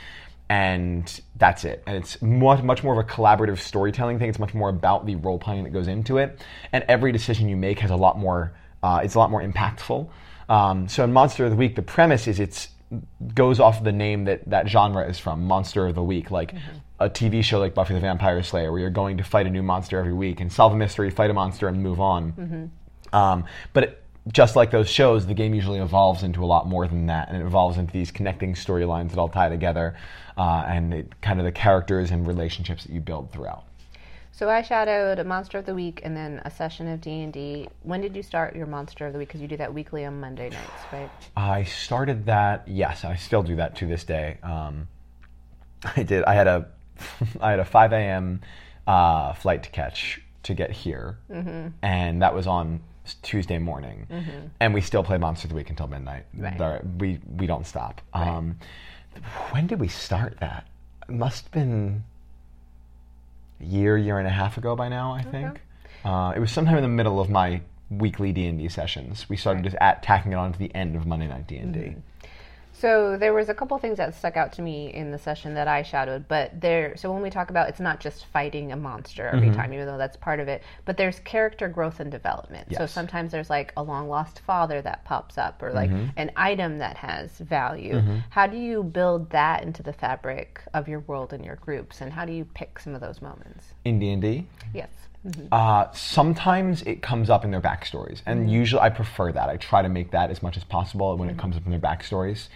And 0.50 1.22
that's 1.38 1.64
it. 1.64 1.84
And 1.88 1.96
it's 1.96 2.22
much, 2.22 2.62
much 2.62 2.84
more 2.84 3.00
of 3.00 3.00
a 3.00 3.10
collaborative 3.10 3.60
storytelling 3.60 4.20
thing. 4.20 4.30
It's 4.30 4.40
much 4.40 4.54
more 4.54 4.70
about 4.70 5.06
the 5.06 5.16
role 5.16 5.40
playing 5.40 5.64
that 5.64 5.70
goes 5.72 5.88
into 5.88 6.18
it. 6.18 6.44
And 6.74 6.84
every 6.90 7.12
decision 7.14 7.48
you 7.48 7.56
make 7.56 7.80
has 7.80 7.92
a 7.92 7.96
lot 7.96 8.18
more, 8.20 8.52
uh, 8.82 9.02
it's 9.04 9.16
a 9.16 9.20
lot 9.20 9.32
more 9.32 9.42
impactful. 9.42 10.10
Um, 10.50 10.90
so 10.90 11.04
in 11.04 11.14
Monster 11.14 11.46
of 11.46 11.52
the 11.52 11.56
Week, 11.56 11.76
the 11.76 11.82
premise 11.82 12.28
is 12.28 12.40
it's 12.40 12.68
goes 13.34 13.60
off 13.60 13.84
the 13.84 13.92
name 13.92 14.26
that 14.26 14.50
that 14.50 14.68
genre 14.68 15.08
is 15.08 15.20
from, 15.20 15.44
Monster 15.46 15.88
of 15.88 15.96
the 15.96 16.04
Week, 16.04 16.32
like 16.32 16.54
a 17.00 17.10
TV 17.10 17.44
show 17.44 17.60
like 17.60 17.74
Buffy 17.74 17.94
the 17.94 18.00
Vampire 18.00 18.42
Slayer, 18.44 18.72
where 18.72 18.80
you're 18.82 18.90
going 18.90 19.18
to 19.18 19.24
fight 19.24 19.46
a 19.48 19.50
new 19.50 19.64
monster 19.64 19.98
every 20.00 20.14
week 20.14 20.40
and 20.40 20.52
solve 20.52 20.74
a 20.74 20.76
mystery, 20.76 21.10
fight 21.10 21.30
a 21.30 21.34
monster, 21.34 21.68
and 21.68 21.82
move 21.82 22.00
on. 22.00 22.72
Um, 23.12 23.46
but 23.74 23.84
it, 23.84 24.04
just 24.32 24.56
like 24.56 24.72
those 24.72 24.90
shows, 24.90 25.26
the 25.28 25.34
game 25.34 25.54
usually 25.54 25.80
evolves 25.80 26.24
into 26.24 26.44
a 26.44 26.48
lot 26.48 26.68
more 26.68 26.88
than 26.88 27.08
that, 27.08 27.28
and 27.30 27.42
it 27.42 27.46
evolves 27.46 27.78
into 27.78 27.92
these 27.92 28.10
connecting 28.12 28.54
storylines 28.54 29.10
that 29.10 29.20
all 29.20 29.28
tie 29.28 29.50
together, 29.50 29.96
uh, 30.38 30.64
and 30.68 30.94
it, 30.94 31.22
kind 31.22 31.40
of 31.40 31.46
the 31.46 31.52
characters 31.52 32.10
and 32.10 32.26
relationships 32.26 32.86
that 32.86 32.94
you 32.94 33.02
build 33.02 33.32
throughout. 33.32 33.66
So 34.36 34.50
I 34.50 34.64
shadowed 34.64 35.20
a 35.20 35.24
monster 35.24 35.60
of 35.60 35.68
the 35.68 35.76
week 35.76 36.02
and 36.04 36.18
then 36.18 36.42
a 36.44 36.50
session 36.50 36.88
of 36.88 37.00
D 37.00 37.22
and 37.22 37.32
D. 37.32 37.70
When 37.84 38.02
did 38.02 38.16
you 38.16 38.24
start 38.24 38.56
your 38.56 38.66
monster 38.66 39.06
of 39.06 39.14
the 39.14 39.20
week? 39.20 39.28
Because 39.28 39.42
you 39.42 39.48
do 39.48 39.58
that 39.58 39.72
weekly 39.72 40.06
on 40.06 40.20
Monday 40.20 40.50
nights, 40.50 40.84
right? 40.92 41.12
I 41.38 41.64
started 41.66 42.26
that. 42.26 42.68
Yes, 42.68 43.06
I 43.06 43.16
still 43.16 43.44
do 43.44 43.56
that 43.58 43.76
to 43.78 43.86
this 43.86 44.04
day. 44.04 44.40
Um, 44.42 44.88
I 45.96 46.02
did. 46.02 46.24
I 46.24 46.34
had 46.34 46.48
a 46.48 46.68
I 47.42 47.52
had 47.52 47.60
a 47.60 47.66
5 47.66 47.94
a.m. 47.94 48.42
Uh, 48.88 49.34
flight 49.34 49.62
to 49.64 49.70
catch 49.70 50.20
to 50.42 50.56
get 50.56 50.72
here, 50.72 51.20
and 51.84 52.22
that 52.24 52.34
was 52.34 52.48
on 52.48 52.82
Tuesday 53.22 53.60
morning, 53.60 54.08
and 54.60 54.74
we 54.74 54.82
still 54.82 55.04
play 55.04 55.20
Monster 55.20 55.46
of 55.46 55.50
the 55.50 55.56
Week 55.56 55.70
until 55.70 55.88
midnight. 55.88 56.26
Right. 56.36 56.82
We 56.98 57.20
we 57.38 57.46
don't 57.46 57.68
stop. 57.68 58.02
Um, 58.16 58.58
when 59.52 59.68
did 59.68 59.80
we 59.80 59.90
start 59.90 60.40
that? 60.40 60.68
Must 61.08 61.44
have 61.44 61.52
been 61.52 62.04
year, 63.64 63.98
year 63.98 64.20
and 64.20 64.28
a 64.28 64.32
half 64.32 64.58
ago 64.58 64.76
by 64.76 64.90
now. 64.90 65.12
I 65.14 65.24
think 65.24 65.62
uh, 66.06 66.34
it 66.36 66.40
was 66.40 66.52
sometime 66.52 66.78
in 66.78 66.84
the 66.84 66.90
middle 66.90 67.20
of 67.20 67.30
my 67.30 67.62
weekly 67.90 68.32
D 68.32 68.46
and 68.48 68.58
D 68.60 68.70
sessions. 68.70 69.28
We 69.30 69.38
started 69.38 69.64
just 69.64 69.76
at 69.80 70.04
tacking 70.04 70.32
it 70.32 70.36
on 70.36 70.54
to 70.54 70.60
the 70.60 70.74
end 70.74 70.96
of 70.96 71.06
Monday 71.06 71.28
Night 71.28 71.48
D 71.48 71.58
and 71.58 71.74
D. 71.74 71.96
So 72.84 73.16
there 73.16 73.34
was 73.34 73.48
a 73.48 73.54
couple 73.54 73.78
things 73.78 73.96
that 74.00 74.14
stuck 74.14 74.36
out 74.36 74.52
to 74.54 74.62
me 74.62 74.94
in 74.94 75.12
the 75.12 75.18
session 75.18 75.54
that 75.54 75.70
I 75.70 75.84
shadowed, 75.84 76.28
but 76.28 76.60
there. 76.60 76.98
So 76.98 77.14
when 77.14 77.22
we 77.22 77.30
talk 77.30 77.50
about, 77.50 77.70
it's 77.70 77.80
not 77.80 78.02
just 78.02 78.26
fighting 78.26 78.74
a 78.74 78.76
monster 78.76 79.26
every 79.26 79.48
Mm-hmm. 79.48 79.56
time, 79.56 79.74
even 79.74 79.86
though 79.86 79.98
that's 79.98 80.18
part 80.18 80.42
of 80.42 80.50
it. 80.50 80.64
But 80.84 80.98
there's 80.98 81.20
character 81.22 81.70
growth 81.70 82.02
and 82.02 82.12
development. 82.12 82.68
So 82.78 82.86
sometimes 82.86 83.32
there's 83.32 83.50
like 83.50 83.72
a 83.78 83.84
long 83.84 84.10
lost 84.10 84.42
father 84.42 84.82
that 84.82 85.06
pops 85.06 85.38
up, 85.38 85.64
or 85.64 85.72
like 85.72 85.92
Mm-hmm. 85.92 86.10
an 86.18 86.32
item 86.36 86.80
that 86.80 86.98
has 86.98 87.38
value. 87.38 88.02
How 88.32 88.48
do 88.48 88.58
you 88.58 88.84
build 88.84 89.30
that 89.30 89.64
into 89.64 89.82
the 89.82 89.94
fabric 89.94 90.60
of 90.74 90.90
your 90.90 91.00
world 91.00 91.32
and 91.32 91.46
your 91.46 91.56
groups, 91.56 92.02
and 92.02 92.12
how 92.12 92.26
do 92.26 92.34
you 92.34 92.44
pick 92.44 92.80
some 92.80 92.94
of 92.96 93.00
those 93.00 93.22
moments? 93.22 93.64
In 93.86 93.98
D 93.98 94.10
and 94.12 94.22
D, 94.22 94.46
Yes. 94.74 94.90
Uh, 95.52 95.92
sometimes 95.94 96.82
it 96.84 97.02
comes 97.02 97.30
up 97.30 97.46
in 97.46 97.52
their 97.52 97.62
backstories, 97.62 98.22
and 98.26 98.52
usually 98.52 98.82
I 98.82 98.90
prefer 98.90 99.32
that. 99.32 99.50
I 99.50 99.58
try 99.58 99.82
to 99.82 99.90
make 99.90 100.12
that 100.12 100.30
as 100.32 100.44
much 100.44 100.58
as 100.58 100.64
possible 100.64 101.16
when 101.18 101.30
it 101.30 101.38
comes 101.38 101.56
up 101.56 101.66
in 101.66 101.72
their 101.72 101.80
backstories. 101.80 102.48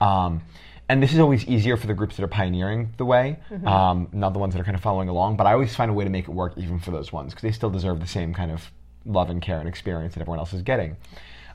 Um, 0.00 0.42
and 0.88 1.02
this 1.02 1.12
is 1.12 1.18
always 1.18 1.44
easier 1.46 1.76
for 1.76 1.86
the 1.86 1.94
groups 1.94 2.16
that 2.16 2.22
are 2.22 2.28
pioneering 2.28 2.92
the 2.96 3.04
way, 3.04 3.38
um, 3.66 4.08
not 4.12 4.32
the 4.34 4.38
ones 4.38 4.54
that 4.54 4.60
are 4.60 4.64
kind 4.64 4.74
of 4.74 4.82
following 4.82 5.08
along. 5.08 5.36
But 5.36 5.46
I 5.46 5.52
always 5.52 5.74
find 5.74 5.90
a 5.90 5.94
way 5.94 6.04
to 6.04 6.10
make 6.10 6.24
it 6.24 6.30
work 6.32 6.52
even 6.56 6.78
for 6.80 6.90
those 6.90 7.12
ones 7.12 7.32
because 7.32 7.42
they 7.42 7.52
still 7.52 7.70
deserve 7.70 8.00
the 8.00 8.06
same 8.06 8.34
kind 8.34 8.50
of 8.50 8.70
love 9.06 9.30
and 9.30 9.40
care 9.40 9.58
and 9.58 9.68
experience 9.68 10.14
that 10.14 10.20
everyone 10.20 10.38
else 10.38 10.52
is 10.52 10.62
getting. 10.62 10.96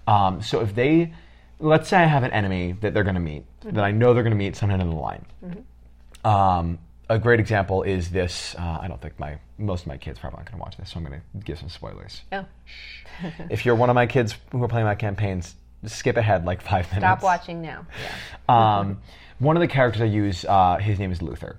Um, 0.08 0.42
so 0.42 0.62
if 0.62 0.74
they, 0.76 1.14
let's 1.60 1.88
say 1.88 1.98
I 1.98 2.06
have 2.06 2.24
an 2.24 2.32
enemy 2.32 2.74
that 2.82 2.94
they're 2.94 3.04
going 3.04 3.16
to 3.16 3.22
meet, 3.22 3.46
that 3.62 3.84
I 3.84 3.92
know 3.92 4.14
they're 4.14 4.24
going 4.24 4.32
to 4.32 4.38
meet 4.38 4.56
sometime 4.56 4.82
in 4.82 4.90
the 4.90 4.96
line. 4.96 5.26
Um, 6.24 6.80
a 7.10 7.18
great 7.20 7.40
example 7.40 7.84
is 7.84 8.10
this. 8.10 8.56
Uh, 8.58 8.80
I 8.82 8.88
don't 8.88 9.02
think 9.02 9.20
my 9.20 9.38
most 9.58 9.82
of 9.82 9.88
my 9.88 9.98
kids 9.98 10.20
probably 10.20 10.38
aren't 10.38 10.50
going 10.52 10.60
to 10.60 10.64
watch 10.64 10.78
this, 10.78 10.92
so 10.92 10.98
I'm 11.00 11.06
going 11.06 11.20
to 11.20 11.46
give 11.46 11.58
some 11.60 11.70
spoilers. 11.70 12.22
Oh, 12.32 12.46
if 13.50 13.66
you're 13.66 13.76
one 13.76 13.90
of 13.90 13.96
my 13.96 14.06
kids 14.08 14.36
who 14.52 14.64
are 14.64 14.68
playing 14.68 14.86
my 14.86 14.96
campaigns, 14.96 15.56
skip 15.86 16.18
ahead 16.18 16.46
like 16.46 16.62
five 16.62 16.86
minutes. 16.92 17.02
stop 17.02 17.24
watching 17.24 17.62
now. 17.62 17.86
Yeah. 18.02 18.10
Um, 18.80 19.02
one 19.40 19.58
of 19.58 19.62
the 19.62 19.68
characters 19.68 20.02
I 20.02 20.06
use, 20.06 20.46
uh, 20.46 20.78
his 20.78 21.00
name 21.00 21.12
is 21.12 21.22
Luther, 21.22 21.58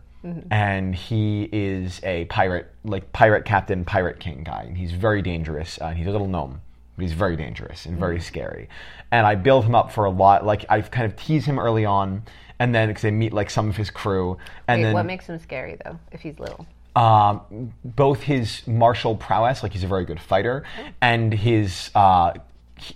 and 0.50 0.94
he 0.94 1.48
is 1.52 2.00
a 2.02 2.24
pirate, 2.24 2.72
like 2.82 3.12
pirate 3.12 3.44
captain, 3.44 3.84
pirate 3.84 4.18
king 4.20 4.42
guy. 4.42 4.62
And 4.66 4.76
he's 4.76 4.92
very 4.92 5.20
dangerous. 5.22 5.78
Uh, 5.80 5.90
he's 5.90 6.06
a 6.06 6.10
little 6.10 6.26
gnome, 6.28 6.62
but 6.96 7.02
he's 7.02 7.12
very 7.12 7.36
dangerous 7.36 7.84
and 7.84 7.98
very 7.98 8.20
scary. 8.20 8.68
And 9.12 9.26
I 9.26 9.34
build 9.34 9.64
him 9.64 9.74
up 9.74 9.92
for 9.92 10.06
a 10.06 10.10
lot. 10.10 10.44
Like 10.46 10.64
I 10.70 10.80
kind 10.80 11.06
of 11.06 11.14
tease 11.16 11.44
him 11.44 11.58
early 11.58 11.84
on, 11.84 12.22
and 12.58 12.74
then 12.74 12.88
because 12.88 13.02
they 13.02 13.10
meet 13.10 13.32
like 13.32 13.50
some 13.50 13.68
of 13.68 13.76
his 13.76 13.90
crew, 13.90 14.36
and 14.66 14.80
Wait, 14.80 14.84
then 14.84 14.94
what 14.94 15.06
makes 15.06 15.26
him 15.26 15.38
scary 15.38 15.76
though? 15.84 15.98
If 16.12 16.20
he's 16.20 16.38
little. 16.38 16.66
um, 16.96 17.72
both 17.84 18.20
his 18.22 18.66
martial 18.66 19.14
prowess, 19.16 19.62
like 19.62 19.72
he's 19.72 19.84
a 19.84 19.88
very 19.88 20.04
good 20.04 20.20
fighter, 20.20 20.64
and 21.00 21.32
his 21.32 21.90
uh, 21.94 22.32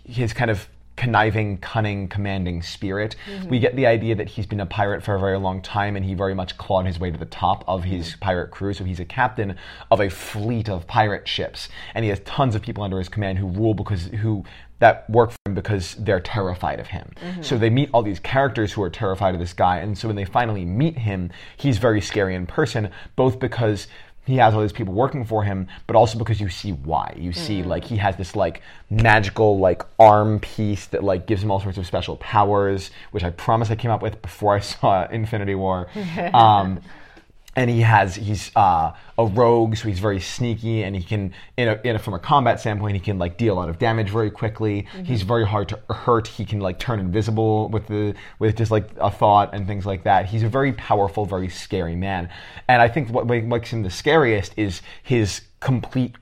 his 0.05 0.33
kind 0.33 0.51
of 0.51 0.69
conniving, 0.95 1.57
cunning, 1.59 2.07
commanding 2.07 2.63
spirit. 2.63 3.17
We 3.49 3.59
get 3.59 3.75
the 3.75 3.87
idea 3.87 4.15
that 4.15 4.29
he's 4.29 4.47
been 4.47 4.61
a 4.61 4.67
pirate 4.67 5.03
for 5.03 5.15
a 5.15 5.19
very 5.19 5.39
long 5.39 5.61
time, 5.63 5.97
and 5.97 6.05
he 6.05 6.15
very 6.15 6.35
much 6.35 6.57
clawed 6.59 6.87
his 6.87 7.01
way 7.01 7.11
to 7.11 7.19
the 7.19 7.25
top 7.25 7.65
of 7.67 7.85
his 7.85 8.15
pirate 8.21 8.51
crew. 8.51 8.73
So 8.75 8.85
he's 8.85 9.01
a 9.01 9.05
captain 9.05 9.57
of 9.91 10.01
a 10.01 10.11
fleet 10.11 10.69
of 10.69 10.87
pirate 10.87 11.27
ships, 11.27 11.69
and 11.95 12.05
he 12.05 12.11
has 12.11 12.21
tons 12.21 12.55
of 12.55 12.63
people 12.63 12.85
under 12.85 12.99
his 12.99 13.09
command 13.09 13.39
who 13.39 13.49
rule 13.49 13.75
because 13.75 14.07
who 14.07 14.45
that 14.83 15.09
work 15.09 15.31
for 15.31 15.37
him 15.47 15.55
because 15.55 15.95
they're 15.95 16.19
terrified 16.19 16.81
of 16.81 16.89
him. 16.89 17.09
So 17.41 17.57
they 17.57 17.71
meet 17.71 17.89
all 17.95 18.03
these 18.03 18.19
characters 18.19 18.73
who 18.73 18.83
are 18.83 18.91
terrified 18.91 19.33
of 19.33 19.41
this 19.41 19.53
guy, 19.53 19.79
and 19.79 19.97
so 19.97 20.09
when 20.09 20.17
they 20.17 20.25
finally 20.25 20.65
meet 20.65 20.99
him, 20.99 21.31
he's 21.57 21.79
very 21.79 22.01
scary 22.01 22.35
in 22.35 22.47
person, 22.47 22.91
both 23.15 23.39
because 23.39 23.87
he 24.25 24.37
has 24.37 24.55
all 24.55 24.61
these 24.61 24.73
people 24.73 24.93
working 24.93 25.25
for 25.25 25.45
him, 25.45 25.69
but 25.87 25.95
also 25.95 26.19
because 26.19 26.41
you 26.41 26.49
see 26.49 26.73
why. 26.73 27.15
You 27.17 27.33
see 27.33 27.63
like 27.63 27.85
he 27.85 27.97
has 27.99 28.17
this 28.17 28.35
like 28.35 28.63
magical 28.91 29.59
like 29.59 29.83
arm 30.01 30.41
piece 30.41 30.87
that 30.87 31.05
like 31.05 31.27
gives 31.27 31.45
him 31.45 31.53
all 31.53 31.61
sorts 31.61 31.79
of 31.79 31.87
special 31.87 32.17
powers, 32.17 32.91
which 33.13 33.23
I 33.23 33.31
promise 33.31 33.71
I 33.71 33.77
came 33.77 33.93
up 33.93 34.03
with 34.03 34.21
before 34.21 34.55
I 34.57 34.61
saw 34.61 35.07
Infinity 35.09 35.55
War. 35.55 35.87
Um, 36.35 36.81
and 37.55 37.69
he 37.69 37.81
has 37.81 38.15
he's 38.15 38.51
uh, 38.57 38.93
a 39.19 39.27
rogue, 39.27 39.77
so 39.77 39.89
he's 39.89 39.99
very 39.99 40.21
sneaky, 40.21 40.85
and 40.85 40.97
he 40.97 41.03
can 41.03 41.35
in 41.57 41.69
a, 41.69 41.81
in 41.85 41.97
a, 41.97 41.99
from 41.99 42.15
a 42.15 42.19
combat 42.19 42.61
standpoint, 42.61 42.95
he 42.95 43.01
can 43.01 43.19
like 43.19 43.37
deal 43.37 43.55
a 43.55 43.57
lot 43.57 43.69
of 43.69 43.79
damage 43.79 44.09
very 44.09 44.31
quickly. 44.31 44.87
He's 45.05 45.23
very 45.23 45.47
hard 45.47 45.69
to 45.69 45.81
hurt. 45.91 46.27
He 46.27 46.45
can 46.45 46.61
like 46.61 46.79
turn 46.79 46.99
invisible 46.99 47.69
with 47.69 47.87
the 47.87 48.15
with 48.39 48.57
just 48.57 48.71
like 48.71 48.91
a 48.99 49.11
thought 49.11 49.55
and 49.55 49.67
things 49.67 49.85
like 49.85 50.05
that. 50.05 50.27
He's 50.27 50.43
a 50.43 50.49
very 50.49 50.73
powerful, 50.73 51.27
very 51.27 51.49
scary 51.49 51.97
man, 51.97 52.31
and 52.69 52.81
I 52.81 52.89
think 52.89 53.11
what 53.11 53.27
makes 53.27 53.71
him 53.71 53.83
the 53.83 53.91
scariest 53.91 54.55
is 54.57 54.81
his 55.03 55.43
complete 55.61 56.17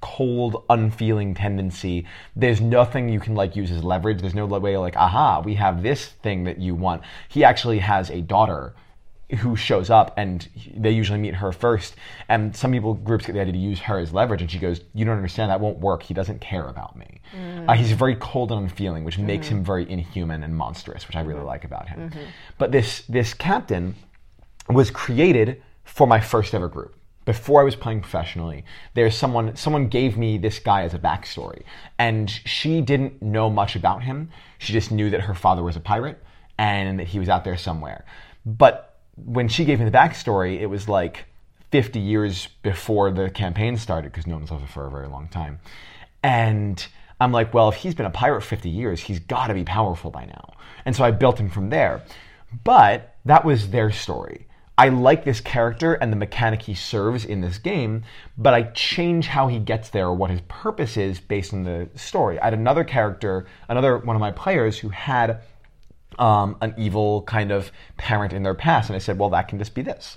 cold, 0.00 0.64
unfeeling 0.68 1.34
tendency. 1.34 2.06
There's 2.36 2.60
nothing 2.60 3.08
you 3.08 3.20
can 3.20 3.34
like 3.34 3.56
use 3.56 3.70
as 3.70 3.84
leverage. 3.84 4.20
There's 4.20 4.34
no 4.34 4.46
way 4.46 4.76
like, 4.76 4.96
aha, 4.96 5.40
we 5.40 5.54
have 5.54 5.82
this 5.82 6.06
thing 6.06 6.44
that 6.44 6.58
you 6.58 6.74
want. 6.74 7.02
He 7.28 7.44
actually 7.44 7.78
has 7.78 8.10
a 8.10 8.20
daughter 8.20 8.74
who 9.38 9.56
shows 9.56 9.90
up 9.90 10.14
and 10.16 10.48
they 10.76 10.90
usually 10.90 11.18
meet 11.18 11.34
her 11.34 11.52
first. 11.52 11.96
And 12.28 12.54
some 12.54 12.72
people 12.72 12.94
groups 12.94 13.26
get 13.26 13.32
the 13.32 13.40
idea 13.40 13.52
to 13.52 13.58
use 13.58 13.80
her 13.80 13.98
as 13.98 14.12
leverage. 14.12 14.42
And 14.42 14.50
she 14.50 14.58
goes 14.58 14.80
you 14.92 15.04
don't 15.04 15.16
understand. 15.16 15.50
That 15.50 15.60
won't 15.60 15.78
work. 15.78 16.02
He 16.02 16.14
doesn't 16.14 16.40
care 16.40 16.66
about 16.66 16.96
me. 16.96 17.20
Mm. 17.36 17.68
Uh, 17.68 17.72
he's 17.74 17.92
very 17.92 18.16
cold 18.16 18.52
and 18.52 18.62
unfeeling 18.62 19.04
which 19.04 19.16
mm-hmm. 19.16 19.26
makes 19.26 19.48
him 19.48 19.64
very 19.64 19.90
inhuman 19.90 20.42
and 20.42 20.56
monstrous 20.56 21.06
which 21.06 21.16
i 21.16 21.20
really 21.20 21.38
mm-hmm. 21.38 21.48
like 21.48 21.64
about 21.64 21.88
him. 21.88 22.10
Mm-hmm. 22.10 22.20
But 22.58 22.72
this 22.72 23.02
this 23.08 23.34
captain 23.34 23.94
was 24.68 24.90
created 24.90 25.62
for 25.84 26.06
my 26.06 26.20
first 26.20 26.54
ever 26.54 26.68
group. 26.68 26.94
Before 27.24 27.62
I 27.62 27.64
was 27.64 27.74
playing 27.74 28.02
professionally, 28.02 28.64
there's 28.92 29.16
someone 29.16 29.56
someone 29.56 29.88
gave 29.88 30.18
me 30.18 30.36
this 30.36 30.58
guy 30.58 30.82
as 30.82 30.92
a 30.92 30.98
backstory, 30.98 31.62
and 31.98 32.28
she 32.30 32.82
didn't 32.82 33.22
know 33.22 33.48
much 33.48 33.76
about 33.76 34.02
him. 34.02 34.30
She 34.58 34.74
just 34.74 34.92
knew 34.92 35.08
that 35.10 35.22
her 35.22 35.34
father 35.34 35.62
was 35.62 35.76
a 35.76 35.80
pirate 35.80 36.22
and 36.58 36.98
that 36.98 37.08
he 37.08 37.18
was 37.18 37.28
out 37.28 37.44
there 37.44 37.56
somewhere. 37.56 38.04
But 38.44 38.93
when 39.16 39.48
she 39.48 39.64
gave 39.64 39.78
me 39.78 39.84
the 39.84 39.96
backstory, 39.96 40.60
it 40.60 40.66
was 40.66 40.88
like 40.88 41.26
50 41.70 41.98
years 41.98 42.48
before 42.62 43.10
the 43.10 43.30
campaign 43.30 43.76
started 43.76 44.12
because 44.12 44.26
no 44.26 44.36
one's 44.36 44.50
lived 44.50 44.68
for 44.68 44.86
a 44.86 44.90
very 44.90 45.08
long 45.08 45.28
time, 45.28 45.60
and 46.22 46.86
I'm 47.20 47.32
like, 47.32 47.54
well, 47.54 47.68
if 47.68 47.76
he's 47.76 47.94
been 47.94 48.06
a 48.06 48.10
pirate 48.10 48.42
50 48.42 48.68
years, 48.68 49.00
he's 49.00 49.20
got 49.20 49.46
to 49.46 49.54
be 49.54 49.64
powerful 49.64 50.10
by 50.10 50.24
now. 50.24 50.54
And 50.84 50.94
so 50.94 51.04
I 51.04 51.10
built 51.10 51.38
him 51.38 51.48
from 51.48 51.70
there. 51.70 52.02
But 52.64 53.16
that 53.24 53.44
was 53.44 53.70
their 53.70 53.90
story. 53.90 54.46
I 54.76 54.88
like 54.88 55.24
this 55.24 55.40
character 55.40 55.94
and 55.94 56.10
the 56.10 56.16
mechanic 56.16 56.62
he 56.62 56.74
serves 56.74 57.24
in 57.24 57.40
this 57.40 57.58
game, 57.58 58.02
but 58.36 58.54
I 58.54 58.64
change 58.64 59.28
how 59.28 59.46
he 59.46 59.60
gets 59.60 59.90
there 59.90 60.06
or 60.06 60.14
what 60.14 60.30
his 60.30 60.40
purpose 60.48 60.96
is 60.96 61.20
based 61.20 61.54
on 61.54 61.62
the 61.62 61.88
story. 61.94 62.40
I 62.40 62.46
had 62.46 62.54
another 62.54 62.82
character, 62.82 63.46
another 63.68 63.98
one 63.98 64.16
of 64.16 64.20
my 64.20 64.32
players 64.32 64.76
who 64.78 64.88
had 64.88 65.40
um, 66.18 66.56
an 66.60 66.74
evil 66.76 67.22
kind 67.22 67.50
of 67.50 67.70
parent 67.96 68.32
in 68.32 68.42
their 68.42 68.54
past, 68.54 68.88
and 68.88 68.96
I 68.96 68.98
said, 68.98 69.18
well, 69.18 69.30
that 69.30 69.48
can 69.48 69.58
just 69.58 69.74
be 69.74 69.82
this. 69.82 70.14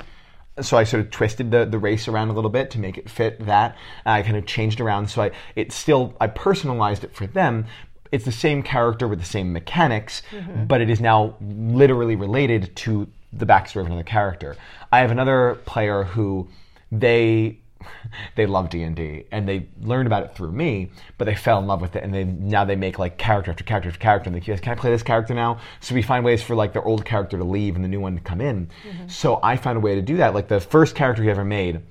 So 0.60 0.75
I 0.75 0.86
sort 0.86 1.01
of 1.01 1.12
twisted 1.12 1.51
the, 1.51 1.65
the 1.65 1.77
race 1.77 2.07
around 2.07 2.29
a 2.29 2.33
little 2.33 2.49
bit 2.49 2.71
to 2.71 2.79
make 2.79 2.97
it 2.97 3.10
fit 3.10 3.45
that. 3.45 3.77
I 4.05 4.23
kind 4.23 4.38
of 4.38 4.47
changed 4.47 4.81
around, 4.81 5.10
so 5.10 5.21
I 5.21 5.31
it 5.55 5.71
still 5.71 6.15
I 6.19 6.27
personalized 6.27 7.03
it 7.03 7.13
for 7.13 7.27
them, 7.27 7.67
it's 8.12 8.25
the 8.25 8.31
same 8.31 8.63
character 8.63 9.07
with 9.07 9.19
the 9.19 9.25
same 9.25 9.53
mechanics, 9.53 10.21
mm-hmm. 10.31 10.65
but 10.65 10.81
it 10.81 10.89
is 10.89 10.99
now 10.99 11.36
literally 11.41 12.15
related 12.15 12.75
to 12.77 13.07
the 13.33 13.45
backstory 13.45 13.81
of 13.81 13.88
another 13.88 14.03
character. 14.03 14.55
I 14.91 14.99
have 14.99 15.12
another 15.12 15.60
player 15.65 16.03
who 16.03 16.47
they 16.91 17.60
they 18.35 18.45
love 18.45 18.69
D&D 18.69 19.25
and 19.31 19.47
they 19.47 19.67
learned 19.81 20.07
about 20.07 20.23
it 20.23 20.35
through 20.35 20.51
me, 20.51 20.91
but 21.17 21.25
they 21.25 21.35
fell 21.35 21.59
in 21.59 21.67
love 21.67 21.81
with 21.81 21.95
it 21.95 22.03
and 22.03 22.13
they 22.13 22.23
now 22.23 22.65
they 22.65 22.75
make 22.75 22.99
like 22.99 23.17
character 23.17 23.51
after 23.51 23.63
character 23.63 23.89
after 23.89 23.99
character 23.99 24.29
and 24.29 24.35
they 24.35 24.57
can 24.57 24.71
I 24.71 24.75
play 24.75 24.91
this 24.91 25.03
character 25.03 25.33
now? 25.33 25.59
So 25.79 25.95
we 25.95 26.01
find 26.01 26.23
ways 26.23 26.41
for 26.41 26.55
like 26.55 26.73
their 26.73 26.83
old 26.83 27.05
character 27.05 27.37
to 27.37 27.43
leave 27.43 27.75
and 27.75 27.83
the 27.83 27.89
new 27.89 27.99
one 27.99 28.15
to 28.15 28.21
come 28.21 28.41
in. 28.41 28.67
Mm-hmm. 28.67 29.07
So 29.07 29.39
I 29.43 29.57
found 29.57 29.77
a 29.77 29.81
way 29.81 29.95
to 29.95 30.01
do 30.01 30.17
that. 30.17 30.33
Like 30.33 30.47
the 30.47 30.59
first 30.59 30.95
character 30.95 31.23
he 31.23 31.29
ever 31.29 31.45
made, 31.45 31.81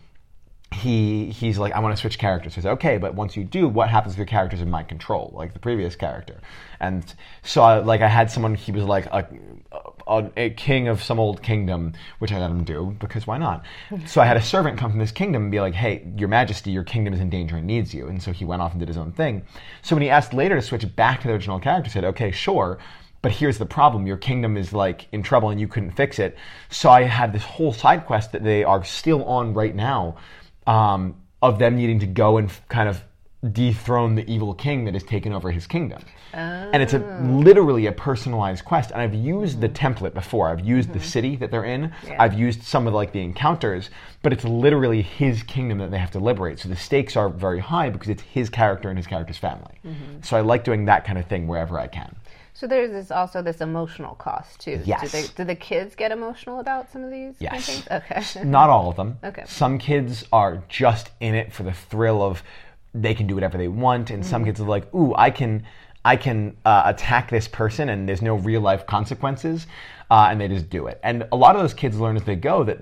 he 0.72 1.30
he's 1.30 1.58
like, 1.58 1.72
I 1.72 1.78
want 1.78 1.96
to 1.96 2.00
switch 2.00 2.18
characters. 2.18 2.54
He 2.54 2.60
says, 2.60 2.72
okay, 2.72 2.98
but 2.98 3.14
once 3.14 3.36
you 3.36 3.44
do, 3.44 3.68
what 3.68 3.88
happens 3.88 4.14
if 4.14 4.18
your 4.18 4.26
character's 4.26 4.60
in 4.60 4.70
my 4.70 4.82
control, 4.82 5.32
like 5.34 5.52
the 5.52 5.58
previous 5.58 5.96
character? 5.96 6.40
And 6.80 7.14
so, 7.42 7.62
I, 7.62 7.78
like, 7.78 8.02
I 8.02 8.08
had 8.08 8.30
someone. 8.30 8.54
He 8.54 8.72
was 8.72 8.84
like 8.84 9.06
a, 9.06 9.26
a, 10.06 10.30
a, 10.36 10.50
king 10.50 10.88
of 10.88 11.02
some 11.02 11.18
old 11.18 11.42
kingdom, 11.42 11.94
which 12.18 12.32
I 12.32 12.38
let 12.38 12.50
him 12.50 12.64
do 12.64 12.96
because 12.98 13.26
why 13.26 13.38
not? 13.38 13.64
so 14.06 14.20
I 14.20 14.26
had 14.26 14.36
a 14.36 14.42
servant 14.42 14.78
come 14.78 14.90
from 14.90 15.00
this 15.00 15.12
kingdom 15.12 15.44
and 15.44 15.52
be 15.52 15.60
like, 15.60 15.74
hey, 15.74 16.06
Your 16.16 16.28
Majesty, 16.28 16.72
your 16.72 16.84
kingdom 16.84 17.14
is 17.14 17.20
in 17.20 17.30
danger 17.30 17.56
and 17.56 17.66
needs 17.66 17.94
you. 17.94 18.08
And 18.08 18.22
so 18.22 18.32
he 18.32 18.44
went 18.44 18.60
off 18.60 18.72
and 18.72 18.80
did 18.80 18.88
his 18.88 18.98
own 18.98 19.12
thing. 19.12 19.42
So 19.82 19.94
when 19.96 20.02
he 20.02 20.10
asked 20.10 20.34
later 20.34 20.56
to 20.56 20.62
switch 20.62 20.96
back 20.96 21.22
to 21.22 21.28
the 21.28 21.34
original 21.34 21.60
character, 21.60 21.88
he 21.88 21.92
said, 21.92 22.04
okay, 22.04 22.30
sure. 22.30 22.78
But 23.22 23.32
here's 23.32 23.58
the 23.58 23.66
problem: 23.66 24.06
your 24.06 24.18
kingdom 24.18 24.56
is 24.56 24.72
like 24.72 25.08
in 25.10 25.22
trouble, 25.22 25.50
and 25.50 25.58
you 25.58 25.66
couldn't 25.66 25.92
fix 25.92 26.20
it. 26.20 26.36
So 26.68 26.90
I 26.90 27.02
had 27.02 27.32
this 27.32 27.42
whole 27.42 27.72
side 27.72 28.06
quest 28.06 28.30
that 28.32 28.44
they 28.44 28.62
are 28.62 28.84
still 28.84 29.24
on 29.24 29.52
right 29.52 29.74
now, 29.74 30.16
um, 30.66 31.16
of 31.42 31.58
them 31.58 31.76
needing 31.76 31.98
to 32.00 32.06
go 32.06 32.38
and 32.38 32.50
kind 32.68 32.88
of 32.88 33.02
dethrone 33.52 34.14
the 34.14 34.28
evil 34.30 34.54
king 34.54 34.84
that 34.84 34.94
has 34.94 35.04
taken 35.04 35.32
over 35.32 35.50
his 35.50 35.66
kingdom. 35.66 36.02
Oh. 36.34 36.38
And 36.38 36.82
it's 36.82 36.94
a 36.94 36.98
literally 37.22 37.86
a 37.86 37.92
personalized 37.92 38.64
quest. 38.64 38.90
And 38.90 39.00
I've 39.00 39.14
used 39.14 39.60
the 39.60 39.68
template 39.68 40.14
before. 40.14 40.48
I've 40.48 40.60
used 40.60 40.88
mm-hmm. 40.88 40.98
the 40.98 41.04
city 41.04 41.36
that 41.36 41.50
they're 41.50 41.64
in. 41.64 41.92
Yeah. 42.06 42.16
I've 42.18 42.34
used 42.34 42.62
some 42.62 42.86
of 42.86 42.94
like 42.94 43.12
the 43.12 43.22
encounters, 43.22 43.90
but 44.22 44.32
it's 44.32 44.44
literally 44.44 45.02
his 45.02 45.42
kingdom 45.42 45.78
that 45.78 45.90
they 45.90 45.98
have 45.98 46.10
to 46.12 46.18
liberate. 46.18 46.58
So 46.58 46.68
the 46.68 46.76
stakes 46.76 47.16
are 47.16 47.28
very 47.28 47.60
high 47.60 47.90
because 47.90 48.08
it's 48.08 48.22
his 48.22 48.50
character 48.50 48.88
and 48.88 48.98
his 48.98 49.06
character's 49.06 49.38
family. 49.38 49.78
Mm-hmm. 49.84 50.22
So 50.22 50.36
I 50.36 50.40
like 50.40 50.64
doing 50.64 50.86
that 50.86 51.04
kind 51.04 51.18
of 51.18 51.26
thing 51.26 51.46
wherever 51.46 51.78
I 51.78 51.86
can. 51.86 52.16
So 52.56 52.66
there's 52.66 52.90
this 52.90 53.10
also 53.10 53.42
this 53.42 53.60
emotional 53.60 54.14
cost 54.14 54.60
too. 54.60 54.80
Yes. 54.86 55.02
Do, 55.02 55.08
they, 55.08 55.26
do 55.36 55.44
the 55.44 55.54
kids 55.54 55.94
get 55.94 56.10
emotional 56.10 56.60
about 56.60 56.90
some 56.90 57.04
of 57.04 57.10
these 57.10 57.34
yes. 57.38 57.66
things? 57.66 57.88
Okay. 57.90 58.44
Not 58.48 58.70
all 58.70 58.88
of 58.88 58.96
them. 58.96 59.18
Okay. 59.22 59.42
Some 59.46 59.76
kids 59.76 60.24
are 60.32 60.62
just 60.70 61.10
in 61.20 61.34
it 61.34 61.52
for 61.52 61.64
the 61.64 61.74
thrill 61.74 62.22
of 62.22 62.42
they 62.94 63.12
can 63.12 63.26
do 63.26 63.34
whatever 63.34 63.58
they 63.58 63.68
want, 63.68 64.08
and 64.08 64.22
mm-hmm. 64.22 64.30
some 64.30 64.46
kids 64.46 64.58
are 64.58 64.66
like, 64.66 64.92
ooh, 64.94 65.14
I 65.14 65.30
can. 65.30 65.64
I 66.02 66.14
can 66.14 66.56
uh, 66.64 66.82
attack 66.84 67.30
this 67.30 67.48
person 67.48 67.88
and 67.88 68.08
there's 68.08 68.22
no 68.22 68.36
real 68.36 68.60
life 68.60 68.86
consequences, 68.86 69.66
uh, 70.08 70.28
and 70.30 70.40
they 70.40 70.46
just 70.46 70.70
do 70.70 70.86
it. 70.86 71.00
And 71.02 71.26
a 71.32 71.36
lot 71.36 71.56
of 71.56 71.62
those 71.62 71.74
kids 71.74 71.98
learn 71.98 72.14
as 72.14 72.22
they 72.22 72.36
go 72.36 72.62
that 72.62 72.78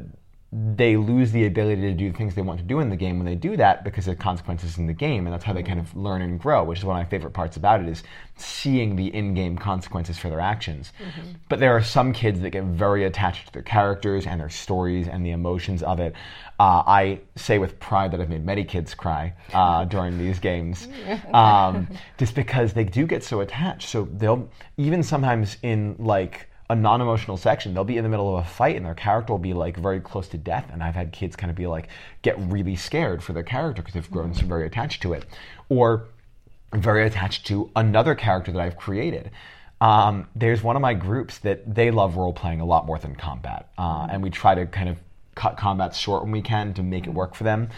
they 0.77 0.97
lose 0.97 1.33
the 1.33 1.47
ability 1.47 1.83
to 1.83 1.93
do 1.93 2.13
the 2.13 2.17
things 2.17 2.37
they 2.37 2.43
want 2.43 2.61
to 2.61 2.65
do 2.65 2.79
in 2.79 2.89
the 2.89 2.97
game 2.97 3.19
when 3.19 3.27
they 3.27 3.35
do 3.35 3.57
that 3.57 3.83
because 3.83 4.07
of 4.07 4.17
consequences 4.21 4.79
in 4.79 4.87
the 4.87 4.93
game 4.93 5.27
and 5.27 5.35
that's 5.35 5.43
how 5.43 5.53
they 5.53 5.65
kind 5.65 5.81
of 5.81 5.97
learn 5.97 6.23
and 6.23 6.39
grow 6.39 6.63
which 6.63 6.79
is 6.79 6.85
one 6.85 6.97
of 6.97 7.05
my 7.05 7.11
favorite 7.11 7.33
parts 7.33 7.57
about 7.57 7.81
it 7.81 7.89
is 7.89 8.05
seeing 8.37 8.95
the 8.95 9.13
in-game 9.15 9.57
consequences 9.59 10.17
for 10.19 10.29
their 10.29 10.41
actions. 10.41 10.93
Mm-hmm. 11.01 11.31
but 11.49 11.59
there 11.59 11.77
are 11.77 11.83
some 11.83 12.13
kids 12.13 12.41
that 12.41 12.51
get 12.51 12.65
very 12.65 13.05
attached 13.05 13.47
to 13.49 13.53
their 13.53 13.63
characters 13.63 14.27
and 14.27 14.41
their 14.41 14.49
stories 14.49 15.09
and 15.09 15.27
the 15.27 15.31
emotions 15.31 15.83
of 15.83 15.99
it. 15.99 16.15
Uh, 16.61 16.85
i 16.87 17.21
say 17.35 17.59
with 17.59 17.81
pride 17.81 18.13
that 18.13 18.21
i've 18.21 18.29
made 18.29 18.45
many 18.45 18.63
kids 18.63 18.95
cry 18.95 19.35
uh, 19.53 19.85
during 19.95 20.19
these 20.19 20.39
games 20.39 20.87
um, 21.35 21.89
just 22.17 22.37
because 22.37 22.73
they 22.75 22.85
do 22.85 23.07
get 23.07 23.25
so 23.25 23.41
attached. 23.41 23.89
So 23.89 24.09
they'll 24.13 24.49
even 24.77 25.03
sometimes 25.03 25.57
in 25.63 25.97
like 25.99 26.49
a 26.75 26.81
non-emotional 26.81 27.37
section. 27.37 27.73
They'll 27.73 27.85
be 27.85 27.97
in 27.97 28.03
the 28.03 28.11
middle 28.11 28.37
of 28.37 28.45
a 28.45 28.49
fight 28.49 28.77
and 28.77 28.85
their 28.85 28.95
character 28.95 29.33
will 29.33 29.39
be 29.39 29.55
like 29.55 29.77
very 29.77 30.01
close 30.01 30.29
to 30.29 30.39
death. 30.39 30.69
And 30.73 30.83
i've 30.83 30.95
had 30.95 31.13
kids 31.13 31.37
kind 31.37 31.51
of 31.51 31.57
be 31.57 31.67
like 31.67 31.89
get 32.23 32.39
really 32.39 32.77
scared 32.77 33.23
for 33.23 33.33
their 33.33 33.43
character 33.43 33.81
because 33.81 33.95
they've 33.95 34.11
grown 34.11 34.35
so 34.35 34.45
very 34.47 34.67
attached 34.67 35.01
to 35.03 35.13
it. 35.13 35.25
Or 35.69 36.07
very 36.73 37.07
attached 37.07 37.47
to 37.47 37.71
another 37.77 38.15
character 38.15 38.53
that 38.53 38.61
i've 38.61 38.77
created. 38.77 39.31
Um, 39.81 40.29
there's 40.35 40.63
one 40.63 40.77
of 40.77 40.83
my 40.83 40.95
groups 40.95 41.39
that 41.39 41.75
they 41.75 41.91
love 41.91 42.17
role 42.17 42.33
playing 42.33 42.61
a 42.61 42.65
lot 42.65 42.87
more 42.87 42.99
than 42.99 43.15
combat 43.15 43.71
uh, 43.79 44.09
and 44.11 44.23
we 44.23 44.31
try 44.31 44.55
to 44.55 44.67
kind 44.67 44.89
of 44.89 44.99
cut 45.35 45.57
combat 45.57 45.95
short 45.95 46.23
when 46.23 46.33
we 46.33 46.43
can 46.43 46.75
to 46.75 46.83
make 46.83 47.07
it 47.07 47.11
work 47.11 47.35
for 47.35 47.45
them. 47.45 47.69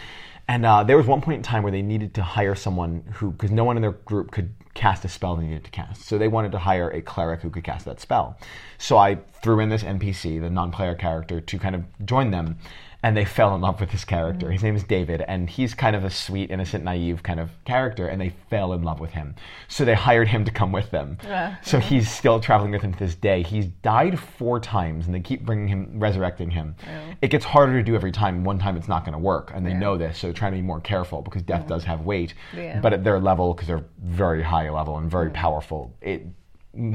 And 0.47 0.65
uh, 0.65 0.83
there 0.83 0.95
was 0.95 1.05
one 1.05 1.21
point 1.21 1.37
in 1.37 1.43
time 1.43 1.63
where 1.63 1.71
they 1.71 1.81
needed 1.81 2.13
to 2.15 2.23
hire 2.23 2.55
someone 2.55 3.03
who, 3.15 3.31
because 3.31 3.51
no 3.51 3.65
one 3.65 3.75
in 3.75 3.81
their 3.81 3.91
group 3.91 4.31
could 4.31 4.53
cast 4.77 5.03
a 5.03 5.09
spell 5.09 5.35
they 5.35 5.45
needed 5.45 5.63
to 5.63 5.71
cast. 5.71 6.05
So 6.05 6.19
they 6.19 6.27
wanted 6.27 6.51
to 6.51 6.59
hire 6.59 6.89
a 6.91 7.01
cleric 7.01 7.41
who 7.41 7.49
could 7.49 7.63
cast 7.63 7.85
that 7.85 7.99
spell. 7.99 8.37
So 8.77 8.97
I 8.97 9.17
threw 9.41 9.59
in 9.59 9.69
this 9.69 9.81
NPC, 9.81 10.39
the 10.39 10.51
non 10.51 10.71
player 10.71 10.93
character, 10.93 11.41
to 11.41 11.59
kind 11.59 11.75
of 11.75 11.83
join 12.05 12.29
them 12.29 12.59
and 13.03 13.15
they 13.15 13.25
fell 13.25 13.53
in 13.53 13.61
love 13.61 13.79
with 13.79 13.91
this 13.91 14.03
character. 14.03 14.47
Mm. 14.47 14.53
His 14.53 14.63
name 14.63 14.75
is 14.75 14.83
David, 14.83 15.21
and 15.27 15.49
he's 15.49 15.73
kind 15.73 15.95
of 15.95 16.03
a 16.03 16.09
sweet, 16.09 16.49
innocent, 16.49 16.83
naive 16.83 17.21
kind 17.21 17.39
of 17.39 17.51
character, 17.63 18.07
and 18.07 18.19
they 18.19 18.33
fell 18.49 18.73
in 18.73 18.81
love 18.83 18.99
with 18.99 19.11
him. 19.11 19.35
So 19.67 19.85
they 19.85 19.93
hired 19.93 20.27
him 20.27 20.43
to 20.45 20.51
come 20.51 20.71
with 20.71 20.89
them. 20.89 21.17
Yeah. 21.23 21.57
So 21.61 21.79
he's 21.79 22.09
still 22.09 22.39
traveling 22.39 22.71
with 22.71 22.81
them 22.81 22.93
to 22.93 22.99
this 22.99 23.15
day. 23.15 23.43
He's 23.43 23.67
died 23.67 24.19
four 24.19 24.59
times, 24.59 25.05
and 25.05 25.13
they 25.13 25.19
keep 25.19 25.45
bringing 25.45 25.67
him, 25.67 25.91
resurrecting 25.93 26.49
him. 26.49 26.75
Yeah. 26.85 27.13
It 27.21 27.27
gets 27.29 27.45
harder 27.45 27.73
to 27.73 27.83
do 27.83 27.95
every 27.95 28.11
time. 28.11 28.43
One 28.43 28.57
time 28.57 28.75
it's 28.75 28.87
not 28.87 29.05
going 29.05 29.13
to 29.13 29.19
work, 29.19 29.51
and 29.53 29.65
they 29.65 29.71
yeah. 29.71 29.79
know 29.79 29.97
this, 29.97 30.17
so 30.17 30.27
they're 30.27 30.33
trying 30.33 30.53
to 30.53 30.57
be 30.57 30.63
more 30.63 30.81
careful 30.81 31.21
because 31.21 31.43
death 31.43 31.67
does 31.67 31.83
have 31.83 32.01
weight. 32.01 32.33
But 32.81 32.93
at 32.93 33.03
their 33.03 33.19
level, 33.19 33.53
because 33.53 33.67
they're 33.67 33.85
very 34.03 34.41
high 34.41 34.69
level 34.69 34.97
and 34.97 35.09
very 35.09 35.29
powerful, 35.29 35.95
it 36.01 36.25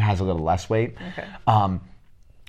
has 0.00 0.20
a 0.20 0.24
little 0.24 0.42
less 0.42 0.68
weight. 0.68 0.96
Okay. 1.12 1.28
Um, 1.46 1.80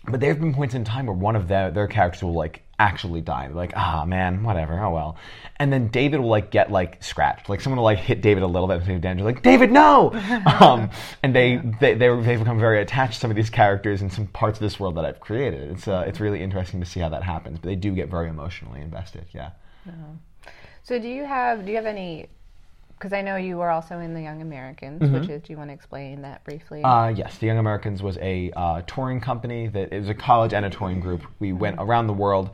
but 0.05 0.19
there 0.19 0.29
have 0.29 0.41
been 0.41 0.53
points 0.53 0.75
in 0.75 0.83
time 0.83 1.05
where 1.05 1.15
one 1.15 1.35
of 1.35 1.47
their, 1.47 1.71
their 1.71 1.87
characters 1.87 2.23
will 2.23 2.33
like 2.33 2.63
actually 2.79 3.21
die. 3.21 3.47
They're 3.47 3.55
like, 3.55 3.73
ah, 3.75 4.05
man, 4.05 4.43
whatever, 4.43 4.79
oh 4.79 4.91
well. 4.91 5.17
And 5.57 5.71
then 5.71 5.87
David 5.87 6.19
will 6.19 6.29
like 6.29 6.51
get 6.51 6.71
like 6.71 7.03
scratched. 7.03 7.49
Like 7.49 7.61
someone 7.61 7.77
will 7.77 7.83
like 7.83 7.99
hit 7.99 8.21
David 8.21 8.43
a 8.43 8.47
little 8.47 8.67
bit 8.67 8.85
and 8.87 9.01
danger, 9.01 9.23
like 9.23 9.41
David, 9.41 9.71
no. 9.71 10.11
um, 10.59 10.89
and 11.21 11.35
they 11.35 11.61
they 11.79 11.93
they 11.93 12.05
have 12.05 12.39
become 12.39 12.59
very 12.59 12.81
attached 12.81 13.13
to 13.13 13.19
some 13.19 13.31
of 13.31 13.37
these 13.37 13.49
characters 13.49 14.01
in 14.01 14.09
some 14.09 14.27
parts 14.27 14.57
of 14.57 14.61
this 14.61 14.79
world 14.79 14.95
that 14.95 15.05
I've 15.05 15.19
created. 15.19 15.71
It's 15.71 15.87
uh, 15.87 16.03
it's 16.07 16.19
really 16.19 16.41
interesting 16.41 16.79
to 16.79 16.85
see 16.85 16.99
how 16.99 17.09
that 17.09 17.23
happens. 17.23 17.59
But 17.59 17.67
they 17.67 17.75
do 17.75 17.93
get 17.93 18.09
very 18.09 18.29
emotionally 18.29 18.81
invested. 18.81 19.25
Yeah. 19.33 19.51
Uh-huh. 19.87 20.49
So 20.83 20.99
do 20.99 21.07
you 21.07 21.25
have 21.25 21.65
do 21.65 21.71
you 21.71 21.77
have 21.77 21.85
any 21.85 22.27
because 23.03 23.11
I 23.11 23.21
know 23.21 23.35
you 23.35 23.57
were 23.57 23.69
also 23.69 23.99
in 23.99 24.13
the 24.13 24.21
Young 24.21 24.41
Americans, 24.41 25.01
mm-hmm. 25.01 25.13
which 25.13 25.29
is, 25.29 25.41
do 25.41 25.51
you 25.51 25.57
want 25.57 25.69
to 25.71 25.73
explain 25.73 26.21
that 26.21 26.41
briefly? 26.45 26.81
Uh, 26.83 27.09
yes, 27.09 27.37
the 27.37 27.47
Young 27.47 27.57
Americans 27.57 28.01
was 28.01 28.17
a 28.19 28.49
uh, 28.55 28.81
touring 28.87 29.19
company 29.19 29.67
that 29.67 29.91
it 29.91 29.99
was 29.99 30.07
a 30.07 30.13
college 30.13 30.53
and 30.53 30.65
a 30.65 30.69
touring 30.69 31.01
group. 31.01 31.21
We 31.39 31.49
mm-hmm. 31.49 31.59
went 31.59 31.75
around 31.79 32.07
the 32.07 32.13
world 32.13 32.51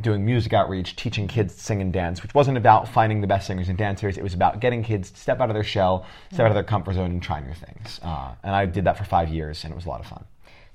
doing 0.00 0.24
music 0.24 0.54
outreach, 0.54 0.96
teaching 0.96 1.28
kids 1.28 1.54
to 1.54 1.60
sing 1.60 1.82
and 1.82 1.92
dance, 1.92 2.22
which 2.22 2.32
wasn't 2.32 2.56
about 2.56 2.88
finding 2.88 3.20
the 3.20 3.26
best 3.26 3.46
singers 3.46 3.68
and 3.68 3.76
dancers. 3.76 4.16
It 4.16 4.22
was 4.22 4.32
about 4.32 4.58
getting 4.60 4.82
kids 4.82 5.10
to 5.10 5.20
step 5.20 5.38
out 5.38 5.50
of 5.50 5.54
their 5.54 5.62
shell, 5.62 6.06
step 6.28 6.32
mm-hmm. 6.32 6.40
out 6.40 6.48
of 6.48 6.54
their 6.54 6.64
comfort 6.64 6.94
zone, 6.94 7.10
and 7.10 7.22
try 7.22 7.40
new 7.40 7.52
things. 7.52 8.00
Uh, 8.02 8.32
and 8.42 8.54
I 8.54 8.64
did 8.64 8.84
that 8.84 8.96
for 8.96 9.04
five 9.04 9.28
years, 9.28 9.64
and 9.64 9.72
it 9.72 9.76
was 9.76 9.84
a 9.84 9.90
lot 9.90 10.00
of 10.00 10.06
fun. 10.06 10.24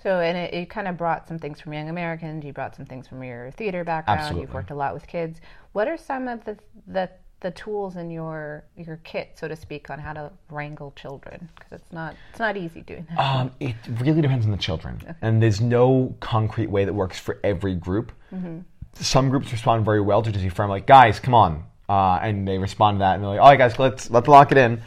So, 0.03 0.19
and 0.19 0.37
it, 0.37 0.53
it, 0.53 0.69
kind 0.69 0.87
of 0.87 0.97
brought 0.97 1.27
some 1.27 1.39
things 1.39 1.59
from 1.59 1.73
Young 1.73 1.89
Americans. 1.89 2.45
You 2.45 2.53
brought 2.53 2.75
some 2.75 2.85
things 2.85 3.07
from 3.07 3.23
your 3.23 3.49
theater 3.49 3.83
background. 3.83 4.19
Absolutely. 4.19 4.41
You've 4.43 4.53
worked 4.53 4.69
a 4.69 4.75
lot 4.75 4.93
with 4.93 5.07
kids. 5.07 5.41
What 5.71 5.87
are 5.87 5.97
some 5.97 6.27
of 6.27 6.45
the 6.45 6.59
the 6.85 7.09
the 7.45 7.51
tools 7.51 7.95
in 7.95 8.09
your 8.09 8.63
your 8.75 8.97
kit, 9.03 9.29
so 9.35 9.47
to 9.47 9.55
speak, 9.55 9.91
on 9.91 9.99
how 9.99 10.13
to 10.13 10.31
wrangle 10.49 10.91
children? 10.95 11.47
Because 11.55 11.73
it's 11.79 11.93
not 11.93 12.15
it's 12.31 12.39
not 12.39 12.57
easy 12.57 12.81
doing 12.81 13.05
that. 13.09 13.19
Um, 13.19 13.51
it 13.59 13.75
really 14.01 14.21
depends 14.23 14.45
on 14.45 14.51
the 14.51 14.57
children, 14.57 14.99
okay. 15.03 15.13
and 15.21 15.43
there's 15.43 15.61
no 15.61 16.15
concrete 16.21 16.71
way 16.71 16.85
that 16.85 16.93
works 16.93 17.19
for 17.19 17.39
every 17.43 17.75
group. 17.75 18.11
Mm-hmm. 18.33 18.61
Some 18.95 19.29
groups 19.29 19.51
respond 19.51 19.85
very 19.85 20.01
well 20.01 20.23
to 20.23 20.31
just 20.31 20.43
be 20.43 20.49
firm, 20.49 20.71
like 20.71 20.87
guys, 20.87 21.19
come 21.19 21.35
on, 21.35 21.65
uh, 21.87 22.17
and 22.19 22.47
they 22.47 22.57
respond 22.57 22.95
to 22.95 22.99
that, 22.99 23.13
and 23.13 23.23
they're 23.23 23.29
like, 23.29 23.39
all 23.39 23.49
right, 23.49 23.59
guys, 23.59 23.77
let's 23.77 24.09
let's 24.09 24.27
lock 24.27 24.51
it 24.51 24.57
in. 24.57 24.81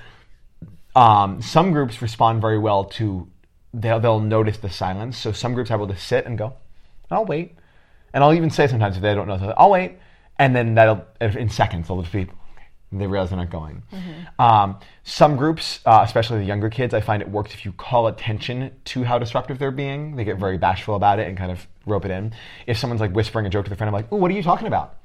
Um, 0.96 1.40
some 1.40 1.70
groups 1.70 2.02
respond 2.02 2.40
very 2.40 2.58
well 2.58 2.86
to 2.98 3.28
they'll 3.72 4.00
they'll 4.00 4.20
notice 4.20 4.56
the 4.56 4.70
silence. 4.70 5.16
So 5.16 5.30
some 5.30 5.54
groups 5.54 5.70
are 5.70 5.74
able 5.74 5.86
to 5.86 5.96
sit 5.96 6.26
and 6.26 6.36
go, 6.36 6.54
I'll 7.08 7.24
wait, 7.24 7.54
and 8.12 8.24
I'll 8.24 8.34
even 8.34 8.50
say 8.50 8.66
sometimes 8.66 8.96
if 8.96 9.02
they 9.02 9.14
don't 9.14 9.28
know, 9.28 9.54
I'll 9.56 9.70
wait, 9.70 9.98
and 10.40 10.56
then 10.56 10.74
that'll 10.74 11.06
in 11.20 11.48
seconds 11.48 11.86
they'll 11.86 12.02
just 12.02 12.12
be 12.12 12.26
They 12.90 13.06
realize 13.06 13.28
they're 13.30 13.38
not 13.38 13.50
going. 13.50 13.82
Um, 14.38 14.78
some 15.04 15.36
groups, 15.36 15.80
uh, 15.84 16.00
especially 16.04 16.38
the 16.38 16.44
younger 16.44 16.70
kids, 16.70 16.94
I 16.94 17.00
find 17.00 17.20
it 17.20 17.28
works 17.28 17.52
if 17.52 17.64
you 17.66 17.72
call 17.72 18.06
attention 18.06 18.70
to 18.86 19.04
how 19.04 19.18
disruptive 19.18 19.58
they're 19.58 19.70
being. 19.70 20.16
They 20.16 20.24
get 20.24 20.38
very 20.38 20.56
bashful 20.56 20.94
about 20.94 21.18
it 21.18 21.28
and 21.28 21.36
kind 21.36 21.52
of 21.52 21.66
rope 21.84 22.06
it 22.06 22.10
in. 22.10 22.32
If 22.66 22.78
someone's 22.78 23.00
like 23.00 23.12
whispering 23.12 23.44
a 23.44 23.50
joke 23.50 23.66
to 23.66 23.70
their 23.70 23.76
friend, 23.76 23.88
I'm 23.88 23.94
like, 23.94 24.06
"Oh, 24.10 24.16
what 24.16 24.30
are 24.30 24.34
you 24.34 24.42
talking 24.42 24.66
about? 24.66 24.96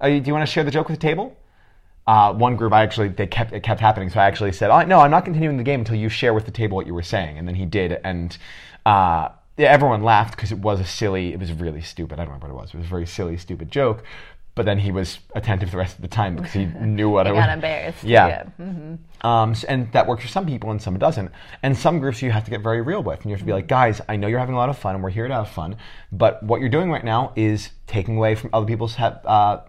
Uh, 0.00 0.08
do 0.08 0.22
you 0.24 0.32
want 0.32 0.46
to 0.46 0.52
share 0.52 0.64
the 0.64 0.70
joke 0.70 0.88
with 0.88 1.00
the 1.00 1.06
table?" 1.06 1.36
Uh, 2.06 2.34
one 2.34 2.54
group, 2.54 2.72
I 2.72 2.82
actually 2.82 3.08
they 3.08 3.26
kept 3.26 3.52
it 3.52 3.62
kept 3.62 3.80
happening, 3.80 4.10
so 4.10 4.20
I 4.20 4.26
actually 4.26 4.52
said, 4.52 4.70
oh, 4.70 4.82
"No, 4.82 5.00
I'm 5.00 5.10
not 5.10 5.24
continuing 5.24 5.56
the 5.56 5.64
game 5.64 5.80
until 5.80 5.96
you 5.96 6.08
share 6.08 6.34
with 6.34 6.44
the 6.44 6.52
table 6.52 6.76
what 6.76 6.86
you 6.86 6.94
were 6.94 7.02
saying." 7.02 7.38
And 7.38 7.48
then 7.48 7.54
he 7.54 7.64
did, 7.66 7.98
and 8.04 8.36
uh, 8.86 9.30
yeah, 9.56 9.68
everyone 9.68 10.02
laughed 10.02 10.36
because 10.36 10.52
it 10.52 10.58
was 10.58 10.80
a 10.80 10.84
silly, 10.84 11.32
it 11.32 11.40
was 11.40 11.52
really 11.52 11.80
stupid. 11.80 12.18
I 12.18 12.24
don't 12.24 12.34
remember 12.34 12.54
what 12.54 12.60
it 12.60 12.62
was. 12.62 12.74
It 12.74 12.78
was 12.78 12.86
a 12.86 12.90
very 12.90 13.06
silly, 13.06 13.36
stupid 13.38 13.70
joke. 13.70 14.04
But 14.56 14.66
then 14.66 14.78
he 14.78 14.92
was 14.92 15.18
attentive 15.34 15.72
the 15.72 15.76
rest 15.78 15.96
of 15.96 16.02
the 16.02 16.08
time 16.08 16.36
because 16.36 16.52
he 16.52 16.64
knew 16.80 17.10
what 17.10 17.26
I 17.26 17.30
He 17.30 17.36
was. 17.36 17.44
got 17.44 17.52
embarrassed. 17.52 18.04
Yeah. 18.04 18.44
Mhm. 18.60 18.98
Um, 19.22 19.50
s- 19.50 19.64
and 19.64 19.90
that 19.92 20.06
works 20.06 20.22
for 20.22 20.28
some 20.28 20.46
people 20.46 20.70
and 20.70 20.80
some 20.80 20.94
it 20.94 21.00
doesn't. 21.00 21.32
And 21.64 21.76
some 21.76 21.98
groups 21.98 22.22
you 22.22 22.30
have 22.30 22.44
to 22.44 22.50
get 22.50 22.60
very 22.60 22.80
real 22.80 23.02
with. 23.02 23.16
And 23.22 23.26
you 23.26 23.32
have 23.32 23.40
to 23.40 23.46
be 23.46 23.52
like, 23.52 23.66
guys, 23.66 24.00
I 24.08 24.14
know 24.16 24.28
you're 24.28 24.38
having 24.38 24.54
a 24.54 24.58
lot 24.58 24.68
of 24.68 24.78
fun 24.78 24.94
and 24.94 25.02
we're 25.02 25.10
here 25.10 25.26
to 25.26 25.34
have 25.34 25.48
fun, 25.48 25.76
but 26.12 26.40
what 26.44 26.60
you're 26.60 26.68
doing 26.68 26.90
right 26.90 27.04
now 27.04 27.32
is 27.34 27.70
taking 27.88 28.16
away 28.16 28.36
from 28.36 28.50
other 28.52 28.66
people's 28.66 28.94
ha- 28.94 29.18
uh, 29.24 29.60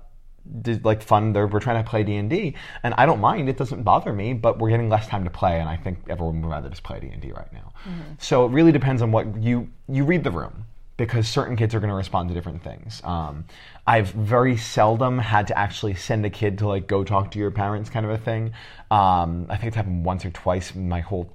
d- 0.61 0.79
like 0.83 1.01
fun. 1.01 1.33
They're, 1.33 1.47
we're 1.47 1.59
trying 1.61 1.83
to 1.83 1.89
play 1.89 2.03
D 2.03 2.15
and 2.17 2.29
D, 2.29 2.53
and 2.83 2.93
I 2.95 3.07
don't 3.07 3.19
mind. 3.19 3.49
It 3.49 3.57
doesn't 3.57 3.81
bother 3.81 4.13
me. 4.13 4.33
But 4.33 4.59
we're 4.59 4.69
getting 4.69 4.89
less 4.89 5.07
time 5.07 5.23
to 5.23 5.31
play, 5.31 5.59
and 5.59 5.67
I 5.67 5.77
think 5.77 5.97
everyone 6.09 6.43
would 6.43 6.49
rather 6.51 6.69
just 6.69 6.83
play 6.83 6.99
D 6.99 7.07
and 7.07 7.19
D 7.21 7.31
right 7.31 7.51
now. 7.51 7.73
So 8.19 8.45
it 8.45 8.51
really 8.51 8.71
depends 8.71 9.01
on 9.01 9.11
what 9.11 9.41
you 9.41 9.69
you 9.89 10.03
read 10.05 10.23
the 10.23 10.29
room 10.31 10.65
because 10.97 11.27
certain 11.27 11.55
kids 11.55 11.75
are 11.75 11.79
going 11.79 11.89
to 11.89 11.95
respond 11.95 12.29
to 12.29 12.35
different 12.35 12.63
things. 12.63 13.01
Um, 13.03 13.45
I've 13.85 14.09
very 14.11 14.55
seldom 14.57 15.17
had 15.17 15.47
to 15.47 15.57
actually 15.57 15.95
send 15.95 16.25
a 16.25 16.29
kid 16.29 16.59
to 16.59 16.67
like 16.67 16.87
go 16.87 17.03
talk 17.03 17.31
to 17.31 17.39
your 17.39 17.51
parents, 17.51 17.89
kind 17.89 18.05
of 18.05 18.11
a 18.11 18.17
thing. 18.17 18.53
Um, 18.89 19.47
I 19.49 19.57
think 19.57 19.67
it's 19.67 19.75
happened 19.75 20.05
once 20.05 20.23
or 20.25 20.31
twice 20.31 20.73
in 20.73 20.87
my 20.87 21.01
whole 21.01 21.33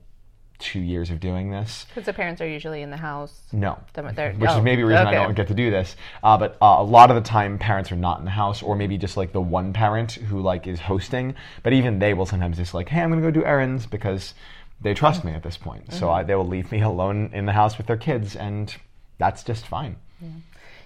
two 0.59 0.81
years 0.81 1.11
of 1.11 1.21
doing 1.21 1.51
this. 1.51 1.87
Because 1.89 2.05
the 2.05 2.13
parents 2.13 2.41
are 2.43 2.47
usually 2.47 2.83
in 2.83 2.91
the 2.91 2.97
house. 2.97 3.43
No, 3.53 3.79
They're- 3.95 4.35
which 4.35 4.51
oh, 4.51 4.59
is 4.59 4.63
maybe 4.65 4.83
a 4.83 4.87
reason 4.87 5.07
okay. 5.07 5.17
I 5.17 5.25
don't 5.25 5.35
get 5.35 5.49
to 5.49 5.55
do 5.55 5.71
this. 5.71 5.97
Uh, 6.23 6.37
but 6.37 6.57
uh, 6.61 6.77
a 6.79 6.83
lot 6.85 7.11
of 7.11 7.17
the 7.17 7.27
time, 7.27 7.59
parents 7.59 7.91
are 7.91 7.97
not 7.97 8.19
in 8.19 8.25
the 8.27 8.31
house, 8.31 8.63
or 8.63 8.77
maybe 8.77 8.99
just 8.99 9.17
like 9.17 9.33
the 9.33 9.41
one 9.41 9.73
parent 9.73 10.13
who 10.13 10.41
like 10.43 10.67
is 10.67 10.79
hosting. 10.81 11.35
But 11.63 11.73
even 11.73 11.99
they 11.99 12.13
will 12.15 12.27
sometimes 12.27 12.59
just 12.59 12.75
like, 12.75 12.89
"Hey, 12.91 13.01
I'm 13.01 13.11
going 13.11 13.23
to 13.23 13.27
go 13.27 13.31
do 13.31 13.45
errands," 13.47 13.87
because 13.87 14.35
they 14.83 14.93
trust 14.93 15.25
me 15.25 15.33
at 15.33 15.43
this 15.43 15.57
point. 15.57 15.93
So 15.95 16.07
Mm-hmm. 16.07 16.15
I, 16.15 16.23
they 16.25 16.35
will 16.35 16.47
leave 16.47 16.71
me 16.73 16.81
alone 16.93 17.31
in 17.33 17.47
the 17.47 17.53
house 17.53 17.79
with 17.79 17.87
their 17.87 17.97
kids, 17.97 18.37
and 18.37 18.75
that's 19.21 19.45
just 19.45 19.67
fine. 19.67 19.95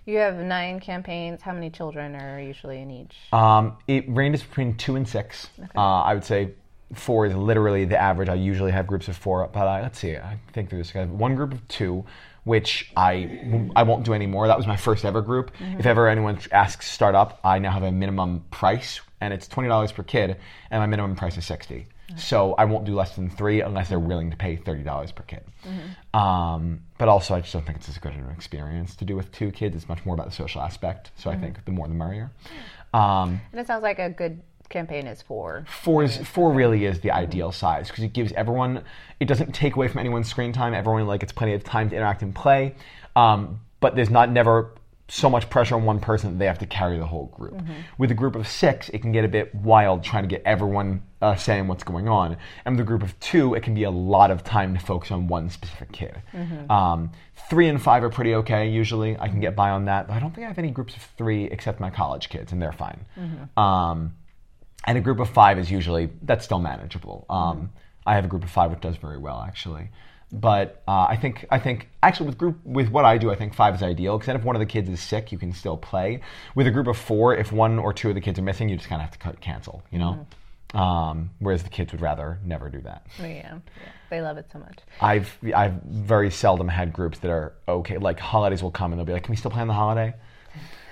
You 0.04 0.18
have 0.18 0.36
nine 0.36 0.80
campaigns. 0.80 1.40
How 1.40 1.52
many 1.52 1.70
children 1.70 2.14
are 2.14 2.38
usually 2.38 2.82
in 2.82 2.90
each? 2.90 3.16
Um, 3.32 3.78
it 3.88 4.04
ranges 4.08 4.42
between 4.42 4.76
two 4.76 4.96
and 4.96 5.08
six. 5.08 5.48
Uh, 5.74 5.80
I 5.80 6.12
would 6.12 6.24
say 6.24 6.50
four 6.92 7.24
is 7.24 7.34
literally 7.34 7.86
the 7.86 7.96
average. 7.98 8.28
I 8.28 8.34
usually 8.34 8.72
have 8.72 8.86
groups 8.86 9.08
of 9.08 9.16
four, 9.16 9.48
but 9.50 9.66
I, 9.66 9.80
let's 9.80 9.98
see. 9.98 10.16
I 10.16 10.38
think 10.52 10.68
through 10.68 10.80
this. 10.80 10.94
I 10.94 10.98
have 10.98 11.10
one 11.10 11.34
group 11.34 11.54
of 11.54 11.66
two, 11.68 12.04
which 12.44 12.92
I 12.96 13.70
I 13.74 13.82
won't 13.84 14.04
do 14.04 14.12
anymore. 14.12 14.46
That 14.46 14.58
was 14.58 14.66
my 14.66 14.76
first 14.76 15.06
ever 15.06 15.22
group. 15.22 15.52
If 15.78 15.86
ever 15.86 16.06
anyone 16.08 16.38
asks 16.52 16.90
start 16.90 17.14
up, 17.14 17.40
I 17.42 17.58
now 17.58 17.70
have 17.70 17.84
a 17.84 17.92
minimum 17.92 18.44
price, 18.50 19.00
and 19.22 19.32
it's 19.32 19.48
twenty 19.48 19.68
dollars 19.70 19.90
per 19.90 20.02
kid, 20.02 20.36
and 20.70 20.80
my 20.80 20.86
minimum 20.86 21.16
price 21.16 21.38
is 21.38 21.46
sixty. 21.46 21.86
So 22.16 22.54
I 22.54 22.64
won't 22.66 22.84
do 22.84 22.94
less 22.94 23.16
than 23.16 23.30
three 23.30 23.60
unless 23.62 23.88
they're 23.88 23.98
willing 23.98 24.30
to 24.30 24.36
pay 24.36 24.56
thirty 24.56 24.82
dollars 24.82 25.10
per 25.12 25.22
kid. 25.24 25.42
Um, 26.12 26.80
but 26.98 27.08
also, 27.08 27.34
I 27.34 27.40
just 27.40 27.52
don't 27.52 27.64
think 27.64 27.78
it's 27.78 27.88
as 27.88 27.98
good 27.98 28.12
an 28.12 28.30
experience 28.30 28.94
to 28.96 29.04
do 29.04 29.16
with 29.16 29.32
two 29.32 29.50
kids. 29.50 29.74
It's 29.74 29.88
much 29.88 30.04
more 30.04 30.14
about 30.14 30.26
the 30.26 30.32
social 30.34 30.60
aspect. 30.60 31.10
So 31.16 31.30
I 31.30 31.36
think 31.36 31.64
the 31.64 31.72
more 31.72 31.88
the 31.88 31.94
merrier. 31.94 32.30
Um, 32.92 33.40
And 33.50 33.60
it 33.60 33.66
sounds 33.66 33.82
like 33.82 33.98
a 33.98 34.10
good 34.10 34.42
campaign 34.68 35.06
is 35.06 35.20
four. 35.20 35.64
four 35.68 36.02
is 36.02 36.16
four 36.18 36.52
really 36.52 36.84
is 36.86 37.00
the 37.00 37.10
ideal 37.10 37.52
size 37.52 37.88
because 37.88 38.02
it 38.02 38.12
gives 38.12 38.32
everyone 38.32 38.82
it 39.20 39.26
doesn't 39.26 39.52
take 39.52 39.76
away 39.76 39.88
from 39.88 39.98
anyone's 40.00 40.28
screen 40.28 40.52
time 40.54 40.72
everyone 40.72 41.06
like 41.06 41.20
gets 41.20 41.32
plenty 41.32 41.52
of 41.52 41.62
time 41.62 41.90
to 41.90 41.94
interact 41.96 42.22
and 42.22 42.34
play 42.34 42.74
um, 43.14 43.60
but 43.80 43.94
there's 43.94 44.08
not 44.10 44.30
never 44.30 44.70
so 45.08 45.28
much 45.28 45.50
pressure 45.50 45.74
on 45.74 45.84
one 45.84 46.00
person 46.00 46.32
that 46.32 46.38
they 46.38 46.46
have 46.46 46.58
to 46.58 46.66
carry 46.66 46.96
the 46.98 47.04
whole 47.06 47.26
group. 47.26 47.60
With 47.98 48.10
a 48.10 48.14
group 48.14 48.34
of 48.36 48.48
six 48.48 48.88
it 48.88 49.02
can 49.02 49.12
get 49.12 49.24
a 49.24 49.28
bit 49.28 49.54
wild 49.54 50.02
trying 50.02 50.22
to 50.22 50.28
get 50.28 50.42
everyone 50.46 51.02
uh, 51.20 51.36
saying 51.36 51.68
what's 51.68 51.84
going 51.84 52.08
on. 52.08 52.38
And 52.64 52.74
with 52.76 52.80
a 52.86 52.88
group 52.88 53.02
of 53.02 53.18
two 53.20 53.54
it 53.54 53.62
can 53.62 53.74
be 53.74 53.82
a 53.84 53.90
lot 53.90 54.30
of 54.30 54.42
time 54.44 54.72
to 54.74 54.80
focus 54.80 55.10
on 55.10 55.28
one 55.28 55.50
specific 55.50 55.92
kid. 55.92 56.22
Um, 56.70 57.10
three 57.50 57.68
and 57.68 57.80
five 57.82 58.02
are 58.02 58.08
pretty 58.10 58.34
okay 58.36 58.68
usually. 58.70 59.18
I 59.18 59.28
can 59.28 59.40
get 59.40 59.54
by 59.54 59.70
on 59.70 59.84
that 59.86 60.06
but 60.08 60.14
i 60.14 60.20
don't 60.20 60.34
think 60.34 60.46
i 60.46 60.48
have 60.48 60.58
any 60.58 60.70
groups 60.70 60.96
of 60.96 61.02
three 61.18 61.44
except 61.44 61.80
my 61.80 61.90
college 61.90 62.28
kids 62.30 62.52
and 62.52 62.60
they're 62.62 62.72
fine. 62.72 63.04
Um, 63.58 64.14
and 64.86 64.98
a 64.98 65.00
group 65.02 65.20
of 65.20 65.28
five 65.28 65.58
is 65.58 65.70
usually 65.70 66.10
that's 66.22 66.44
still 66.46 66.60
manageable. 66.60 67.26
Um, 67.28 67.70
I 68.06 68.14
have 68.14 68.24
a 68.24 68.28
group 68.28 68.42
of 68.44 68.50
five 68.50 68.70
which 68.70 68.80
does 68.80 68.96
very 68.96 69.18
well 69.18 69.44
actually, 69.46 69.90
but 70.40 70.82
uh, 70.88 71.06
I 71.08 71.16
think 71.16 71.46
I 71.50 71.58
think 71.58 71.88
actually 72.02 72.26
with 72.26 72.38
group 72.38 72.58
with 72.64 72.88
what 72.88 73.04
I 73.04 73.18
do, 73.18 73.30
I 73.30 73.36
think 73.36 73.54
five 73.54 73.74
is 73.74 73.82
ideal 73.82 74.18
because 74.18 74.26
then 74.26 74.36
if 74.36 74.44
one 74.44 74.56
of 74.56 74.60
the 74.60 74.66
kids 74.66 74.88
is 74.88 75.00
sick, 75.00 75.32
you 75.32 75.38
can 75.38 75.52
still 75.52 75.76
play. 75.76 76.20
With 76.54 76.66
a 76.66 76.70
group 76.70 76.86
of 76.86 76.96
four, 76.96 77.34
if 77.34 77.52
one 77.52 77.78
or 77.78 77.92
two 77.92 78.08
of 78.08 78.14
the 78.14 78.20
kids 78.20 78.38
are 78.38 78.42
missing, 78.42 78.68
you 78.68 78.76
just 78.76 78.88
kind 78.88 79.00
of 79.00 79.04
have 79.04 79.12
to 79.12 79.18
cut, 79.18 79.40
cancel. 79.40 79.82
You 79.90 79.98
know. 80.00 80.26
Um, 80.74 81.30
whereas 81.38 81.62
the 81.62 81.68
kids 81.68 81.92
would 81.92 82.00
rather 82.00 82.40
never 82.44 82.68
do 82.68 82.80
that. 82.80 83.06
Oh, 83.20 83.24
yeah. 83.24 83.28
yeah. 83.30 83.58
They 84.10 84.20
love 84.20 84.38
it 84.38 84.48
so 84.52 84.58
much. 84.58 84.78
I've 85.00 85.38
I've 85.54 85.74
very 85.82 86.30
seldom 86.30 86.68
had 86.68 86.92
groups 86.92 87.20
that 87.20 87.30
are 87.30 87.52
okay. 87.68 87.98
Like 87.98 88.18
holidays 88.18 88.62
will 88.62 88.72
come 88.72 88.92
and 88.92 88.98
they'll 88.98 89.06
be 89.06 89.12
like, 89.12 89.22
"Can 89.22 89.32
we 89.32 89.36
still 89.36 89.52
play 89.52 89.60
on 89.60 89.68
the 89.68 89.74
holiday?" 89.74 90.14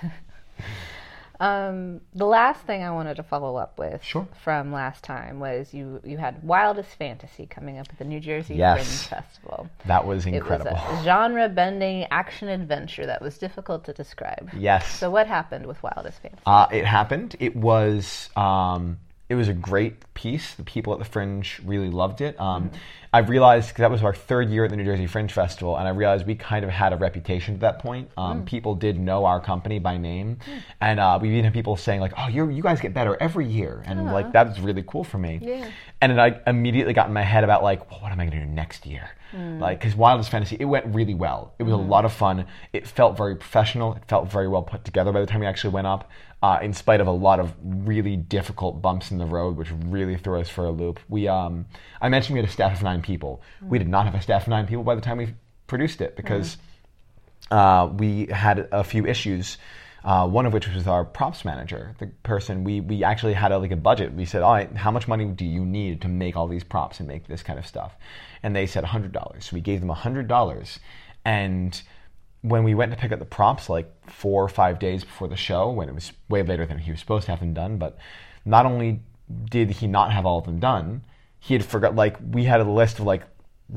Um, 1.43 1.99
the 2.13 2.25
last 2.25 2.61
thing 2.61 2.83
I 2.83 2.91
wanted 2.91 3.15
to 3.17 3.23
follow 3.23 3.57
up 3.57 3.77
with 3.77 4.01
Sure. 4.03 4.25
from 4.43 4.71
last 4.71 5.03
time 5.03 5.39
was 5.41 5.73
you 5.73 5.99
you 6.05 6.17
had 6.17 6.41
Wildest 6.43 6.91
Fantasy 6.97 7.45
coming 7.45 7.77
up 7.79 7.87
at 7.89 7.97
the 7.97 8.05
New 8.05 8.21
Jersey 8.21 8.55
Yes. 8.55 8.77
Fringe 8.77 9.21
Festival. 9.21 9.69
That 9.85 10.05
was 10.07 10.25
It 10.25 10.35
incredible. 10.35 10.71
was 10.71 11.01
a 11.01 11.03
genre 11.03 11.49
bending 11.49 12.05
action 12.11 12.47
adventure 12.47 13.05
that 13.07 13.21
was 13.21 13.37
difficult 13.37 13.83
to 13.85 13.93
describe. 13.93 14.51
yes. 14.53 14.87
So 14.99 15.09
what 15.09 15.27
happened 15.27 15.65
with 15.65 15.83
Wildest 15.83 16.21
Fantasy? 16.21 16.43
Uh, 16.45 16.67
it 16.71 16.85
happened. 16.85 17.35
It 17.41 17.55
was 17.57 18.29
um, 18.37 18.99
it 19.33 19.35
was 19.35 19.49
a 19.49 19.53
great 19.53 19.95
piece. 20.13 20.53
The 20.53 20.63
people 20.63 20.93
at 20.93 20.99
the 20.99 21.05
Fringe 21.05 21.59
really 21.65 21.89
loved 21.89 22.21
it. 22.21 22.39
Um, 22.39 22.69
I 23.11 23.19
realized 23.19 23.69
'cause 23.69 23.77
that 23.79 23.91
was 23.91 24.03
our 24.03 24.13
third 24.13 24.49
year 24.49 24.63
at 24.65 24.69
the 24.71 24.77
New 24.77 24.85
Jersey 24.85 25.05
Fringe 25.07 25.31
Festival, 25.31 25.75
and 25.77 25.87
I 25.87 25.91
realized 25.91 26.25
we 26.25 26.35
kind 26.35 26.63
of 26.63 26.71
had 26.71 26.93
a 26.93 26.95
reputation 26.97 27.53
at 27.55 27.61
that 27.61 27.79
point. 27.79 28.09
Um, 28.17 28.43
People 28.45 28.75
did 28.75 28.99
know 28.99 29.25
our 29.25 29.39
company 29.39 29.79
by 29.79 29.97
name, 29.97 30.37
and 30.81 30.99
uh, 30.99 31.17
we 31.21 31.29
even 31.29 31.43
had 31.45 31.53
people 31.53 31.75
saying 31.75 31.99
like, 31.99 32.13
"Oh, 32.17 32.27
you 32.27 32.49
you 32.49 32.61
guys 32.63 32.79
get 32.79 32.93
better 32.93 33.17
every 33.19 33.45
year," 33.47 33.83
and 33.87 34.05
like 34.13 34.31
that 34.33 34.47
was 34.49 34.59
really 34.61 34.83
cool 34.83 35.03
for 35.03 35.17
me. 35.17 35.39
Yeah. 35.41 35.65
And 36.03 36.11
then 36.11 36.19
I 36.19 36.49
immediately 36.49 36.91
got 36.91 37.07
in 37.07 37.13
my 37.13 37.21
head 37.21 37.45
about 37.45 37.63
like, 37.63 37.89
well, 37.89 38.01
what 38.01 38.11
am 38.11 38.19
I 38.19 38.25
going 38.25 38.37
to 38.41 38.45
do 38.45 38.51
next 38.51 38.85
year? 38.85 39.09
Like, 39.59 39.79
because 39.79 39.95
Wildest 39.95 40.29
Fantasy, 40.29 40.57
it 40.59 40.65
went 40.65 40.93
really 40.93 41.13
well. 41.13 41.53
It 41.59 41.63
was 41.63 41.71
a 41.71 41.77
lot 41.77 42.03
of 42.03 42.11
fun. 42.11 42.45
It 42.73 42.85
felt 42.85 43.15
very 43.15 43.37
professional. 43.37 43.93
It 43.93 44.03
felt 44.09 44.29
very 44.29 44.49
well 44.49 44.63
put 44.63 44.83
together 44.83 45.13
by 45.13 45.21
the 45.21 45.25
time 45.25 45.39
we 45.39 45.45
actually 45.45 45.73
went 45.73 45.87
up. 45.87 46.11
Uh, 46.41 46.59
in 46.61 46.73
spite 46.73 46.99
of 46.99 47.07
a 47.07 47.11
lot 47.11 47.39
of 47.39 47.53
really 47.63 48.17
difficult 48.17 48.81
bumps 48.81 49.11
in 49.11 49.17
the 49.17 49.25
road, 49.25 49.55
which 49.55 49.71
really 49.85 50.17
threw 50.17 50.41
us 50.41 50.49
for 50.49 50.65
a 50.65 50.71
loop. 50.71 50.99
We, 51.07 51.29
um, 51.29 51.67
I 52.01 52.09
mentioned 52.09 52.33
we 52.33 52.41
had 52.41 52.49
a 52.49 52.51
staff 52.51 52.73
of 52.73 52.83
nine 52.83 53.01
people. 53.01 53.41
We 53.69 53.77
did 53.79 53.87
not 53.87 54.03
have 54.03 54.13
a 54.13 54.21
staff 54.21 54.41
of 54.41 54.49
nine 54.49 54.67
people 54.67 54.83
by 54.83 54.95
the 54.95 55.01
time 55.01 55.19
we 55.19 55.35
produced 55.67 56.01
it 56.01 56.17
because 56.17 56.57
uh, 57.49 57.89
we 57.93 58.25
had 58.25 58.67
a 58.73 58.83
few 58.83 59.05
issues. 59.05 59.57
Uh, 60.03 60.27
one 60.27 60.45
of 60.45 60.51
which 60.51 60.67
was 60.67 60.85
our 60.85 61.05
props 61.05 61.45
manager, 61.45 61.95
the 61.99 62.07
person 62.23 62.65
we, 62.65 62.81
we 62.81 63.05
actually 63.05 63.33
had 63.33 63.53
a, 63.53 63.57
like 63.57 63.71
a 63.71 63.77
budget. 63.77 64.13
We 64.13 64.25
said, 64.25 64.41
all 64.41 64.51
right, 64.51 64.69
how 64.75 64.91
much 64.91 65.07
money 65.07 65.25
do 65.25 65.45
you 65.45 65.65
need 65.65 66.01
to 66.01 66.09
make 66.09 66.35
all 66.35 66.47
these 66.47 66.63
props 66.63 66.99
and 66.99 67.07
make 67.07 67.27
this 67.27 67.41
kind 67.41 67.57
of 67.57 67.65
stuff? 67.65 67.95
And 68.43 68.53
they 68.53 68.67
said 68.67 68.83
hundred 68.83 69.13
dollars. 69.13 69.45
So 69.45 69.55
we 69.55 69.61
gave 69.61 69.79
them 69.79 69.89
hundred 69.89 70.27
dollars, 70.27 70.79
and 71.23 71.81
when 72.41 72.65
we 72.65 72.75
went 72.75 72.91
to 72.91 72.97
pick 72.97 73.13
up 73.13 73.19
the 73.19 73.25
props, 73.25 73.69
like 73.69 73.89
four 74.09 74.43
or 74.43 74.49
five 74.49 74.77
days 74.77 75.05
before 75.05 75.29
the 75.29 75.37
show, 75.37 75.71
when 75.71 75.87
it 75.87 75.95
was 75.95 76.11
way 76.27 76.43
later 76.43 76.65
than 76.65 76.79
he 76.79 76.91
was 76.91 76.99
supposed 76.99 77.25
to 77.25 77.31
have 77.31 77.39
them 77.39 77.53
done, 77.53 77.77
but 77.77 77.97
not 78.43 78.65
only 78.65 78.99
did 79.49 79.71
he 79.71 79.87
not 79.87 80.11
have 80.11 80.25
all 80.25 80.39
of 80.39 80.45
them 80.45 80.59
done, 80.59 81.01
he 81.39 81.53
had 81.53 81.63
forgot. 81.63 81.95
Like 81.95 82.17
we 82.31 82.43
had 82.43 82.59
a 82.59 82.69
list 82.69 82.99
of 82.99 83.05
like, 83.05 83.23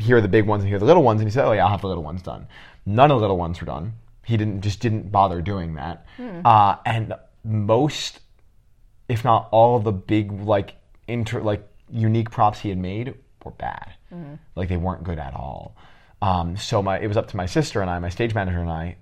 here 0.01 0.17
are 0.17 0.21
the 0.21 0.27
big 0.27 0.47
ones 0.47 0.65
and 0.65 0.69
here 0.69 0.77
are 0.77 0.81
the 0.81 0.87
little 0.87 1.05
ones, 1.05 1.21
and 1.21 1.31
he 1.31 1.33
said, 1.33 1.45
oh 1.45 1.53
yeah, 1.53 1.65
I'll 1.65 1.71
have 1.71 1.83
the 1.83 1.87
little 1.87 2.03
ones 2.03 2.23
done. 2.23 2.49
None 2.85 3.13
of 3.13 3.19
the 3.19 3.21
little 3.21 3.39
ones 3.39 3.61
were 3.61 3.67
done. 3.67 3.93
He 4.27 4.37
didn't 4.37 4.61
just 4.63 4.81
didn't 4.81 5.11
bother 5.13 5.41
doing 5.41 5.75
that, 5.75 6.05
uh, 6.45 6.77
and 6.85 7.15
most 7.45 8.21
if 9.09 9.25
not 9.25 9.49
all 9.53 9.77
of 9.77 9.85
the 9.85 9.93
big 9.93 10.33
like 10.33 10.75
inter 11.07 11.41
like 11.41 11.67
unique 11.91 12.31
props 12.31 12.59
he 12.59 12.69
had 12.69 12.79
made 12.79 13.15
were 13.45 13.53
bad. 13.53 13.93
Like 14.57 14.69
they 14.69 14.77
weren't 14.77 15.05
good 15.05 15.19
at 15.21 15.33
all. 15.35 15.77
Um, 16.21 16.57
so 16.57 16.83
my 16.83 16.99
it 16.99 17.07
was 17.07 17.17
up 17.17 17.29
to 17.29 17.37
my 17.37 17.47
sister 17.47 17.81
and 17.83 17.89
I, 17.91 17.99
my 18.01 18.09
stage 18.09 18.35
manager 18.35 18.61
and 18.61 18.71
I, 18.71 18.97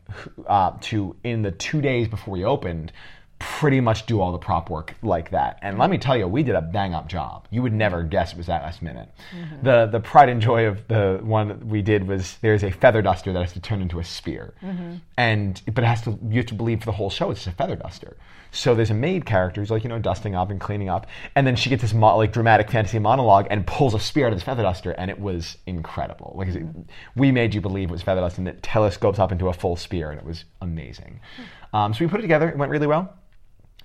uh, 0.47 0.73
to 0.83 1.17
in 1.25 1.43
the 1.43 1.53
two 1.53 1.81
days 1.81 2.09
before 2.09 2.33
we 2.33 2.45
opened, 2.45 2.93
pretty 3.39 3.81
much 3.81 4.07
do 4.07 4.21
all 4.21 4.33
the 4.33 4.39
prop 4.39 4.71
work 4.71 4.95
like 5.03 5.31
that. 5.31 5.59
And 5.63 5.79
let 5.79 5.91
me 5.91 5.99
tell 5.99 6.17
you, 6.17 6.27
we 6.27 6.43
did 6.43 6.55
a 6.55 6.63
bang 6.63 6.95
up 6.95 7.09
job. 7.09 7.47
You 7.51 7.63
would 7.63 7.73
never 7.73 8.03
guess 8.03 8.33
it 8.33 8.37
was 8.37 8.47
that 8.47 8.63
last 8.63 8.83
minute. 8.83 9.09
Mm-hmm. 9.35 9.65
The 9.65 9.87
the 9.87 10.01
pride 10.01 10.29
and 10.29 10.41
joy 10.41 10.67
of 10.67 10.87
the 10.89 11.21
one 11.23 11.49
that 11.49 11.65
we 11.65 11.83
did 11.83 12.07
was 12.07 12.37
there's 12.41 12.63
a 12.63 12.71
feather 12.71 13.03
duster 13.03 13.33
that 13.33 13.41
has 13.41 13.53
to 13.53 13.61
turn 13.61 13.81
into 13.83 13.99
a 14.01 14.05
spear, 14.05 14.55
mm-hmm. 14.63 14.97
and 15.17 15.61
but 15.73 15.85
it 15.85 15.87
has 15.87 16.03
to 16.03 16.19
you 16.29 16.37
have 16.37 16.47
to 16.47 16.55
believe 16.55 16.81
for 16.81 16.87
the 16.87 16.93
whole 16.93 17.11
show 17.11 17.31
it's 17.31 17.45
just 17.45 17.55
a 17.55 17.57
feather 17.57 17.77
duster. 17.77 18.17
So 18.51 18.77
there's 18.77 18.91
a 18.91 18.95
maid 18.95 19.27
character 19.27 19.61
who's 19.61 19.71
like 19.71 19.83
you 19.83 19.89
know 19.89 19.99
dusting 19.99 20.35
up 20.35 20.51
and 20.51 20.61
cleaning 20.61 20.89
up, 20.89 21.07
and 21.35 21.47
then 21.47 21.57
she 21.57 21.71
gets 21.71 21.83
this 21.83 21.95
mo- 21.95 22.17
like 22.17 22.33
dramatic 22.33 22.71
fantasy 22.71 22.99
monologue 22.99 23.47
and 23.51 23.67
pulls 23.67 23.95
a 23.95 24.01
spear 24.01 24.27
out 24.27 24.33
of 24.33 24.39
this 24.39 24.45
feather 24.45 24.63
duster, 24.63 24.93
and 24.93 25.11
it 25.11 25.19
was 25.19 25.59
incredible. 25.67 26.35
Like 26.37 26.49
it- 26.49 26.55
mm-hmm. 26.57 26.83
we 27.17 27.33
made 27.33 27.55
you 27.55 27.61
believe 27.61 27.89
it 27.89 27.93
was 27.93 28.03
feather 28.03 28.21
duster, 28.21 28.41
and 28.41 28.49
it 28.49 28.63
telescopes 28.63 29.19
up 29.19 29.33
into 29.33 29.49
a 29.49 29.53
full 29.53 29.77
spear, 29.77 30.11
and 30.11 30.21
it 30.21 30.27
was 30.27 30.45
amazing. 30.61 31.21
Hmm. 31.37 31.77
Um, 31.77 31.95
so 31.95 32.05
we 32.05 32.09
put 32.09 32.21
it 32.21 32.23
together. 32.23 32.49
It 32.49 32.57
went 32.57 32.71
really 32.71 32.87
well 32.87 33.13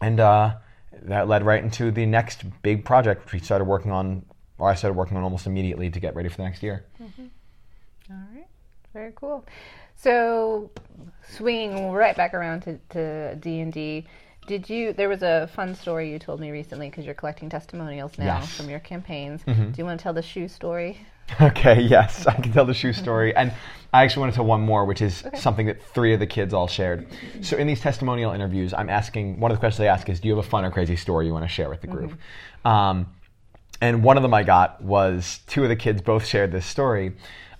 and 0.02 0.20
uh, 0.20 0.56
that 1.04 1.28
led 1.28 1.46
right 1.46 1.64
into 1.64 1.92
the 1.92 2.06
next 2.06 2.44
big 2.62 2.86
project, 2.86 3.26
which 3.26 3.34
we 3.34 3.40
started 3.40 3.66
working 3.66 3.92
on, 3.92 4.26
or 4.58 4.70
I 4.70 4.76
started 4.76 4.96
working 4.96 5.18
on 5.18 5.24
almost 5.24 5.46
immediately 5.46 5.90
to 5.90 6.00
get 6.00 6.16
ready 6.16 6.30
for 6.30 6.38
the 6.38 6.44
next 6.44 6.64
year. 6.64 6.86
All 7.02 8.18
right, 8.34 8.48
very 8.94 9.12
cool. 9.16 9.46
So, 9.96 10.72
swinging 11.30 11.92
right 11.92 12.16
back 12.16 12.34
around 12.34 12.62
to, 12.62 12.80
to 12.92 13.36
D 13.36 13.60
and 13.60 13.72
D, 13.74 14.06
did 14.48 14.70
you? 14.70 14.94
There 14.94 15.10
was 15.10 15.22
a 15.24 15.48
fun 15.54 15.76
story 15.76 16.12
you 16.12 16.18
told 16.20 16.40
me 16.40 16.50
recently 16.52 16.90
because 16.90 17.06
you're 17.06 17.14
collecting 17.14 17.50
testimonials 17.50 18.18
now 18.18 18.40
Yes. 18.40 18.56
from 18.56 18.70
your 18.70 18.80
campaigns. 18.80 19.42
Do 19.46 19.74
you 19.78 19.86
want 19.86 20.00
to 20.00 20.04
tell 20.04 20.14
the 20.14 20.22
shoe 20.22 20.48
story? 20.48 21.00
Okay, 21.42 21.82
yes, 21.82 22.28
I 22.28 22.34
can 22.34 22.52
tell 22.52 22.66
the 22.66 22.74
shoe 22.74 22.94
story. 22.94 23.36
And 23.36 23.54
I 23.94 24.04
actually 24.04 24.22
want 24.22 24.34
to 24.34 24.36
tell 24.38 24.46
one 24.46 24.62
more, 24.62 24.86
which 24.86 25.02
is 25.02 25.24
something 25.36 25.66
that 25.68 25.82
three 25.82 26.14
of 26.14 26.20
the 26.20 26.28
kids 26.28 26.54
all 26.54 26.68
shared. 26.68 27.08
So 27.42 27.58
in 27.58 27.66
these 27.66 27.82
testimonial 27.82 28.32
interviews, 28.34 28.74
I'm 28.74 28.90
asking, 28.90 29.40
one 29.40 29.52
of 29.52 29.58
the 29.58 29.60
questions 29.60 29.82
I 29.82 29.88
ask 29.88 30.10
is, 30.10 30.20
do 30.20 30.28
you 30.28 30.36
have 30.36 30.46
a 30.46 30.50
fun 30.50 30.66
or 30.66 30.72
crazy 30.72 30.96
story 30.96 31.26
you 31.26 31.34
want 31.34 31.46
to 31.46 31.50
share 31.50 31.70
with 31.70 31.82
the 31.82 31.88
group? 31.88 32.14
Um, 32.66 33.08
and 33.82 34.04
one 34.04 34.18
of 34.18 34.24
them 34.24 34.34
I 34.34 34.44
got 34.44 34.82
was 34.82 35.40
two 35.48 35.64
of 35.64 35.70
the 35.70 35.76
kids 35.76 36.02
both 36.02 36.26
shared 36.26 36.52
this 36.52 36.66
story. 36.66 37.14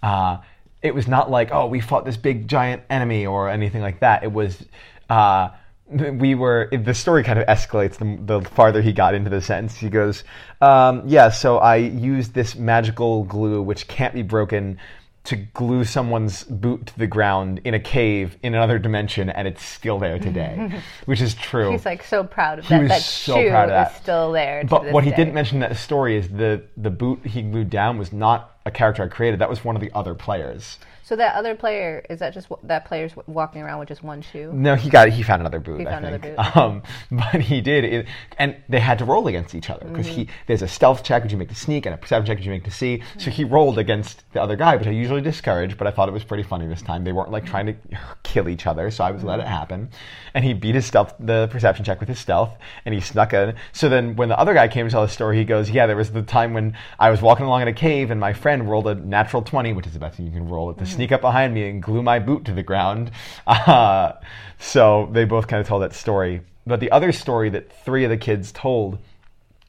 Uh, 0.04 0.40
it 0.82 0.94
was 0.94 1.08
not 1.08 1.32
like, 1.32 1.50
oh, 1.52 1.68
we 1.68 1.80
fought 1.80 2.06
this 2.06 2.18
big 2.18 2.48
giant 2.48 2.84
enemy 2.90 3.26
or 3.26 3.50
anything 3.50 3.82
like 3.82 4.02
that. 4.02 4.24
It 4.24 4.32
was, 4.32 4.66
uh, 5.10 5.50
we 5.90 6.36
were, 6.36 6.70
the 6.72 6.94
story 6.94 7.24
kind 7.24 7.40
of 7.40 7.48
escalates 7.48 7.96
the, 7.98 8.40
the 8.42 8.48
farther 8.50 8.82
he 8.82 8.94
got 8.94 9.14
into 9.16 9.30
the 9.30 9.42
sentence. 9.42 9.76
He 9.76 9.90
goes, 9.90 10.24
um, 10.62 11.04
yeah, 11.08 11.30
so 11.30 11.58
I 11.58 11.78
used 11.78 12.34
this 12.34 12.56
magical 12.56 13.24
glue 13.24 13.62
which 13.62 13.88
can't 13.88 14.14
be 14.14 14.22
broken 14.22 14.78
to 15.26 15.36
glue 15.36 15.84
someone's 15.84 16.44
boot 16.46 16.88
to 16.88 16.98
the 16.98 17.06
ground 17.06 17.60
in 17.66 17.74
a 17.74 17.80
cave 17.80 18.38
in 18.42 18.56
another 18.56 18.80
dimension, 18.80 19.30
and 19.30 19.48
it's 19.48 19.64
still 19.64 20.00
there 20.00 20.18
today, 20.18 20.82
which 21.06 21.22
is 21.22 21.36
true. 21.36 21.72
He's 21.72 21.86
like 21.86 22.04
so 22.04 22.24
proud 22.24 22.60
of 22.60 22.66
He 22.66 22.74
that. 22.76 22.80
was 22.82 22.90
that 22.90 23.02
so 23.02 23.36
shoe 23.36 23.50
proud 23.50 23.64
of 23.66 23.70
that. 23.72 23.92
is 23.92 23.98
still 23.98 24.32
there. 24.32 24.62
to 24.62 24.68
But 24.68 24.92
what 24.92 25.04
he 25.04 25.10
day. 25.10 25.18
didn't 25.18 25.34
mention 25.34 25.58
in 25.58 25.70
that 25.70 25.78
story 25.78 26.16
is 26.16 26.30
the 26.30 26.64
the 26.78 26.90
boot 26.90 27.26
he 27.26 27.42
glued 27.42 27.70
down 27.70 27.98
was 27.98 28.14
not 28.14 28.56
a 28.66 28.72
character 28.72 29.04
I 29.04 29.08
created. 29.08 29.40
That 29.42 29.50
was 29.50 29.64
one 29.64 29.76
of 29.76 29.82
the 29.82 29.92
other 29.94 30.16
players. 30.16 30.80
So 31.10 31.16
that 31.16 31.34
other 31.34 31.56
player 31.56 32.06
is 32.08 32.20
that 32.20 32.36
just 32.36 32.50
that 32.62 32.86
player's 32.86 33.14
walking 33.26 33.64
around 33.64 33.80
with 33.80 33.88
just 33.88 34.04
one 34.04 34.22
shoe? 34.22 34.54
No, 34.54 34.76
he 34.76 34.92
got 34.92 35.10
he 35.10 35.24
found 35.24 35.42
another 35.42 35.60
boot. 35.60 35.80
He 35.80 35.88
I 35.88 35.90
found 35.90 36.06
another 36.06 36.20
boot. 36.20 36.56
Um, 36.56 36.84
but 37.12 37.42
he 37.42 37.62
did, 37.62 37.84
it, 37.84 38.06
and 38.38 38.56
they 38.70 38.80
had 38.80 39.00
to 39.00 39.06
roll 39.06 39.26
against 39.26 39.56
each 39.56 39.72
other 39.72 39.88
because 39.88 40.06
he 40.06 40.28
there's 40.46 40.62
a 40.62 40.68
stealth 40.68 41.04
check 41.04 41.24
which 41.24 41.32
you 41.32 41.40
make 41.40 41.50
to 41.50 41.56
sneak 41.56 41.88
and 41.88 41.96
a 41.96 41.98
perception 41.98 42.28
check 42.28 42.38
which 42.38 42.46
you 42.46 42.52
make 42.52 42.64
to 42.66 42.70
see. 42.70 43.02
So 43.18 43.32
he 43.32 43.44
rolled 43.44 43.80
against 43.80 44.24
the 44.34 44.42
other 44.44 44.56
guy, 44.56 44.76
which 44.76 44.86
I 44.86 44.92
usually 44.92 45.22
discourage, 45.22 45.80
but 45.80 45.88
I 45.88 45.92
thought 45.92 46.10
it 46.10 46.12
was 46.12 46.24
pretty 46.24 46.44
funny 46.44 46.68
this 46.68 46.84
time. 46.84 47.04
They 47.04 47.12
weren't 47.12 47.32
like 47.32 47.44
trying 47.44 47.66
to 47.66 47.76
kill 48.22 48.48
each 48.48 48.68
other, 48.68 48.92
so 48.92 49.04
I 49.04 49.10
was 49.10 49.24
let 49.24 49.40
it 49.40 49.48
happen. 49.48 49.90
And 50.36 50.46
he 50.46 50.54
beat 50.54 50.76
his 50.76 50.86
stealth, 50.86 51.16
the 51.20 51.48
perception 51.48 51.86
check 51.86 52.00
with 52.00 52.10
his 52.10 52.20
stealth, 52.20 52.52
and 52.86 52.94
he 52.94 53.02
snuck 53.02 53.34
in. 53.34 53.56
So 53.72 53.90
then 53.90 54.16
when 54.16 54.30
the 54.30 54.38
other 54.38 54.54
guy 54.54 54.68
came 54.68 54.86
to 54.86 54.92
tell 54.92 55.02
the 55.02 55.08
story, 55.08 55.38
he 55.38 55.44
goes, 55.44 55.72
"Yeah, 55.72 55.88
there 55.88 55.98
was 55.98 56.12
the 56.12 56.22
time 56.22 56.54
when 56.54 56.78
I 57.00 57.10
was 57.10 57.20
walking 57.20 57.48
along 57.48 57.64
in 57.64 57.68
a 57.68 57.74
cave 57.74 58.12
and 58.12 58.20
my 58.20 58.34
friend 58.34 58.70
rolled 58.70 58.86
a 58.86 58.94
natural 58.94 59.42
twenty, 59.42 59.74
which 59.74 59.88
is 59.88 59.94
the 59.94 60.00
best 60.00 60.18
thing 60.18 60.28
you 60.28 60.32
can 60.32 60.48
roll, 60.48 60.72
to 60.72 60.99
sneak 61.00 61.12
up 61.12 61.22
behind 61.22 61.54
me 61.54 61.70
and 61.70 61.82
glue 61.82 62.04
my 62.04 62.20
boot 62.20 62.46
to 62.46 62.54
the 62.54 62.64
ground." 62.64 63.12
Uh, 63.48 64.14
so 64.58 65.10
they 65.12 65.26
both 65.26 65.48
kind 65.48 65.62
of 65.62 65.68
told 65.68 65.82
that 65.82 65.94
story. 65.94 66.42
But 66.66 66.80
the 66.80 66.92
other 66.92 67.12
story 67.12 67.50
that 67.52 67.72
three 67.86 68.04
of 68.04 68.10
the 68.10 68.18
kids 68.18 68.52
told 68.52 69.00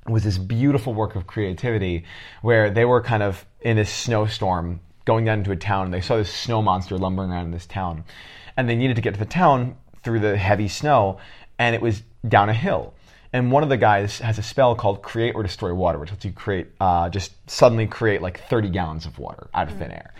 was 0.06 0.24
this 0.24 0.38
beautiful 0.38 0.94
work 0.94 1.14
of 1.16 1.26
creativity 1.26 2.04
where 2.42 2.70
they 2.70 2.84
were 2.84 3.02
kind 3.02 3.22
of 3.22 3.46
in 3.60 3.76
this 3.76 3.92
snowstorm 3.92 4.80
going 5.04 5.24
down 5.24 5.38
into 5.38 5.50
a 5.50 5.56
town 5.56 5.86
and 5.86 5.94
they 5.94 6.00
saw 6.00 6.16
this 6.16 6.32
snow 6.32 6.62
monster 6.62 6.98
lumbering 6.98 7.30
around 7.30 7.46
in 7.46 7.50
this 7.50 7.66
town 7.66 8.04
and 8.56 8.68
they 8.68 8.76
needed 8.76 8.96
to 8.96 9.02
get 9.02 9.14
to 9.14 9.18
the 9.18 9.26
town 9.26 9.76
through 10.02 10.20
the 10.20 10.36
heavy 10.36 10.68
snow 10.68 11.18
and 11.58 11.74
it 11.74 11.82
was 11.82 12.02
down 12.28 12.48
a 12.48 12.54
hill 12.54 12.94
and 13.32 13.50
one 13.50 13.62
of 13.62 13.68
the 13.68 13.76
guys 13.76 14.18
has 14.18 14.38
a 14.38 14.42
spell 14.42 14.74
called 14.74 15.02
create 15.02 15.34
or 15.34 15.42
destroy 15.42 15.72
water 15.72 15.98
which 15.98 16.10
lets 16.10 16.24
you 16.24 16.32
create 16.32 16.68
uh, 16.80 17.08
just 17.08 17.32
suddenly 17.50 17.86
create 17.86 18.20
like 18.22 18.40
30 18.48 18.68
gallons 18.70 19.06
of 19.06 19.18
water 19.18 19.48
out 19.54 19.70
of 19.70 19.78
thin 19.78 19.90
air 19.90 20.12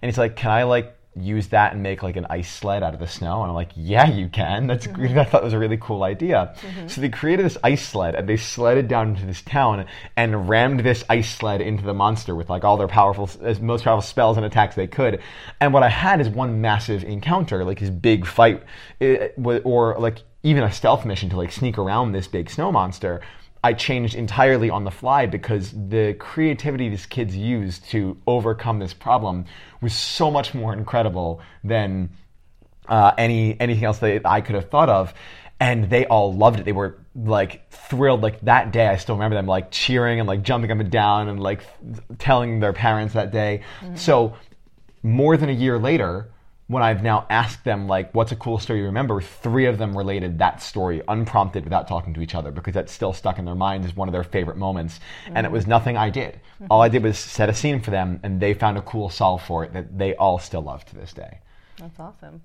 and 0.00 0.10
he's 0.10 0.18
like 0.18 0.36
can 0.36 0.50
i 0.50 0.62
like 0.62 0.96
use 1.18 1.48
that 1.48 1.72
and 1.72 1.82
make 1.82 2.02
like 2.02 2.16
an 2.16 2.26
ice 2.28 2.52
sled 2.52 2.82
out 2.82 2.94
of 2.94 3.00
the 3.00 3.06
snow? 3.06 3.40
And 3.42 3.50
i'm 3.50 3.54
like 3.54 3.70
yeah 3.74 4.08
you 4.08 4.28
can. 4.28 4.66
That's 4.66 4.86
mm-hmm. 4.86 4.94
great. 4.94 5.16
I 5.16 5.24
thought 5.24 5.42
was 5.42 5.52
a 5.52 5.58
really 5.58 5.78
cool 5.80 6.02
idea. 6.02 6.54
Mm-hmm. 6.60 6.88
So 6.88 7.00
they 7.00 7.08
created 7.08 7.46
this 7.46 7.56
ice 7.64 7.86
sled 7.86 8.14
and 8.14 8.28
they 8.28 8.36
sledded 8.36 8.88
down 8.88 9.10
into 9.10 9.26
this 9.26 9.42
town 9.42 9.86
and 10.16 10.48
rammed 10.48 10.80
this 10.80 11.04
ice 11.08 11.32
sled 11.34 11.60
into 11.60 11.84
the 11.84 11.94
monster 11.94 12.34
with 12.34 12.50
like 12.50 12.64
all 12.64 12.76
their 12.76 12.88
powerful 12.88 13.30
as 13.42 13.60
most 13.60 13.84
powerful 13.84 14.02
spells 14.02 14.36
and 14.36 14.44
attacks 14.44 14.74
they 14.74 14.86
could. 14.86 15.20
And 15.60 15.72
what 15.72 15.82
i 15.82 15.88
had 15.88 16.20
is 16.20 16.28
one 16.28 16.60
massive 16.60 17.04
encounter 17.04 17.64
like 17.64 17.80
this 17.80 17.90
big 17.90 18.26
fight 18.26 18.62
eh, 19.00 19.28
eh 19.38 19.58
or 19.64 19.96
like 19.98 20.18
even 20.42 20.62
a 20.62 20.72
stealth 20.72 21.04
mission 21.04 21.28
to 21.30 21.36
like 21.36 21.50
sneak 21.50 21.78
around 21.78 22.12
this 22.12 22.28
big 22.28 22.50
snow 22.50 22.70
monster 22.70 23.20
I 23.64 23.72
changed 23.72 24.14
entirely 24.14 24.70
on 24.70 24.84
the 24.84 24.90
fly 24.90 25.26
because 25.26 25.72
the 25.72 26.14
creativity 26.18 26.88
these 26.88 27.06
kids 27.06 27.36
used 27.36 27.84
to 27.90 28.16
overcome 28.26 28.78
this 28.78 28.94
problem 28.94 29.46
was 29.80 29.92
so 29.92 30.30
much 30.30 30.54
more 30.54 30.72
incredible 30.72 31.40
than 31.64 32.10
uh, 32.88 33.12
any 33.18 33.58
anything 33.60 33.84
else 33.84 33.98
that 33.98 34.22
I 34.24 34.40
could 34.40 34.54
have 34.54 34.70
thought 34.70 34.88
of. 34.88 35.12
And 35.58 35.88
they 35.88 36.06
all 36.06 36.34
loved 36.34 36.60
it. 36.60 36.64
They 36.64 36.72
were 36.72 36.98
like 37.14 37.70
thrilled. 37.70 38.22
Like 38.22 38.40
that 38.42 38.72
day, 38.72 38.86
I 38.86 38.96
still 38.96 39.14
remember 39.14 39.36
them 39.36 39.46
like 39.46 39.70
cheering 39.70 40.20
and 40.20 40.28
like 40.28 40.42
jumping 40.42 40.70
up 40.70 40.78
and 40.78 40.90
down 40.90 41.28
and 41.28 41.40
like 41.40 41.62
telling 42.18 42.60
their 42.60 42.74
parents 42.74 43.14
that 43.14 43.32
day. 43.32 43.62
So 43.96 44.36
more 45.02 45.36
than 45.36 45.48
a 45.48 45.54
year 45.54 45.78
later, 45.78 46.30
when 46.68 46.82
I've 46.82 47.02
now 47.02 47.26
asked 47.30 47.64
them 47.64 47.86
like, 47.86 48.12
"What's 48.14 48.32
a 48.32 48.36
cool 48.36 48.58
story 48.58 48.80
you 48.80 48.86
remember?" 48.86 49.20
Three 49.20 49.66
of 49.66 49.78
them 49.78 49.96
related 49.96 50.38
that 50.38 50.62
story 50.62 51.02
unprompted 51.06 51.64
without 51.64 51.86
talking 51.88 52.14
to 52.14 52.20
each 52.20 52.34
other 52.34 52.50
because 52.50 52.74
that's 52.74 52.92
still 52.92 53.12
stuck 53.12 53.38
in 53.38 53.44
their 53.44 53.54
minds 53.54 53.86
as 53.86 53.94
one 53.94 54.08
of 54.08 54.12
their 54.12 54.24
favorite 54.24 54.56
moments. 54.56 55.00
And 55.26 55.46
it 55.46 55.52
was 55.52 55.64
mm-hmm. 55.64 55.70
nothing 55.70 55.96
I 55.96 56.10
did. 56.10 56.34
Mm-hmm. 56.34 56.66
All 56.70 56.82
I 56.82 56.88
did 56.88 57.02
was 57.02 57.18
set 57.18 57.48
a 57.48 57.54
scene 57.54 57.80
for 57.80 57.90
them, 57.90 58.20
and 58.22 58.40
they 58.40 58.54
found 58.54 58.78
a 58.78 58.82
cool 58.82 59.10
solve 59.10 59.42
for 59.42 59.64
it 59.64 59.72
that 59.72 59.96
they 59.96 60.14
all 60.16 60.38
still 60.38 60.62
love 60.62 60.84
to 60.86 60.94
this 60.96 61.12
day. 61.12 61.38
That's 61.78 62.00
awesome. 62.00 62.42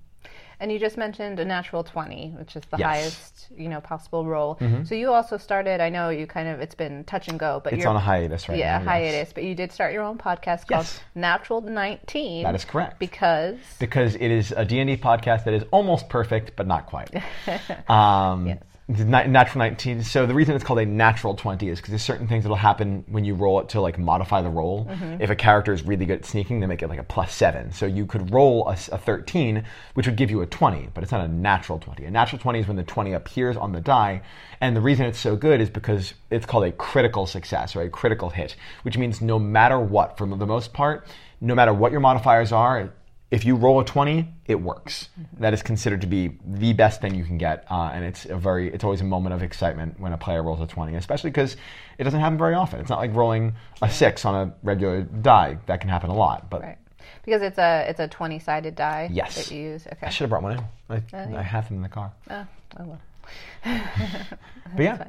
And 0.62 0.72
you 0.72 0.78
just 0.78 0.96
mentioned 0.96 1.40
a 1.40 1.46
natural 1.46 1.84
20, 1.84 2.36
which 2.38 2.56
is 2.56 2.62
the 2.70 2.78
Yes. 2.78 2.86
highest, 2.88 3.48
you 3.58 3.68
know, 3.68 3.82
possible 3.82 4.28
roll. 4.28 4.60
So 4.84 4.94
you 4.94 5.12
also 5.12 5.38
started, 5.38 5.82
I 5.82 5.90
know 5.90 6.10
you 6.10 6.28
kind 6.28 6.48
of, 6.48 6.62
it's 6.62 6.76
been 6.76 7.04
touch 7.06 7.28
and 7.28 7.40
go, 7.40 7.60
but 7.64 7.74
It's 7.74 7.80
you're 7.82 7.90
on 7.90 7.96
a 7.96 8.00
hiatus 8.00 8.48
right 8.48 8.60
yeah, 8.60 8.78
now. 8.78 8.84
yes. 8.84 8.88
hiatus, 9.14 9.34
but 9.34 9.44
you 9.44 9.56
did 9.56 9.72
start 9.72 9.92
your 9.92 10.04
own 10.04 10.20
podcast 10.20 10.68
called 10.68 10.86
Yes. 10.86 11.00
Natural 11.16 11.62
19. 11.62 12.44
That 12.44 12.54
is 12.54 12.64
correct. 12.64 13.00
Because 13.00 13.58
because 13.80 14.14
it 14.14 14.30
is 14.30 14.52
a 14.56 14.64
D&D 14.64 14.98
podcast 14.98 15.46
that 15.46 15.56
is 15.56 15.64
almost 15.72 16.10
perfect, 16.10 16.56
but 16.56 16.68
not 16.68 16.86
quite. 16.86 17.10
Um, 17.90 18.46
Yes. 18.48 18.60
Na- 18.88 19.24
Natural 19.24 19.60
19. 19.60 20.04
So 20.04 20.26
the 20.26 20.34
reason 20.34 20.56
it's 20.56 20.64
called 20.64 20.80
a 20.80 20.86
natural 20.86 21.36
20 21.36 21.70
is 21.70 21.80
because 21.80 21.92
there's 21.92 22.02
certain 22.02 22.28
things 22.28 22.44
that'll 22.44 22.58
happen 22.58 23.04
when 23.08 23.24
you 23.24 23.36
roll 23.36 23.60
it 23.60 23.70
to 23.70 23.82
like 23.82 23.98
modify 23.98 24.42
the 24.42 24.50
roll. 24.50 24.86
Mm-hmm. 24.86 25.22
If 25.22 25.30
a 25.30 25.36
character 25.36 25.74
is 25.74 25.84
really 25.84 26.06
good 26.06 26.20
at 26.20 26.26
sneaking, 26.26 26.60
they 26.60 26.68
make 26.68 26.82
it 26.82 26.88
like 26.88 27.00
a 27.00 27.04
plus 27.04 27.34
seven. 27.34 27.72
So 27.72 27.86
you 27.86 28.06
could 28.06 28.32
roll 28.32 28.68
a 28.68 28.76
13, 28.76 29.64
which 29.94 30.08
would 30.08 30.16
give 30.16 30.32
you 30.32 30.42
a 30.42 30.46
20, 30.46 30.90
but 30.94 31.04
it's 31.04 31.12
not 31.12 31.24
a 31.24 31.28
natural 31.28 31.80
20. 31.80 32.06
A 32.06 32.12
natural 32.12 32.40
20 32.40 32.60
is 32.60 32.68
when 32.68 32.78
the 32.78 32.84
20 32.84 33.14
appears 33.14 33.58
on 33.58 33.72
the 33.72 33.82
die. 33.82 34.22
And 34.60 34.76
the 34.76 34.82
reason 34.82 35.06
it's 35.06 35.20
so 35.20 35.36
good 35.36 35.62
is 35.62 35.70
because 35.70 36.14
it's 36.30 36.46
called 36.46 36.66
a 36.66 36.72
critical 36.72 37.26
success 37.26 37.76
or 37.76 37.82
a 37.82 37.90
critical 37.90 38.30
hit, 38.30 38.56
which 38.84 38.98
means 38.98 39.22
no 39.22 39.40
matter 39.40 39.80
what, 39.80 40.18
for 40.18 40.28
the 40.28 40.46
most 40.46 40.74
part, 40.74 41.08
no 41.40 41.56
matter 41.56 41.74
what 41.74 41.92
your 41.92 42.02
modifiers 42.02 42.52
are, 42.52 42.94
if 43.32 43.46
you 43.46 43.56
roll 43.56 43.80
a 43.80 43.86
20 43.86 44.28
it 44.46 44.56
works 44.62 45.08
That 45.40 45.54
is 45.54 45.64
considered 45.64 46.02
to 46.02 46.08
be 46.08 46.38
the 46.46 46.74
best 46.74 47.02
thing 47.02 47.16
you 47.16 47.24
can 47.24 47.38
get 47.38 47.66
uh, 47.72 47.90
and 47.94 48.04
it's 48.06 48.26
a 48.26 48.36
very 48.36 48.72
it's 48.74 48.84
always 48.84 49.02
a 49.02 49.06
moment 49.06 49.34
of 49.34 49.42
excitement 49.42 50.00
when 50.00 50.12
a 50.14 50.18
player 50.18 50.44
rolls 50.44 50.60
a 50.62 50.68
20 50.68 50.96
especially 50.96 51.30
because 51.32 51.56
it 51.98 52.04
doesn't 52.04 52.20
happen 52.20 52.38
very 52.38 52.54
often 52.54 52.80
it's 52.80 52.90
not 52.90 53.00
like 53.00 53.16
rolling 53.16 53.54
a 53.82 53.90
6 53.90 54.26
on 54.26 54.36
a 54.36 54.54
regular 54.64 55.02
die 55.02 55.58
that 55.66 55.80
can 55.82 55.90
happen 55.90 56.10
a 56.10 56.16
lot 56.16 56.50
but 56.50 56.62
right. 56.62 56.78
Because 57.24 57.42
it's 57.44 57.58
a 57.60 57.86
it's 57.88 58.00
a 58.00 58.08
20 58.08 58.40
sided 58.40 58.76
die 58.76 59.08
Yes. 59.12 59.36
that 59.36 59.52
you 59.56 59.62
use. 59.62 59.86
Okay. 59.88 60.08
i 60.08 60.10
should 60.10 60.22
have 60.26 60.30
brought 60.30 60.44
one 60.44 60.54
in 60.58 60.64
i, 60.90 61.02
yeah. 61.14 61.40
I 61.40 61.42
have 61.42 61.68
them 61.68 61.78
in 61.78 61.84
the 61.84 61.90
car 61.90 62.12
Oh, 62.30 62.46
oh 62.80 62.84
well. 62.86 63.02
but 64.76 64.84
yeah 64.84 65.08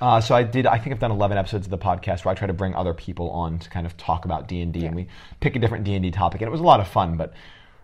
uh, 0.00 0.20
so 0.20 0.34
I 0.34 0.42
did. 0.42 0.66
I 0.66 0.78
think 0.78 0.94
I've 0.94 1.00
done 1.00 1.10
11 1.10 1.38
episodes 1.38 1.66
of 1.66 1.70
the 1.70 1.78
podcast 1.78 2.24
where 2.24 2.32
I 2.32 2.34
try 2.34 2.46
to 2.46 2.52
bring 2.52 2.74
other 2.74 2.94
people 2.94 3.30
on 3.30 3.58
to 3.58 3.70
kind 3.70 3.86
of 3.86 3.96
talk 3.96 4.24
about 4.24 4.48
D 4.48 4.60
and 4.60 4.72
D, 4.72 4.84
and 4.86 4.94
we 4.94 5.08
pick 5.40 5.56
a 5.56 5.58
different 5.58 5.84
D 5.84 5.94
and 5.94 6.02
D 6.02 6.10
topic, 6.10 6.40
and 6.40 6.48
it 6.48 6.52
was 6.52 6.60
a 6.60 6.64
lot 6.64 6.80
of 6.80 6.88
fun. 6.88 7.16
But 7.16 7.32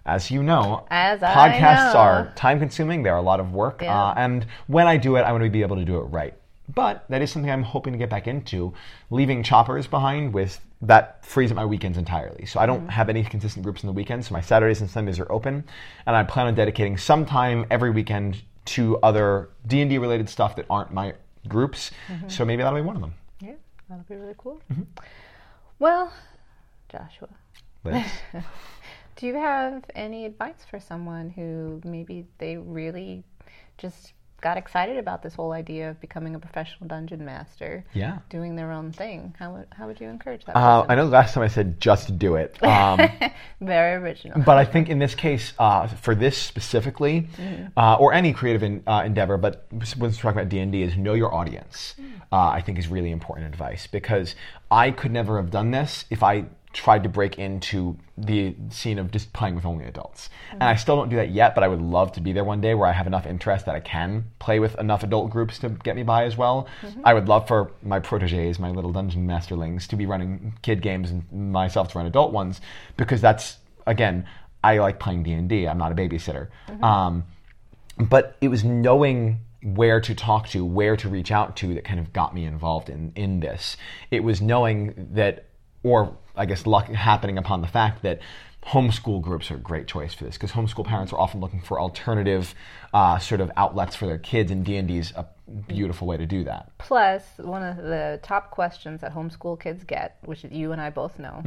as 0.04 0.30
you 0.30 0.42
know, 0.42 0.86
As 0.90 1.20
podcasts 1.20 1.94
know. 1.94 2.00
are 2.00 2.32
time 2.34 2.58
consuming. 2.58 3.02
They're 3.02 3.16
a 3.16 3.22
lot 3.22 3.40
of 3.40 3.52
work. 3.52 3.82
Yeah. 3.82 4.08
Uh, 4.08 4.14
and 4.16 4.46
when 4.66 4.86
I 4.86 4.96
do 4.96 5.16
it, 5.16 5.22
I 5.22 5.32
want 5.32 5.44
to 5.44 5.50
be 5.50 5.62
able 5.62 5.76
to 5.76 5.84
do 5.84 5.98
it 5.98 6.04
right. 6.04 6.34
But 6.74 7.04
that 7.08 7.22
is 7.22 7.30
something 7.30 7.50
I'm 7.50 7.62
hoping 7.62 7.92
to 7.92 7.98
get 7.98 8.08
back 8.10 8.26
into. 8.26 8.72
Leaving 9.10 9.42
choppers 9.42 9.86
behind 9.86 10.32
with 10.32 10.60
that 10.80 11.24
frees 11.24 11.50
up 11.50 11.56
my 11.56 11.64
weekends 11.64 11.98
entirely. 11.98 12.46
So 12.46 12.58
I 12.58 12.66
don't 12.66 12.88
have 12.88 13.08
any 13.08 13.22
consistent 13.22 13.62
groups 13.62 13.84
on 13.84 13.86
the 13.88 13.92
weekends. 13.92 14.28
So 14.28 14.32
my 14.32 14.40
Saturdays 14.40 14.80
and 14.80 14.90
Sundays 14.90 15.18
are 15.20 15.30
open, 15.30 15.64
and 16.06 16.16
I 16.16 16.24
plan 16.24 16.46
on 16.46 16.54
dedicating 16.54 16.96
some 16.96 17.24
time 17.24 17.66
every 17.70 17.90
weekend 17.90 18.42
to 18.64 18.98
other 18.98 19.50
D 19.66 19.80
and 19.80 19.90
D 19.90 19.98
related 19.98 20.28
stuff 20.28 20.56
that 20.56 20.66
aren't 20.70 20.92
my 20.92 21.14
groups. 21.48 21.90
So 22.28 22.44
maybe 22.44 22.62
that'll 22.62 22.78
be 22.78 22.84
one 22.84 22.96
of 22.96 23.02
them. 23.02 23.14
Yeah, 23.40 23.54
that'll 23.88 24.04
be 24.04 24.16
really 24.16 24.34
cool. 24.38 24.60
Mm-hmm. 24.72 24.82
Well, 25.78 26.12
Joshua, 26.88 27.28
do 29.16 29.26
you 29.26 29.34
have 29.34 29.84
any 29.94 30.26
advice 30.26 30.64
for 30.68 30.78
someone 30.78 31.30
who 31.30 31.80
maybe 31.84 32.26
they 32.38 32.56
really 32.56 33.24
just 33.78 34.12
got 34.42 34.58
excited 34.58 34.98
about 34.98 35.22
this 35.22 35.34
whole 35.34 35.52
idea 35.52 35.88
of 35.88 36.00
becoming 36.00 36.34
a 36.34 36.38
professional 36.38 36.88
dungeon 36.88 37.24
master, 37.24 37.84
yeah. 37.94 38.18
doing 38.28 38.56
their 38.56 38.72
own 38.72 38.92
thing? 38.92 39.34
How 39.38 39.54
would, 39.54 39.66
how 39.70 39.86
would 39.86 40.00
you 40.00 40.08
encourage 40.08 40.44
that? 40.44 40.56
Uh. 40.56 40.84
I 40.88 40.96
know 40.96 41.04
last 41.04 41.34
time 41.34 41.44
I 41.44 41.48
said 41.48 41.80
just 41.80 42.18
do 42.18 42.34
it. 42.34 42.62
Um, 42.62 43.00
Very 43.60 43.94
original. 43.94 44.42
but 44.44 44.58
I 44.58 44.64
think 44.64 44.88
in 44.88 44.98
this 44.98 45.14
case, 45.14 45.52
uh, 45.58 45.86
for 45.86 46.14
this 46.14 46.36
specifically, 46.36 47.28
uh, 47.76 47.94
or 47.94 48.12
any 48.12 48.32
creative 48.32 48.62
in, 48.62 48.82
uh, 48.86 49.02
endeavor, 49.06 49.38
but 49.38 49.66
when 49.70 49.80
we're 49.98 50.10
talking 50.10 50.30
about 50.30 50.48
D 50.48 50.58
and 50.58 50.72
D, 50.72 50.82
is 50.82 50.96
know 50.96 51.14
your 51.14 51.32
audience. 51.32 51.94
Uh, 52.32 52.48
I 52.48 52.62
think 52.62 52.78
is 52.78 52.88
really 52.88 53.10
important 53.10 53.46
advice 53.46 53.86
because 53.86 54.34
I 54.70 54.90
could 54.90 55.12
never 55.12 55.36
have 55.36 55.50
done 55.50 55.70
this 55.70 56.06
if 56.10 56.22
I 56.22 56.46
tried 56.72 57.02
to 57.02 57.08
break 57.08 57.38
into 57.38 57.96
the 58.16 58.54
scene 58.70 58.98
of 58.98 59.10
just 59.10 59.32
playing 59.32 59.54
with 59.54 59.66
only 59.66 59.84
adults. 59.84 60.30
And 60.52 60.64
I 60.64 60.76
still 60.76 60.96
don't 60.96 61.08
do 61.08 61.16
that 61.16 61.30
yet, 61.30 61.54
but 61.54 61.62
I 61.64 61.68
would 61.68 61.82
love 61.82 62.12
to 62.12 62.20
be 62.20 62.32
there 62.32 62.44
one 62.44 62.60
day 62.60 62.74
where 62.74 62.88
I 62.88 62.92
have 62.92 63.06
enough 63.06 63.26
interest 63.26 63.66
that 63.66 63.74
I 63.74 63.80
can 63.80 64.24
play 64.38 64.58
with 64.58 64.78
enough 64.78 65.02
adult 65.02 65.30
groups 65.30 65.58
to 65.60 65.68
get 65.70 65.96
me 65.96 66.02
by 66.02 66.24
as 66.24 66.36
well. 66.36 66.66
I 67.04 67.14
would 67.14 67.28
love 67.28 67.46
for 67.46 67.72
my 67.82 68.00
proteges, 68.00 68.58
my 68.58 68.70
little 68.70 68.92
dungeon 68.92 69.26
masterlings, 69.26 69.86
to 69.88 69.96
be 69.96 70.06
running 70.06 70.54
kid 70.62 70.82
games 70.82 71.10
and 71.10 71.30
myself 71.52 71.92
to 71.92 71.98
run 71.98 72.06
adult 72.06 72.32
ones 72.32 72.60
because 72.96 73.20
that's 73.20 73.58
again, 73.86 74.26
I 74.64 74.78
like 74.78 74.98
playing 75.00 75.24
D 75.24 75.32
and 75.32 75.48
D. 75.48 75.66
I'm 75.66 75.78
not 75.78 75.92
a 75.92 75.94
babysitter. 75.94 76.48
Um, 76.82 77.24
but 77.98 78.36
it 78.40 78.48
was 78.48 78.64
knowing 78.64 79.40
where 79.62 80.00
to 80.00 80.14
talk 80.14 80.48
to, 80.48 80.64
where 80.64 80.96
to 80.96 81.08
reach 81.08 81.30
out 81.30 81.56
to 81.56 81.74
that 81.74 81.84
kind 81.84 82.00
of 82.00 82.12
got 82.12 82.34
me 82.34 82.44
involved 82.44 82.88
in 82.88 83.12
in 83.14 83.40
this. 83.40 83.76
It 84.10 84.24
was 84.24 84.40
knowing 84.40 85.08
that, 85.12 85.46
or 85.82 86.16
I 86.36 86.46
guess 86.46 86.66
luck 86.66 86.86
happening 86.88 87.38
upon 87.38 87.60
the 87.60 87.66
fact 87.68 88.02
that 88.02 88.20
homeschool 88.64 89.20
groups 89.20 89.50
are 89.50 89.56
a 89.56 89.58
great 89.58 89.88
choice 89.88 90.14
for 90.14 90.22
this 90.24 90.34
because 90.34 90.52
homeschool 90.52 90.86
parents 90.86 91.12
are 91.12 91.18
often 91.18 91.40
looking 91.40 91.60
for 91.60 91.80
alternative 91.80 92.54
uh, 92.94 93.18
sort 93.18 93.40
of 93.40 93.50
outlets 93.56 93.96
for 93.96 94.06
their 94.06 94.18
kids, 94.18 94.50
and 94.50 94.64
D 94.64 94.76
and 94.76 94.86
D 94.86 94.98
is 94.98 95.12
a 95.16 95.26
beautiful 95.66 96.06
way 96.06 96.16
to 96.16 96.26
do 96.26 96.44
that. 96.44 96.70
Plus, 96.78 97.22
one 97.38 97.62
of 97.62 97.76
the 97.78 98.20
top 98.22 98.50
questions 98.50 99.00
that 99.00 99.12
homeschool 99.12 99.58
kids 99.60 99.82
get, 99.84 100.18
which 100.24 100.44
you 100.44 100.72
and 100.72 100.80
I 100.80 100.90
both 100.90 101.18
know, 101.18 101.42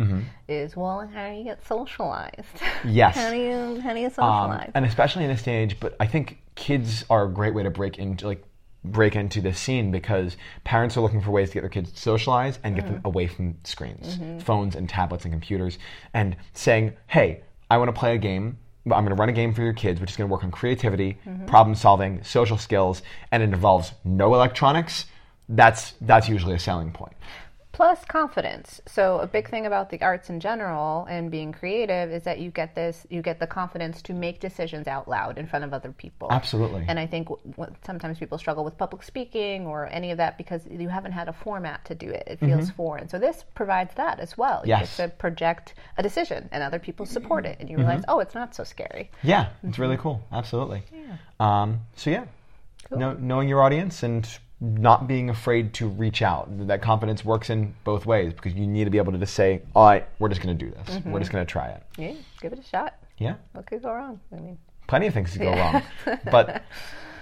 is, 0.47 0.75
"Well, 0.75 1.07
how 1.13 1.29
do 1.29 1.36
you 1.36 1.43
get 1.45 1.65
socialized? 1.65 2.39
Mm-hmm. 2.57 2.89
Yes. 2.89 3.15
how 3.15 3.29
do 3.31 3.38
you 3.38 3.79
how 3.81 3.93
do 3.93 3.99
you 3.99 4.07
Um, 4.07 4.11
socialize?" 4.11 4.71
and 4.75 4.86
especially 4.86 5.23
in 5.23 5.29
this 5.29 5.43
day 5.43 5.61
and 5.63 5.71
age. 5.71 5.79
But 5.79 5.95
I 5.99 6.07
think 6.07 6.39
kids 6.55 7.05
are 7.09 7.25
a 7.25 7.29
great 7.31 7.53
way 7.53 7.63
to 7.63 7.71
break 7.71 7.97
into 7.97 8.27
like 8.27 8.43
break 8.91 9.15
into 9.15 9.41
this 9.41 9.59
scene 9.59 9.91
because 9.91 10.38
parents 10.63 10.97
are 10.97 11.01
looking 11.01 11.21
for 11.21 11.31
ways 11.31 11.49
to 11.49 11.55
get 11.55 11.61
their 11.61 11.69
kids 11.69 11.91
to 11.91 11.99
socialize 11.99 12.59
and 12.63 12.75
get 12.75 12.86
them 12.86 12.95
mm-hmm. 12.95 13.07
away 13.07 13.27
from 13.27 13.55
screens, 13.63 14.17
mm-hmm. 14.17 14.39
phones 14.39 14.75
and 14.75 14.89
tablets 14.89 15.25
and 15.25 15.33
computers, 15.33 15.77
and 16.13 16.36
saying, 16.53 16.93
"Hey, 17.07 17.41
I 17.69 17.77
want 17.77 17.89
to 17.89 17.99
play 17.99 18.15
a 18.15 18.19
game." 18.19 18.57
I'm 18.86 19.03
going 19.03 19.15
to 19.15 19.15
run 19.15 19.29
a 19.29 19.33
game 19.33 19.51
for 19.51 19.63
your 19.63 19.73
kids, 19.73 19.99
which 19.99 20.11
is 20.11 20.15
going 20.15 20.29
to 20.29 20.31
work 20.31 20.43
on 20.43 20.51
creativity, 20.51 21.17
mm-hmm. 21.25 21.47
problem 21.47 21.75
solving, 21.75 22.23
social 22.23 22.55
skills, 22.55 23.01
and 23.31 23.41
it 23.41 23.47
involves 23.47 23.91
no 24.03 24.36
electronics. 24.36 25.05
That's 25.49 25.93
that's 26.01 26.29
usually 26.29 26.55
a 26.55 26.59
selling 26.59 26.91
point. 26.91 27.15
Plus 27.76 28.05
confidence. 28.05 28.80
So 28.86 29.19
a 29.19 29.28
big 29.28 29.49
thing 29.49 29.65
about 29.65 29.89
the 29.89 30.01
arts 30.01 30.30
in 30.30 30.39
general 30.39 31.05
and 31.09 31.30
being 31.30 31.51
creative 31.51 32.09
is 32.09 32.23
that 32.23 32.39
you 32.39 32.49
get 32.49 32.73
this, 32.73 33.05
you 33.09 33.21
get 33.21 33.38
the 33.38 33.47
confidence 33.47 34.01
to 34.03 34.13
make 34.13 34.39
decisions 34.39 34.88
out 34.88 35.09
loud 35.09 35.38
in 35.38 35.45
front 35.45 35.65
of 35.65 35.73
other 35.73 35.91
people. 35.91 36.30
Absolutely. 36.32 36.86
And 36.88 36.97
I 36.97 37.05
think 37.05 37.28
w- 37.28 37.76
sometimes 37.86 38.17
people 38.17 38.38
struggle 38.38 38.63
with 38.63 38.78
public 38.78 39.03
speaking 39.03 39.67
or 39.67 39.88
any 39.88 40.11
of 40.11 40.17
that 40.19 40.38
because 40.38 40.61
you 40.71 40.88
haven't 40.88 41.11
had 41.11 41.28
a 41.28 41.34
format 41.34 41.84
to 41.86 41.95
do 41.95 42.09
it. 42.09 42.23
It 42.28 42.39
feels 42.39 42.69
foreign. 42.69 43.09
So 43.09 43.19
this 43.19 43.43
provides 43.55 43.93
that 43.95 44.21
as 44.21 44.38
well. 44.38 44.61
You 44.63 44.71
Mm-hmm. 44.73 44.80
Yes. 44.82 44.95
get 44.97 45.09
to 45.11 45.15
project 45.17 45.73
a 45.97 46.03
decision 46.03 46.47
and 46.53 46.63
other 46.63 46.80
people 46.80 47.05
support 47.05 47.45
it, 47.45 47.57
and 47.59 47.69
you 47.69 47.76
realize, 47.76 48.01
Mm-hmm. 48.03 48.11
oh, 48.11 48.19
it's 48.19 48.36
not 48.36 48.55
so 48.55 48.63
scary. 48.63 49.11
Yeah, 49.21 49.49
it's 49.63 49.80
really 49.80 49.97
cool. 49.97 50.23
Absolutely. 50.32 50.84
Um, 51.41 51.82
so 51.97 52.09
yeah, 52.09 52.23
know, 52.89 53.11
knowing 53.13 53.49
your 53.49 53.61
audience 53.61 54.01
and 54.03 54.26
not 54.62 55.08
being 55.08 55.30
afraid 55.30 55.74
to 55.76 55.88
reach 55.88 56.22
out. 56.22 56.47
That 56.68 56.82
confidence 56.82 57.26
works 57.26 57.49
in 57.49 57.76
both 57.84 58.06
ways 58.06 58.34
because 58.34 58.53
you 58.53 58.66
need 58.66 58.86
to 58.86 58.89
be 58.89 58.97
able 58.97 59.12
to 59.12 59.18
just 59.18 59.34
say, 59.34 59.62
"All 59.76 59.86
right, 59.86 60.08
we're 60.20 60.30
just 60.30 60.41
going 60.41 60.58
to 60.58 60.66
do 60.66 60.72
this. 60.72 61.03
We're 61.06 61.20
just 61.20 61.32
going 61.32 61.45
to 61.45 61.51
try 61.51 61.68
it." 61.70 61.84
Yeah, 61.97 62.14
give 62.41 62.53
it 62.53 62.60
a 62.60 62.64
shot. 62.64 62.95
Yeah, 63.18 63.36
What 63.53 63.66
could 63.66 63.82
go 63.82 63.93
wrong? 63.93 64.20
I 64.34 64.36
mean, 64.36 64.58
plenty 64.88 65.08
of 65.08 65.14
things 65.14 65.32
to 65.34 65.39
go 65.39 65.51
wrong, 65.51 65.82
but 66.32 66.64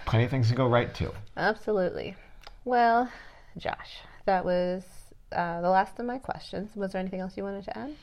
plenty 0.06 0.26
of 0.26 0.32
things 0.32 0.50
to 0.50 0.56
go 0.56 0.68
right 0.68 0.94
too. 0.94 1.12
Absolutely. 1.38 2.16
Well, 2.66 3.12
Josh, 3.58 4.00
that 4.26 4.44
was 4.44 4.84
uh, 5.32 5.62
the 5.62 5.70
last 5.70 6.00
of 6.00 6.06
my 6.06 6.18
questions. 6.18 6.76
Was 6.76 6.94
there 6.94 7.00
anything 7.00 7.20
else 7.20 7.38
you 7.38 7.44
wanted 7.44 7.66
to 7.66 7.78
add? 7.78 7.96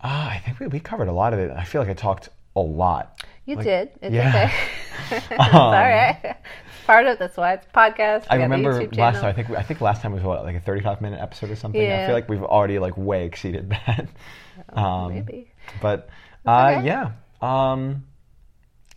Ah, 0.00 0.30
I 0.30 0.38
think 0.38 0.58
we, 0.58 0.66
we 0.68 0.80
covered 0.80 1.08
a 1.08 1.12
lot 1.12 1.32
of 1.32 1.38
it. 1.38 1.50
I 1.50 1.64
feel 1.64 1.80
like 1.80 1.90
I 1.90 1.94
talked 1.94 2.28
a 2.56 2.60
lot. 2.60 3.22
You 3.44 3.56
did. 3.56 3.90
It's 4.00 4.14
yeah. 4.14 4.50
okay. 5.10 5.16
it's 5.40 5.42
all 5.54 5.72
right. 5.72 6.36
Part 6.92 7.06
of 7.06 7.18
that's 7.18 7.38
why 7.38 7.54
it's 7.54 7.66
podcast. 7.74 8.26
I 8.28 8.36
remember 8.36 8.86
last 8.92 9.22
time. 9.22 9.24
I 9.24 9.32
think 9.32 9.48
I 9.50 9.62
think 9.62 9.80
last 9.80 10.02
time 10.02 10.12
was 10.12 10.22
what 10.22 10.44
like 10.44 10.56
a 10.56 10.60
thirty-five 10.60 11.00
minute 11.00 11.20
episode 11.22 11.48
or 11.50 11.56
something. 11.56 11.80
I 11.80 12.04
feel 12.04 12.14
like 12.14 12.28
we've 12.28 12.42
already 12.42 12.78
like 12.78 12.98
way 12.98 13.24
exceeded 13.24 13.70
that. 13.86 14.08
Um, 14.74 15.14
Maybe. 15.14 15.50
But 15.80 16.10
uh, 16.46 16.74
okay. 16.76 16.86
yeah, 16.86 17.12
um, 17.40 18.04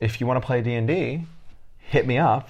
if 0.01 0.19
you 0.19 0.27
want 0.27 0.41
to 0.41 0.45
play 0.45 0.61
D 0.61 0.73
and 0.73 0.85
D, 0.85 1.23
hit 1.77 2.05
me 2.05 2.17
up. 2.17 2.49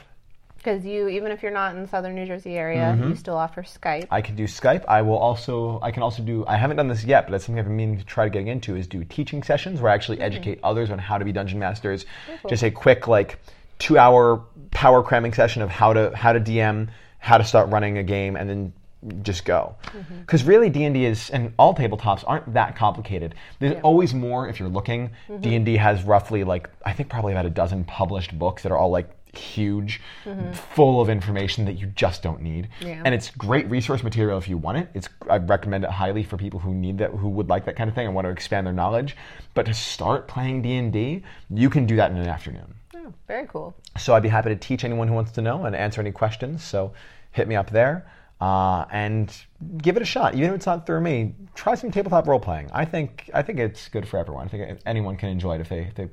Because 0.58 0.84
you, 0.84 1.10
even 1.10 1.32
if 1.32 1.44
you're 1.44 1.52
not 1.52 1.76
in 1.76 1.84
the 1.84 1.88
southern 1.88 2.16
New 2.16 2.26
Jersey 2.26 2.58
area, 2.58 2.96
Mm-hmm. 2.98 3.10
you 3.10 3.16
still 3.16 3.38
offer 3.38 3.62
Skype. 3.62 4.08
I 4.10 4.22
can 4.24 4.36
do 4.36 4.46
Skype. 4.46 4.84
I 4.88 5.04
will 5.04 5.18
also. 5.20 5.80
I 5.84 5.92
can 5.92 6.02
also 6.02 6.24
do. 6.24 6.44
I 6.48 6.58
haven't 6.58 6.78
done 6.78 6.88
this 6.88 7.04
yet, 7.04 7.28
but 7.28 7.34
that's 7.34 7.46
something 7.46 7.60
I've 7.60 7.68
been 7.68 7.78
meaning 7.78 8.00
to 8.00 8.04
try 8.06 8.24
to 8.24 8.32
get 8.32 8.48
into. 8.48 8.76
Is 8.76 8.88
do 8.88 9.04
teaching 9.04 9.44
sessions 9.44 9.80
where 9.80 9.92
I 9.92 9.94
actually 9.94 10.22
educate 10.22 10.60
others 10.64 10.90
on 10.90 10.98
how 10.98 11.20
to 11.20 11.24
be 11.24 11.32
dungeon 11.32 11.60
masters. 11.60 12.08
Just 12.50 12.64
a 12.64 12.72
quick 12.72 13.08
like 13.08 13.38
two-hour 13.80 14.44
power 14.72 15.04
cramming 15.04 15.34
session 15.34 15.62
of 15.62 15.70
how 15.70 15.94
to 15.94 16.16
how 16.16 16.34
to 16.34 16.40
DM, 16.40 16.90
how 17.20 17.38
to 17.38 17.44
start 17.44 17.70
running 17.70 17.98
a 17.98 18.04
game, 18.04 18.36
and 18.36 18.50
then 18.50 18.74
just 19.22 19.46
go. 19.46 19.76
Mm-hmm. 19.86 20.22
Because 20.22 20.44
really, 20.44 20.70
D 20.70 20.84
and 20.84 20.94
D 20.94 21.06
is, 21.06 21.30
and 21.30 21.54
all 21.58 21.76
tabletops 21.76 22.24
aren't 22.26 22.54
that 22.54 22.76
complicated. 22.76 23.36
There's 23.60 23.80
always 23.84 24.14
more 24.14 24.48
if 24.50 24.60
you're 24.60 24.70
looking. 24.70 25.10
Mm-hmm. 25.28 25.42
D 25.42 25.56
and 25.56 25.66
D 25.66 25.78
has 25.78 26.04
roughly 26.04 26.44
like 26.44 26.70
I 26.86 26.94
think 26.94 27.10
probably 27.10 27.34
about 27.34 27.46
a 27.46 27.50
dozen 27.50 27.84
published 27.86 28.38
books 28.38 28.64
that 28.64 28.72
are 28.72 28.78
all 28.78 28.90
like 28.90 29.10
huge, 29.38 30.02
mm-hmm. 30.24 30.54
full 30.54 31.02
of 31.02 31.10
information 31.10 31.66
that 31.66 31.74
you 31.74 31.88
just 31.88 32.24
don't 32.24 32.42
need. 32.42 32.70
Yeah. 32.80 33.02
And 33.04 33.14
it's 33.14 33.30
great 33.32 33.70
resource 33.70 34.04
material 34.04 34.38
if 34.38 34.48
you 34.48 34.58
want 34.58 34.78
it. 34.78 34.90
It's 34.94 35.10
I 35.30 35.38
recommend 35.38 35.84
it 35.84 35.90
highly 35.92 36.24
for 36.24 36.38
people 36.38 36.60
who 36.60 36.74
need 36.74 36.98
that, 37.00 37.12
who 37.12 37.30
would 37.30 37.50
like 37.50 37.66
that 37.66 37.76
kind 37.76 37.90
of 37.90 37.96
thing 37.96 38.08
and 38.08 38.16
want 38.16 38.26
to 38.26 38.32
expand 38.32 38.66
their 38.66 38.74
knowledge. 38.74 39.16
But 39.54 39.66
to 39.68 39.74
start 39.74 40.28
playing 40.28 40.62
D 40.62 40.76
and 40.76 40.92
D, 40.92 41.24
you 41.50 41.70
can 41.70 41.86
do 41.86 41.96
that 41.98 42.12
in 42.12 42.18
an 42.18 42.28
afternoon. 42.28 42.76
Oh, 43.06 43.14
very 43.28 43.46
cool. 43.48 43.76
So 43.98 44.16
I'd 44.16 44.24
be 44.24 44.30
happy 44.30 44.50
to 44.50 44.56
teach 44.56 44.84
anyone 44.84 45.08
who 45.08 45.14
wants 45.14 45.32
to 45.34 45.42
know 45.42 45.66
and 45.66 45.76
answer 45.76 46.02
any 46.02 46.12
questions. 46.12 46.64
So 46.64 46.94
hit 47.32 47.48
me 47.48 47.56
up 47.56 47.70
there 47.70 48.12
uh, 48.42 48.86
and 48.92 49.32
give 49.78 49.96
it 49.96 50.02
a 50.02 50.06
shot. 50.06 50.34
Even 50.34 50.50
if 50.50 50.56
it's 50.56 50.66
not 50.66 50.88
through 50.88 51.02
me, 51.02 51.36
try 51.54 51.76
some 51.76 51.92
tabletop 51.92 52.28
role 52.28 52.40
playing. 52.40 52.72
I 52.74 52.84
think 52.86 53.30
I 53.34 53.44
think 53.44 53.60
it's 53.60 53.88
good 53.90 54.08
for 54.08 54.18
everyone. 54.18 54.46
I 54.46 54.48
think 54.50 54.80
anyone 54.86 55.18
can 55.18 55.28
enjoy 55.30 55.56
it 55.56 55.62
if 55.62 55.70
they 55.70 55.80
if, 55.82 55.96
they, 55.96 56.10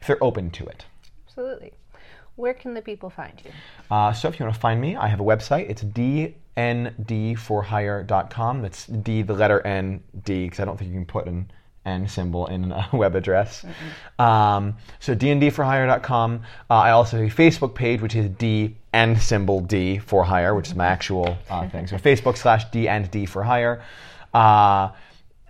if 0.00 0.06
they're 0.06 0.22
open 0.22 0.50
to 0.50 0.66
it. 0.66 0.84
Absolutely. 1.26 1.72
Where 2.36 2.54
can 2.54 2.74
the 2.74 2.80
people 2.80 3.10
find 3.10 3.34
you? 3.44 3.50
Uh, 3.90 4.12
so 4.14 4.28
if 4.28 4.38
you 4.38 4.46
want 4.46 4.54
to 4.54 4.60
find 4.60 4.80
me, 4.80 4.96
I 4.96 5.08
have 5.08 5.20
a 5.20 5.24
website. 5.24 5.68
It's 5.68 5.84
dndforhire.com. 5.84 8.62
That's 8.62 8.86
D, 8.86 9.22
the 9.22 9.34
letter 9.34 9.60
N, 9.66 10.02
D, 10.24 10.44
because 10.44 10.60
I 10.60 10.64
don't 10.64 10.78
think 10.78 10.90
you 10.90 10.96
can 10.96 11.04
put 11.04 11.26
an 11.26 11.50
N 11.86 12.08
symbol 12.08 12.46
in 12.46 12.72
a 12.72 12.88
web 12.92 13.14
address. 13.14 13.64
Um, 14.18 14.76
so 14.98 15.14
dndforhire.com. 15.14 16.42
Uh, 16.68 16.74
I 16.74 16.90
also 16.90 17.18
have 17.18 17.26
a 17.26 17.34
Facebook 17.34 17.74
page, 17.74 18.00
which 18.00 18.14
is 18.14 18.28
D 18.30 18.76
and 18.92 19.20
symbol 19.20 19.60
D 19.60 19.98
for 19.98 20.24
hire, 20.24 20.54
which 20.54 20.68
is 20.68 20.74
my 20.74 20.86
actual 20.86 21.38
uh, 21.48 21.68
thing. 21.68 21.86
So 21.86 21.96
Facebook 21.96 22.36
slash 22.36 22.70
D 22.70 22.88
and 22.88 23.10
D 23.10 23.24
for 23.26 23.42
hire. 23.42 23.82
Uh, 24.34 24.90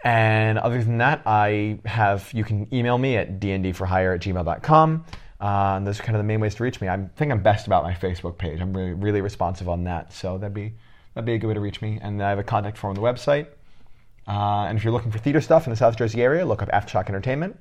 and 0.02 0.58
other 0.58 0.82
than 0.82 0.98
that, 0.98 1.22
I 1.26 1.78
have, 1.84 2.30
you 2.32 2.44
can 2.44 2.72
email 2.72 2.96
me 2.96 3.16
at 3.16 3.40
dndforhire 3.40 4.14
at 4.14 4.20
gmail.com. 4.20 5.04
Uh, 5.40 5.44
and 5.76 5.86
those 5.86 6.00
are 6.00 6.02
kind 6.02 6.16
of 6.16 6.20
the 6.20 6.26
main 6.26 6.40
ways 6.40 6.54
to 6.54 6.62
reach 6.62 6.80
me. 6.80 6.88
I 6.88 7.08
think 7.16 7.32
I'm 7.32 7.42
best 7.42 7.66
about 7.66 7.82
my 7.82 7.94
Facebook 7.94 8.38
page. 8.38 8.60
I'm 8.60 8.74
really, 8.74 8.92
really 8.92 9.20
responsive 9.20 9.68
on 9.68 9.84
that. 9.84 10.12
So 10.12 10.38
that'd 10.38 10.54
be, 10.54 10.74
that'd 11.14 11.26
be 11.26 11.34
a 11.34 11.38
good 11.38 11.48
way 11.48 11.54
to 11.54 11.60
reach 11.60 11.82
me. 11.82 11.98
And 12.00 12.22
I 12.22 12.30
have 12.30 12.38
a 12.38 12.44
contact 12.44 12.78
form 12.78 12.96
on 12.96 13.02
the 13.02 13.06
website. 13.06 13.46
Uh, 14.30 14.66
and 14.68 14.78
if 14.78 14.84
you're 14.84 14.92
looking 14.92 15.10
for 15.10 15.18
theater 15.18 15.40
stuff 15.40 15.66
in 15.66 15.70
the 15.70 15.76
South 15.76 15.96
Jersey 15.96 16.22
area, 16.22 16.46
look 16.46 16.62
up 16.62 16.68
Aftershock 16.68 17.08
Entertainment. 17.08 17.58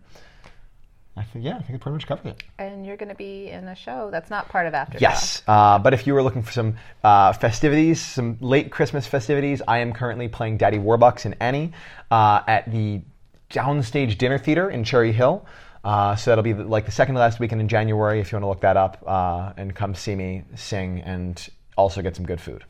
I 1.17 1.23
think 1.23 1.43
yeah, 1.43 1.57
I 1.57 1.61
think 1.63 1.71
it 1.71 1.81
pretty 1.81 1.95
much 1.95 2.05
covers 2.05 2.27
it. 2.27 2.43
And 2.59 2.85
you're 2.85 2.95
going 2.95 3.09
to 3.09 3.15
be 3.15 3.49
in 3.49 3.67
a 3.67 3.75
show 3.75 4.09
that's 4.11 4.29
not 4.29 4.47
part 4.49 4.67
of 4.67 4.75
After 4.75 4.99
Yes, 4.99 5.41
uh, 5.47 5.79
but 5.79 5.95
if 5.95 6.05
you 6.05 6.13
were 6.13 6.21
looking 6.21 6.43
for 6.43 6.51
some 6.51 6.75
uh, 7.03 7.33
festivities, 7.33 7.99
some 7.99 8.37
late 8.39 8.71
Christmas 8.71 9.07
festivities, 9.07 9.63
I 9.67 9.79
am 9.79 9.93
currently 9.93 10.27
playing 10.27 10.57
Daddy 10.57 10.77
Warbucks 10.77 11.25
and 11.25 11.35
Annie 11.39 11.73
uh, 12.11 12.41
at 12.47 12.71
the 12.71 13.01
Downstage 13.49 14.19
Dinner 14.19 14.37
Theater 14.37 14.69
in 14.69 14.83
Cherry 14.83 15.11
Hill. 15.11 15.47
Uh, 15.83 16.15
so 16.15 16.29
that'll 16.29 16.43
be 16.43 16.53
like 16.53 16.85
the 16.85 16.91
second 16.91 17.15
to 17.15 17.19
last 17.19 17.39
weekend 17.39 17.61
in 17.61 17.67
January. 17.67 18.19
If 18.19 18.31
you 18.31 18.35
want 18.35 18.43
to 18.43 18.49
look 18.49 18.61
that 18.61 18.77
up 18.77 19.03
uh, 19.07 19.53
and 19.57 19.75
come 19.75 19.95
see 19.95 20.13
me 20.13 20.43
sing 20.55 21.01
and 21.01 21.49
also 21.75 22.03
get 22.03 22.15
some 22.15 22.25
good 22.25 22.39
food. 22.39 22.63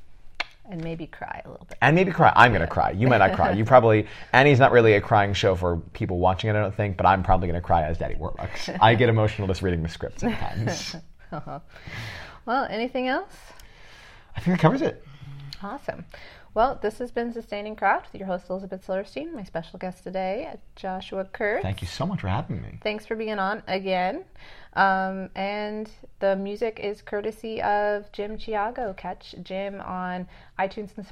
And 0.70 0.84
maybe 0.84 1.08
cry 1.08 1.42
a 1.44 1.50
little 1.50 1.66
bit. 1.66 1.78
And 1.82 1.96
maybe 1.96 2.12
cry. 2.12 2.32
I'm 2.36 2.52
going 2.52 2.62
to 2.62 2.68
cry. 2.68 2.92
You 2.92 3.08
might 3.08 3.18
not 3.18 3.34
cry. 3.34 3.52
You 3.52 3.66
probably. 3.74 4.08
Annie's 4.32 4.60
not 4.60 4.72
really 4.72 4.94
a 4.94 5.02
crying 5.02 5.34
show 5.34 5.56
for 5.56 5.78
people 5.94 6.20
watching 6.20 6.50
it, 6.50 6.56
I 6.56 6.62
don't 6.62 6.76
think, 6.76 6.96
but 6.96 7.08
I'm 7.08 7.24
probably 7.24 7.48
going 7.48 7.60
to 7.60 7.66
cry 7.66 7.84
as 7.84 7.98
Daddy 7.98 8.16
Warbucks. 8.16 8.78
I 8.80 8.94
get 8.96 9.10
emotional 9.10 9.48
just 9.48 9.62
reading 9.64 9.82
the 9.84 9.90
script 9.90 10.20
sometimes. 10.22 10.96
Uh-huh. 11.32 11.60
Well, 12.48 12.66
anything 12.72 13.08
else? 13.08 13.36
I 14.36 14.40
think 14.40 14.58
that 14.58 14.62
covers 14.64 14.82
it. 14.82 15.06
Awesome. 15.62 16.06
Well, 16.56 16.80
this 16.82 16.98
has 16.98 17.12
been 17.12 17.32
Sustaining 17.32 17.76
Craft 17.76 18.12
with 18.12 18.20
your 18.20 18.28
host 18.28 18.50
Elizabeth 18.50 18.84
Silverstein, 18.84 19.36
my 19.36 19.44
special 19.44 19.78
guest 19.78 20.04
today, 20.04 20.52
Joshua 20.76 21.26
Kurtz. 21.26 21.62
Thank 21.62 21.82
you 21.82 21.88
so 21.88 22.08
much 22.08 22.22
for 22.22 22.28
having 22.28 22.62
me. 22.62 22.80
Thanks 22.82 23.06
for 23.06 23.16
being 23.16 23.38
on 23.38 23.62
again. 23.68 24.24
Um, 24.74 25.30
and 25.36 25.90
the 26.20 26.36
music 26.36 26.80
is 26.82 27.02
courtesy 27.02 27.62
of 27.62 28.12
Jim 28.12 28.38
Chiago. 28.38 28.96
Catch 28.96 29.36
Jim 29.44 29.82
on 29.82 30.28
iTunes 30.60 30.92
and 30.98 31.06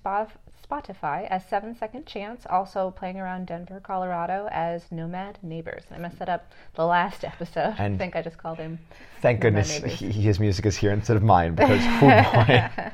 Spotify. 0.70 1.28
As 1.30 1.46
Seven 1.46 1.76
Second 1.76 2.06
Chance, 2.06 2.46
also 2.50 2.92
playing 2.92 3.20
around 3.20 3.48
Denver, 3.48 3.80
Colorado 3.80 4.48
as 4.52 4.92
Nomad 4.92 5.40
Neighbors. 5.42 5.84
I 5.92 5.98
messed 5.98 6.20
that 6.20 6.30
up 6.30 6.52
the 6.76 6.86
last 6.86 7.24
episode. 7.24 7.76
And 7.80 7.96
I 7.96 7.98
think 7.98 8.16
I 8.16 8.22
just 8.22 8.38
called 8.38 8.58
him. 8.58 8.80
Thank 9.22 9.40
Nomad 9.44 9.66
goodness 9.66 10.00
he, 10.00 10.12
his 10.12 10.40
music 10.40 10.66
is 10.66 10.76
here 10.76 10.92
instead 10.92 11.18
of 11.18 11.24
mine 11.24 11.56
because, 11.56 11.82
oh 11.82 12.00
boy. 12.02 12.70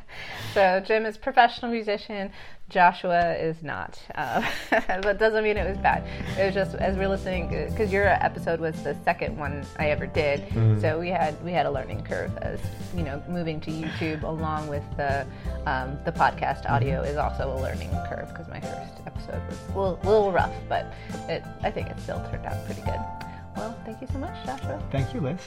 So 0.53 0.84
Jim 0.86 1.05
is 1.07 1.18
professional 1.18 1.72
musician. 1.72 2.32
Joshua 2.74 3.34
is 3.36 3.61
not, 3.61 3.97
uh, 4.15 4.41
but 5.01 5.19
doesn't 5.19 5.43
mean 5.43 5.57
it 5.57 5.67
was 5.69 5.78
bad. 5.78 6.03
It 6.38 6.45
was 6.47 6.53
just 6.55 6.76
as 6.76 6.97
we're 6.97 7.07
listening 7.07 7.47
because 7.69 7.91
your 7.93 8.07
episode 8.07 8.59
was 8.59 8.82
the 8.84 8.95
second 9.05 9.38
one 9.38 9.63
I 9.78 9.91
ever 9.91 10.07
did, 10.07 10.41
Mm-hmm. 10.49 10.82
so 10.82 10.99
we 10.99 11.09
had 11.09 11.41
we 11.45 11.51
had 11.51 11.65
a 11.65 11.71
learning 11.71 12.03
curve 12.03 12.36
as 12.39 12.59
you 12.95 13.03
know 13.03 13.21
moving 13.30 13.61
to 13.61 13.71
YouTube 13.71 14.24
along 14.24 14.67
with 14.67 14.84
the 14.97 15.26
um, 15.67 15.97
the 16.05 16.11
podcast 16.11 16.69
audio 16.69 17.01
Mm-hmm. 17.01 17.11
is 17.11 17.17
also 17.17 17.53
a 17.55 17.57
learning 17.61 17.91
curve 18.09 18.28
because 18.30 18.47
my 18.49 18.59
first 18.59 19.01
episode 19.05 19.41
was 19.47 19.57
a 19.69 19.80
little, 19.80 19.99
little 20.03 20.32
rough, 20.32 20.53
but 20.67 20.93
it 21.30 21.43
I 21.61 21.69
think 21.71 21.88
it 21.89 21.99
still 21.99 22.19
turned 22.32 22.45
out 22.45 22.65
pretty 22.65 22.82
good. 22.82 22.99
Well, 23.55 23.78
thank 23.86 24.01
you 24.01 24.07
so 24.11 24.17
much, 24.17 24.36
Joshua. 24.45 24.82
Thank 24.91 25.13
you, 25.13 25.21
Liz. 25.21 25.39